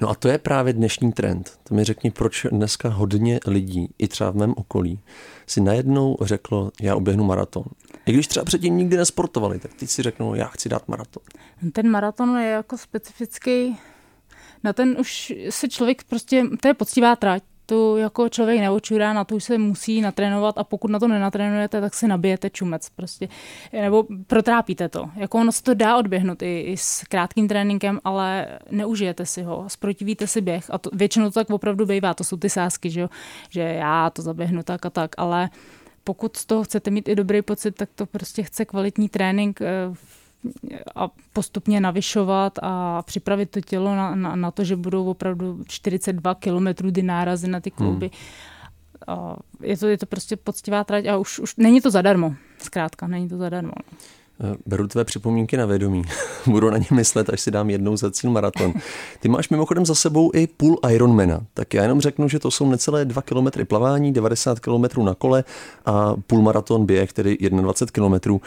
No 0.00 0.08
a 0.08 0.14
to 0.14 0.28
je 0.28 0.38
právě 0.38 0.72
dnešní 0.72 1.12
trend. 1.12 1.58
To 1.62 1.74
mi 1.74 1.84
řekni, 1.84 2.10
proč 2.10 2.46
dneska 2.50 2.88
hodně 2.88 3.40
lidí, 3.46 3.88
i 3.98 4.08
třeba 4.08 4.30
v 4.30 4.36
mém 4.36 4.54
okolí, 4.56 5.00
si 5.46 5.60
najednou 5.60 6.16
řeklo, 6.20 6.70
já 6.80 6.96
oběhnu 6.96 7.24
maraton. 7.24 7.64
I 8.06 8.12
když 8.12 8.26
třeba 8.26 8.44
předtím 8.44 8.76
nikdy 8.76 8.96
nesportovali, 8.96 9.58
tak 9.58 9.74
teď 9.74 9.90
si 9.90 10.02
řeknou, 10.02 10.34
já 10.34 10.46
chci 10.46 10.68
dát 10.68 10.88
maraton. 10.88 11.22
Ten 11.72 11.90
maraton 11.90 12.38
je 12.38 12.50
jako 12.50 12.78
specifický 12.78 13.78
na 14.64 14.72
ten 14.72 14.96
už 15.00 15.32
se 15.50 15.68
člověk 15.68 16.04
prostě, 16.04 16.44
to 16.62 16.68
je 16.68 16.74
poctivá 16.74 17.16
trať, 17.16 17.42
to 17.70 17.96
jako 17.96 18.28
člověk 18.28 18.60
neočurá, 18.60 19.12
na 19.12 19.24
to 19.24 19.36
už 19.36 19.44
se 19.44 19.58
musí 19.58 20.00
natrénovat 20.00 20.58
a 20.58 20.64
pokud 20.64 20.90
na 20.90 20.98
to 20.98 21.08
nenatrénujete, 21.08 21.80
tak 21.80 21.94
si 21.94 22.08
nabijete 22.08 22.50
čumec 22.50 22.88
prostě. 22.88 23.28
Nebo 23.72 24.06
protrápíte 24.26 24.88
to. 24.88 25.10
Jako 25.16 25.38
ono 25.38 25.52
se 25.52 25.62
to 25.62 25.74
dá 25.74 25.96
odběhnout 25.96 26.42
i, 26.42 26.60
i 26.60 26.76
s 26.76 27.04
krátkým 27.08 27.48
tréninkem, 27.48 28.00
ale 28.04 28.58
neužijete 28.70 29.26
si 29.26 29.42
ho, 29.42 29.64
sprotivíte 29.68 30.26
si 30.26 30.40
běh 30.40 30.64
a 30.70 30.78
to, 30.78 30.90
většinou 30.92 31.26
to 31.26 31.30
tak 31.30 31.50
opravdu 31.50 31.86
bývá, 31.86 32.14
to 32.14 32.24
jsou 32.24 32.36
ty 32.36 32.50
sásky, 32.50 32.90
že, 32.90 33.00
jo? 33.00 33.08
že 33.50 33.60
já 33.60 34.10
to 34.10 34.22
zaběhnu 34.22 34.62
tak 34.62 34.86
a 34.86 34.90
tak, 34.90 35.10
ale 35.18 35.50
pokud 36.04 36.36
z 36.36 36.46
toho 36.46 36.64
chcete 36.64 36.90
mít 36.90 37.08
i 37.08 37.14
dobrý 37.14 37.42
pocit, 37.42 37.72
tak 37.72 37.88
to 37.94 38.06
prostě 38.06 38.42
chce 38.42 38.64
kvalitní 38.64 39.08
trénink 39.08 39.60
v 39.60 39.64
eh, 39.64 40.19
a 40.94 41.08
postupně 41.32 41.80
navyšovat 41.80 42.58
a 42.62 43.02
připravit 43.02 43.50
to 43.50 43.60
tělo 43.60 43.96
na, 43.96 44.14
na, 44.14 44.36
na 44.36 44.50
to, 44.50 44.64
že 44.64 44.76
budou 44.76 45.06
opravdu 45.06 45.64
42 45.68 46.34
kilometrů 46.34 46.92
ty 46.92 47.02
nárazy 47.02 47.48
na 47.48 47.60
ty 47.60 47.70
kluby. 47.70 48.10
Hmm. 48.12 49.16
A 49.16 49.36
je, 49.62 49.76
to, 49.76 49.86
je 49.86 49.98
to 49.98 50.06
prostě 50.06 50.36
poctivá 50.36 50.84
trať 50.84 51.06
a 51.06 51.16
už, 51.16 51.38
už 51.38 51.56
není 51.56 51.80
to 51.80 51.90
zadarmo. 51.90 52.34
Zkrátka, 52.58 53.06
není 53.06 53.28
to 53.28 53.38
zadarmo. 53.38 53.72
Eh, 54.44 54.56
beru 54.66 54.86
tvé 54.86 55.04
připomínky 55.04 55.56
na 55.56 55.66
vědomí. 55.66 56.02
Budu 56.46 56.70
na 56.70 56.78
ně 56.78 56.86
myslet, 56.90 57.30
až 57.30 57.40
si 57.40 57.50
dám 57.50 57.70
jednou 57.70 57.96
za 57.96 58.10
cíl 58.10 58.30
maraton. 58.30 58.72
Ty 59.20 59.28
máš 59.28 59.48
mimochodem 59.48 59.86
za 59.86 59.94
sebou 59.94 60.30
i 60.34 60.46
půl 60.46 60.78
Ironmana. 60.90 61.46
Tak 61.54 61.74
já 61.74 61.82
jenom 61.82 62.00
řeknu, 62.00 62.28
že 62.28 62.38
to 62.38 62.50
jsou 62.50 62.70
necelé 62.70 63.04
2 63.04 63.22
km 63.22 63.66
plavání, 63.66 64.12
90 64.12 64.60
km 64.60 65.04
na 65.04 65.14
kole 65.14 65.44
a 65.86 66.14
půl 66.26 66.42
maraton 66.42 66.86
běh, 66.86 67.12
tedy 67.12 67.38
21 67.50 68.18
km. 68.18 68.38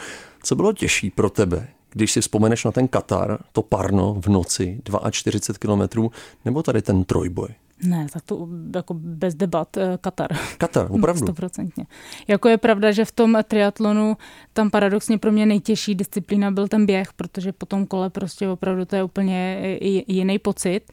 Co 0.42 0.56
bylo 0.56 0.72
těžší 0.72 1.10
pro 1.10 1.30
tebe? 1.30 1.68
Když 1.94 2.12
si 2.12 2.20
vzpomeneš 2.20 2.64
na 2.64 2.72
ten 2.72 2.88
Katar, 2.88 3.38
to 3.52 3.62
parno 3.62 4.14
v 4.14 4.26
noci, 4.28 4.80
42 5.10 5.86
km, 5.86 6.08
nebo 6.44 6.62
tady 6.62 6.82
ten 6.82 7.04
trojboj? 7.04 7.48
Ne, 7.82 8.06
tak 8.12 8.22
to 8.22 8.48
jako 8.74 8.94
bez 8.94 9.34
debat 9.34 9.76
eh, 9.76 9.98
Katar. 10.00 10.36
Katar, 10.58 10.86
opravdu? 10.90 11.22
Stoprocentně. 11.22 11.86
Jako 12.28 12.48
je 12.48 12.58
pravda, 12.58 12.92
že 12.92 13.04
v 13.04 13.12
tom 13.12 13.38
triatlonu 13.48 14.16
tam 14.52 14.70
paradoxně 14.70 15.18
pro 15.18 15.32
mě 15.32 15.46
nejtěžší 15.46 15.94
disciplína 15.94 16.50
byl 16.50 16.68
ten 16.68 16.86
běh, 16.86 17.12
protože 17.12 17.52
po 17.52 17.66
tom 17.66 17.86
kole 17.86 18.10
prostě 18.10 18.48
opravdu 18.48 18.84
to 18.84 18.96
je 18.96 19.02
úplně 19.02 19.58
jiný 20.06 20.38
pocit 20.38 20.92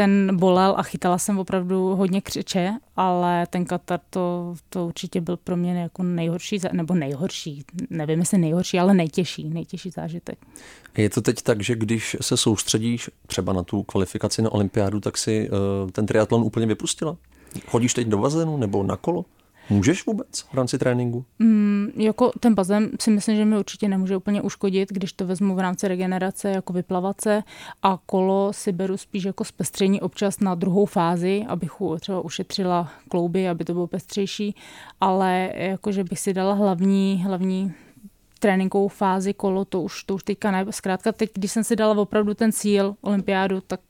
ten 0.00 0.36
bolel 0.36 0.74
a 0.76 0.82
chytala 0.82 1.18
jsem 1.18 1.38
opravdu 1.38 1.94
hodně 1.94 2.20
křiče, 2.20 2.72
ale 2.96 3.46
ten 3.46 3.64
Katar 3.64 4.00
to, 4.10 4.54
to 4.68 4.86
určitě 4.86 5.20
byl 5.20 5.36
pro 5.36 5.56
mě 5.56 5.80
jako 5.80 6.02
nejhorší, 6.02 6.58
nebo 6.72 6.94
nejhorší, 6.94 7.64
nevím 7.90 8.18
jestli 8.20 8.38
nejhorší, 8.38 8.78
ale 8.78 8.94
nejtěžší, 8.94 9.48
nejtěžší 9.48 9.90
zážitek. 9.90 10.38
Je 10.96 11.10
to 11.10 11.20
teď 11.20 11.42
tak, 11.42 11.62
že 11.62 11.74
když 11.74 12.16
se 12.20 12.36
soustředíš 12.36 13.10
třeba 13.26 13.52
na 13.52 13.62
tu 13.62 13.82
kvalifikaci 13.82 14.42
na 14.42 14.52
olympiádu, 14.52 15.00
tak 15.00 15.18
si 15.18 15.50
uh, 15.50 15.90
ten 15.90 16.06
triatlon 16.06 16.42
úplně 16.42 16.66
vypustila? 16.66 17.16
Chodíš 17.66 17.94
teď 17.94 18.06
do 18.06 18.18
bazénu 18.18 18.56
nebo 18.56 18.82
na 18.82 18.96
kolo? 18.96 19.24
Můžeš 19.70 20.06
vůbec 20.06 20.40
v 20.40 20.54
rámci 20.54 20.78
tréninku? 20.78 21.24
Mm, 21.38 21.88
jako 21.96 22.32
ten 22.40 22.54
bazén 22.54 22.90
si 23.00 23.10
myslím, 23.10 23.36
že 23.36 23.44
mi 23.44 23.58
určitě 23.58 23.88
nemůže 23.88 24.16
úplně 24.16 24.42
uškodit, 24.42 24.92
když 24.92 25.12
to 25.12 25.26
vezmu 25.26 25.54
v 25.54 25.58
rámci 25.58 25.88
regenerace 25.88 26.50
jako 26.50 26.72
vyplavace 26.72 27.42
a 27.82 27.98
kolo 28.06 28.52
si 28.52 28.72
beru 28.72 28.96
spíš 28.96 29.24
jako 29.24 29.44
zpestření 29.44 30.00
občas 30.00 30.40
na 30.40 30.54
druhou 30.54 30.86
fázi, 30.86 31.44
abych 31.48 31.72
třeba 32.00 32.20
ušetřila 32.20 32.92
klouby, 33.08 33.48
aby 33.48 33.64
to 33.64 33.72
bylo 33.72 33.86
pestřejší, 33.86 34.54
ale 35.00 35.52
jakože 35.54 36.04
bych 36.04 36.20
si 36.20 36.34
dala 36.34 36.54
hlavní, 36.54 37.22
hlavní 37.24 37.72
tréninkovou 38.38 38.88
fázi 38.88 39.34
kolo, 39.34 39.64
to 39.64 39.82
už, 39.82 40.04
to 40.04 40.14
už 40.14 40.24
teďka 40.24 40.50
ne. 40.50 40.66
Zkrátka 40.70 41.12
teď, 41.12 41.30
když 41.34 41.52
jsem 41.52 41.64
si 41.64 41.76
dala 41.76 41.98
opravdu 41.98 42.34
ten 42.34 42.52
cíl 42.52 42.96
olympiádu, 43.00 43.60
tak 43.60 43.80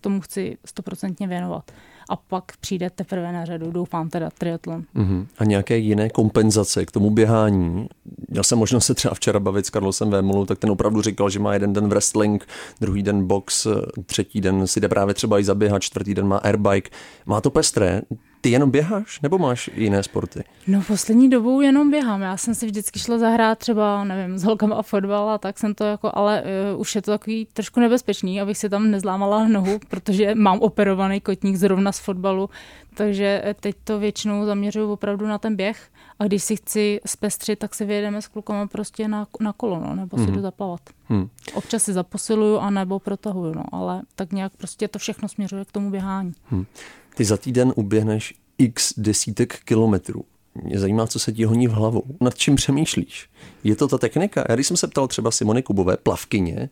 tomu 0.00 0.20
chci 0.20 0.58
stoprocentně 0.64 1.28
věnovat 1.28 1.70
a 2.10 2.16
pak 2.16 2.44
přijde 2.60 2.90
teprve 2.90 3.32
na 3.32 3.44
řadu, 3.44 3.70
doufám 3.70 4.08
teda, 4.08 4.30
triatlon. 4.38 4.84
Uh-huh. 4.96 5.26
A 5.38 5.44
nějaké 5.44 5.78
jiné 5.78 6.10
kompenzace 6.10 6.86
k 6.86 6.90
tomu 6.90 7.10
běhání? 7.10 7.88
Já 8.32 8.42
jsem 8.42 8.58
možná 8.58 8.80
se 8.80 8.94
třeba 8.94 9.14
včera 9.14 9.40
bavit 9.40 9.66
s 9.66 9.70
Karlosem 9.70 10.10
Vémolou, 10.10 10.44
tak 10.44 10.58
ten 10.58 10.70
opravdu 10.70 11.02
říkal, 11.02 11.30
že 11.30 11.38
má 11.38 11.52
jeden 11.52 11.72
den 11.72 11.88
wrestling, 11.88 12.46
druhý 12.80 13.02
den 13.02 13.26
box, 13.26 13.66
třetí 14.06 14.40
den 14.40 14.66
si 14.66 14.80
jde 14.80 14.88
právě 14.88 15.14
třeba 15.14 15.38
i 15.38 15.44
zaběhat, 15.44 15.82
čtvrtý 15.82 16.14
den 16.14 16.26
má 16.26 16.36
airbike. 16.36 16.90
Má 17.26 17.40
to 17.40 17.50
pestré. 17.50 18.02
Ty 18.40 18.50
jenom 18.50 18.70
běháš 18.70 19.20
nebo 19.20 19.38
máš 19.38 19.70
jiné 19.74 20.02
sporty? 20.02 20.44
No 20.66 20.82
poslední 20.86 21.30
dobou 21.30 21.60
jenom 21.60 21.90
běhám. 21.90 22.22
Já 22.22 22.36
jsem 22.36 22.54
si 22.54 22.66
vždycky 22.66 22.98
šla 22.98 23.18
zahrát 23.18 23.58
třeba, 23.58 24.04
nevím, 24.04 24.38
s 24.38 24.44
holkama 24.44 24.76
a 24.76 24.82
fotbal 24.82 25.30
a 25.30 25.38
tak 25.38 25.58
jsem 25.58 25.74
to 25.74 25.84
jako, 25.84 26.10
ale 26.14 26.42
uh, 26.74 26.80
už 26.80 26.94
je 26.94 27.02
to 27.02 27.10
takový 27.10 27.46
trošku 27.52 27.80
nebezpečný, 27.80 28.40
abych 28.40 28.58
si 28.58 28.68
tam 28.68 28.90
nezlámala 28.90 29.48
nohu, 29.48 29.78
protože 29.88 30.34
mám 30.34 30.58
operovaný 30.58 31.20
kotník 31.20 31.56
zrovna 31.56 31.92
z 31.92 31.98
fotbalu, 31.98 32.50
takže 32.94 33.54
teď 33.60 33.76
to 33.84 33.98
většinou 33.98 34.44
zaměřuju 34.44 34.92
opravdu 34.92 35.26
na 35.26 35.38
ten 35.38 35.56
běh 35.56 35.90
a 36.18 36.24
když 36.24 36.42
si 36.42 36.56
chci 36.56 37.00
zpestřit, 37.06 37.58
tak 37.58 37.74
se 37.74 37.84
vyjedeme 37.84 38.22
s 38.22 38.28
klukama 38.28 38.66
prostě 38.66 39.08
na, 39.08 39.26
na 39.40 39.52
kolo, 39.52 39.80
no, 39.80 39.94
nebo 39.94 40.16
si 40.16 40.26
mm. 40.26 40.32
jdu 40.32 40.40
zaplavat. 40.40 40.80
Hmm. 41.08 41.28
Občas 41.54 41.82
si 41.82 41.92
zaposiluju 41.92 42.58
a 42.58 42.70
nebo 42.70 42.98
protahuju, 42.98 43.54
no, 43.54 43.64
ale 43.72 44.02
tak 44.14 44.32
nějak 44.32 44.52
prostě 44.56 44.88
to 44.88 44.98
všechno 44.98 45.28
směřuje 45.28 45.64
k 45.64 45.72
tomu 45.72 45.90
běhání. 45.90 46.32
Hmm. 46.50 46.66
Ty 47.14 47.24
za 47.24 47.36
týden 47.36 47.72
uběhneš 47.76 48.34
x 48.58 48.94
desítek 48.96 49.60
kilometrů. 49.64 50.24
Mě 50.62 50.78
zajímá, 50.78 51.06
co 51.06 51.18
se 51.18 51.32
ti 51.32 51.44
honí 51.44 51.68
v 51.68 51.70
hlavou. 51.70 52.02
Nad 52.20 52.34
čím 52.34 52.56
přemýšlíš? 52.56 53.28
Je 53.64 53.76
to 53.76 53.88
ta 53.88 53.98
technika? 53.98 54.44
Já 54.48 54.54
když 54.54 54.66
jsem 54.66 54.76
se 54.76 54.88
ptal 54.88 55.08
třeba 55.08 55.30
Simony 55.30 55.62
Kubové, 55.62 55.96
plavkyně, 55.96 56.68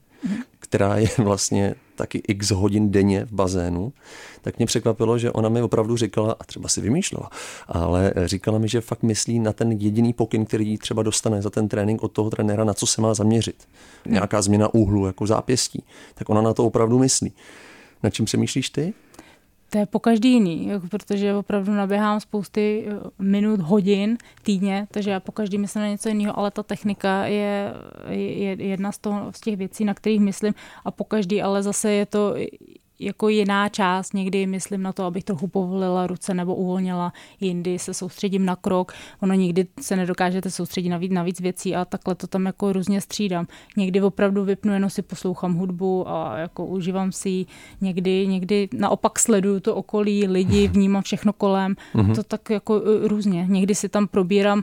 která 0.58 0.96
je 0.96 1.08
vlastně 1.18 1.74
taky 1.94 2.22
x 2.28 2.50
hodin 2.50 2.90
denně 2.90 3.24
v 3.24 3.32
bazénu, 3.32 3.92
tak 4.42 4.58
mě 4.58 4.66
překvapilo, 4.66 5.18
že 5.18 5.32
ona 5.32 5.48
mi 5.48 5.62
opravdu 5.62 5.96
říkala, 5.96 6.36
a 6.40 6.44
třeba 6.44 6.68
si 6.68 6.80
vymýšlela, 6.80 7.30
ale 7.66 8.12
říkala 8.24 8.58
mi, 8.58 8.68
že 8.68 8.80
fakt 8.80 9.02
myslí 9.02 9.38
na 9.38 9.52
ten 9.52 9.72
jediný 9.72 10.12
pokyn, 10.12 10.44
který 10.44 10.78
třeba 10.78 11.02
dostane 11.02 11.42
za 11.42 11.50
ten 11.50 11.68
trénink 11.68 12.02
od 12.02 12.12
toho 12.12 12.30
trenéra, 12.30 12.64
na 12.64 12.74
co 12.74 12.86
se 12.86 13.00
má 13.00 13.14
zaměřit. 13.14 13.68
Nějaká 14.06 14.42
změna 14.42 14.74
úhlu, 14.74 15.06
jako 15.06 15.26
zápěstí. 15.26 15.84
Tak 16.14 16.28
ona 16.28 16.42
na 16.42 16.54
to 16.54 16.66
opravdu 16.66 16.98
myslí. 16.98 17.32
Na 18.02 18.10
čím 18.10 18.24
přemýšlíš 18.24 18.70
ty? 18.70 18.94
To 19.70 19.78
je 19.78 19.86
po 19.86 19.98
každý 19.98 20.32
jiný, 20.32 20.66
jako 20.66 20.86
protože 20.88 21.34
opravdu 21.34 21.72
naběhám 21.72 22.20
spousty 22.20 22.84
eh, 22.88 22.92
minut, 23.18 23.60
hodin 23.60 24.18
týdně, 24.42 24.86
takže 24.90 25.10
já 25.10 25.20
po 25.20 25.32
každý 25.32 25.58
myslím 25.58 25.82
na 25.82 25.88
něco 25.88 26.08
jiného, 26.08 26.38
ale 26.38 26.50
ta 26.50 26.62
technika 26.62 27.26
je, 27.26 27.74
je 28.08 28.62
jedna 28.62 28.92
z, 28.92 28.98
toho, 28.98 29.32
z 29.32 29.40
těch 29.40 29.56
věcí, 29.56 29.84
na 29.84 29.94
kterých 29.94 30.20
myslím. 30.20 30.54
A 30.84 30.90
po 30.90 31.04
každý, 31.04 31.42
ale 31.42 31.62
zase 31.62 31.92
je 31.92 32.06
to 32.06 32.34
jako 32.98 33.28
jiná 33.28 33.68
část. 33.68 34.14
Někdy 34.14 34.46
myslím 34.46 34.82
na 34.82 34.92
to, 34.92 35.04
abych 35.04 35.24
trochu 35.24 35.48
povolila 35.48 36.06
ruce 36.06 36.34
nebo 36.34 36.54
uvolnila, 36.54 37.12
jindy 37.40 37.78
se 37.78 37.94
soustředím 37.94 38.44
na 38.44 38.56
krok. 38.56 38.92
Ono 39.20 39.34
nikdy 39.34 39.66
se 39.80 39.96
nedokážete 39.96 40.50
soustředit 40.50 40.88
na 40.88 40.98
víc, 40.98 41.12
na 41.12 41.22
víc 41.22 41.40
věcí 41.40 41.76
a 41.76 41.84
takhle 41.84 42.14
to 42.14 42.26
tam 42.26 42.46
jako 42.46 42.72
různě 42.72 43.00
střídám. 43.00 43.46
Někdy 43.76 44.00
opravdu 44.00 44.44
vypnu, 44.44 44.72
jenom 44.72 44.90
si 44.90 45.02
poslouchám 45.02 45.54
hudbu 45.54 46.08
a 46.08 46.38
jako 46.38 46.66
užívám 46.66 47.12
si 47.12 47.28
ji. 47.28 47.46
Někdy, 47.80 48.26
někdy 48.26 48.68
naopak 48.72 49.18
sleduju 49.18 49.60
to 49.60 49.74
okolí, 49.74 50.26
lidi, 50.26 50.68
vnímám 50.68 51.02
všechno 51.02 51.32
kolem. 51.32 51.74
Mm-hmm. 51.94 52.14
To 52.14 52.22
tak 52.22 52.50
jako 52.50 52.76
e, 52.76 53.08
různě. 53.08 53.46
Někdy 53.48 53.74
si 53.74 53.88
tam 53.88 54.06
probírám 54.06 54.62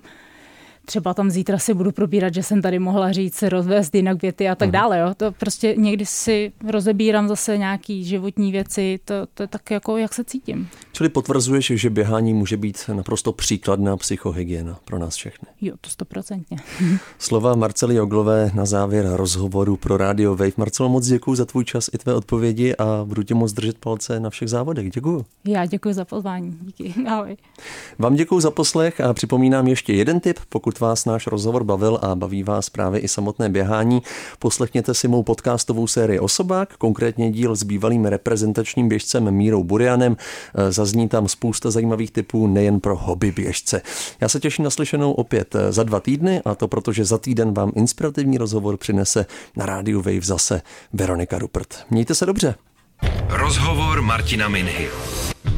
třeba 0.85 1.13
tam 1.13 1.29
zítra 1.29 1.57
si 1.57 1.73
budu 1.73 1.91
probírat, 1.91 2.33
že 2.33 2.43
jsem 2.43 2.61
tady 2.61 2.79
mohla 2.79 3.11
říct, 3.11 3.35
se 3.35 3.49
rozvést 3.49 3.95
jinak 3.95 4.21
věty 4.21 4.49
a 4.49 4.55
tak 4.55 4.67
mhm. 4.67 4.73
dále. 4.73 4.99
Jo. 4.99 5.13
To 5.17 5.31
prostě 5.31 5.75
někdy 5.77 6.05
si 6.05 6.51
rozebírám 6.67 7.27
zase 7.27 7.57
nějaký 7.57 8.03
životní 8.03 8.51
věci, 8.51 8.99
to, 9.05 9.13
to 9.33 9.43
je 9.43 9.47
tak 9.47 9.71
jako, 9.71 9.97
jak 9.97 10.13
se 10.13 10.23
cítím. 10.23 10.69
Čili 10.95 11.09
potvrzuješ, 11.09 11.71
že 11.75 11.89
běhání 11.89 12.33
může 12.33 12.57
být 12.57 12.77
naprosto 12.93 13.31
příkladná 13.31 13.97
psychohygiena 13.97 14.79
pro 14.85 14.99
nás 14.99 15.15
všechny. 15.15 15.47
Jo, 15.61 15.73
to 15.81 15.89
stoprocentně. 15.89 16.57
Slova 17.19 17.55
Marcely 17.55 17.95
Joglové 17.95 18.51
na 18.53 18.65
závěr 18.65 19.09
rozhovoru 19.13 19.77
pro 19.77 19.97
Radio 19.97 20.35
Wave. 20.35 20.51
Marcelo, 20.57 20.89
moc 20.89 21.07
děkuji 21.07 21.35
za 21.35 21.45
tvůj 21.45 21.65
čas 21.65 21.89
i 21.93 21.97
tvé 21.97 22.13
odpovědi 22.13 22.75
a 22.75 23.01
budu 23.05 23.23
tě 23.23 23.35
moc 23.35 23.53
držet 23.53 23.77
palce 23.77 24.19
na 24.19 24.29
všech 24.29 24.49
závodech. 24.49 24.91
Děkuji. 24.91 25.25
Já 25.47 25.65
děkuji 25.65 25.93
za 25.93 26.05
pozvání. 26.05 26.57
Díky. 26.61 26.93
Ahoj. 27.07 27.37
Vám 27.99 28.15
děkuji 28.15 28.39
za 28.39 28.51
poslech 28.51 29.01
a 29.01 29.13
připomínám 29.13 29.67
ještě 29.67 29.93
jeden 29.93 30.19
tip, 30.19 30.39
pokud 30.49 30.79
vás 30.79 31.05
náš 31.05 31.27
rozhovor 31.27 31.63
bavil 31.63 31.99
a 32.01 32.15
baví 32.15 32.43
vás 32.43 32.69
právě 32.69 32.99
i 32.99 33.07
samotné 33.07 33.49
běhání, 33.49 34.01
poslechněte 34.39 34.93
si 34.93 35.07
mou 35.07 35.23
podcastovou 35.23 35.87
sérii 35.87 36.19
Osobák, 36.19 36.77
konkrétně 36.77 37.31
díl 37.31 37.55
s 37.55 37.63
bývalým 37.63 38.05
reprezentačním 38.05 38.89
běžcem 38.89 39.31
Mírou 39.31 39.63
Burianem. 39.63 40.17
E, 40.55 40.71
zazní 40.85 41.09
tam 41.09 41.27
spousta 41.27 41.71
zajímavých 41.71 42.11
typů 42.11 42.47
nejen 42.47 42.79
pro 42.79 42.97
hobby 42.97 43.31
běžce. 43.31 43.81
Já 44.21 44.29
se 44.29 44.39
těším 44.39 44.63
na 44.63 44.69
slyšenou 44.69 45.11
opět 45.11 45.55
e, 45.55 45.71
za 45.71 45.83
dva 45.83 45.99
týdny 45.99 46.41
a 46.45 46.55
to 46.55 46.67
proto, 46.67 46.93
že 46.93 47.05
za 47.05 47.17
týden 47.17 47.53
vám 47.53 47.71
inspirativní 47.75 48.37
rozhovor 48.37 48.77
přinese 48.77 49.25
na 49.57 49.65
rádiu 49.65 50.01
Wave 50.01 50.21
zase 50.21 50.61
Veronika 50.93 51.39
Rupert. 51.39 51.85
Mějte 51.89 52.15
se 52.15 52.25
dobře. 52.25 52.55
Rozhovor 53.29 54.01
Martina 54.01 54.47
Minhy. 54.47 54.89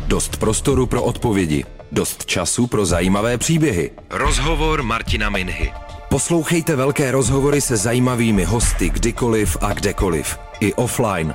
Dost 0.08 0.38
prostoru 0.38 0.86
pro 0.86 1.04
odpovědi. 1.04 1.66
Dost 1.92 2.26
času 2.26 2.68
pro 2.68 2.86
zajímavé 2.86 3.38
příběhy. 3.38 3.92
Rozhovor 4.10 4.84
Martina 4.84 5.30
Minhy. 5.30 5.72
Poslouchejte 6.10 6.76
velké 6.76 7.12
rozhovory 7.12 7.62
se 7.62 7.78
zajímavými 7.78 8.44
hosty 8.44 8.90
kdykoliv 8.90 9.58
a 9.62 9.74
kdekoliv. 9.74 10.38
I 10.60 10.74
offline. 10.74 11.34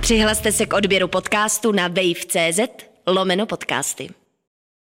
Přihlaste 0.00 0.52
se 0.52 0.66
k 0.66 0.72
odběru 0.72 1.08
podcastu 1.08 1.72
na 1.72 1.88
wave.cz 1.88 2.87
lomeno 3.12 3.46
podcasty. 3.46 4.17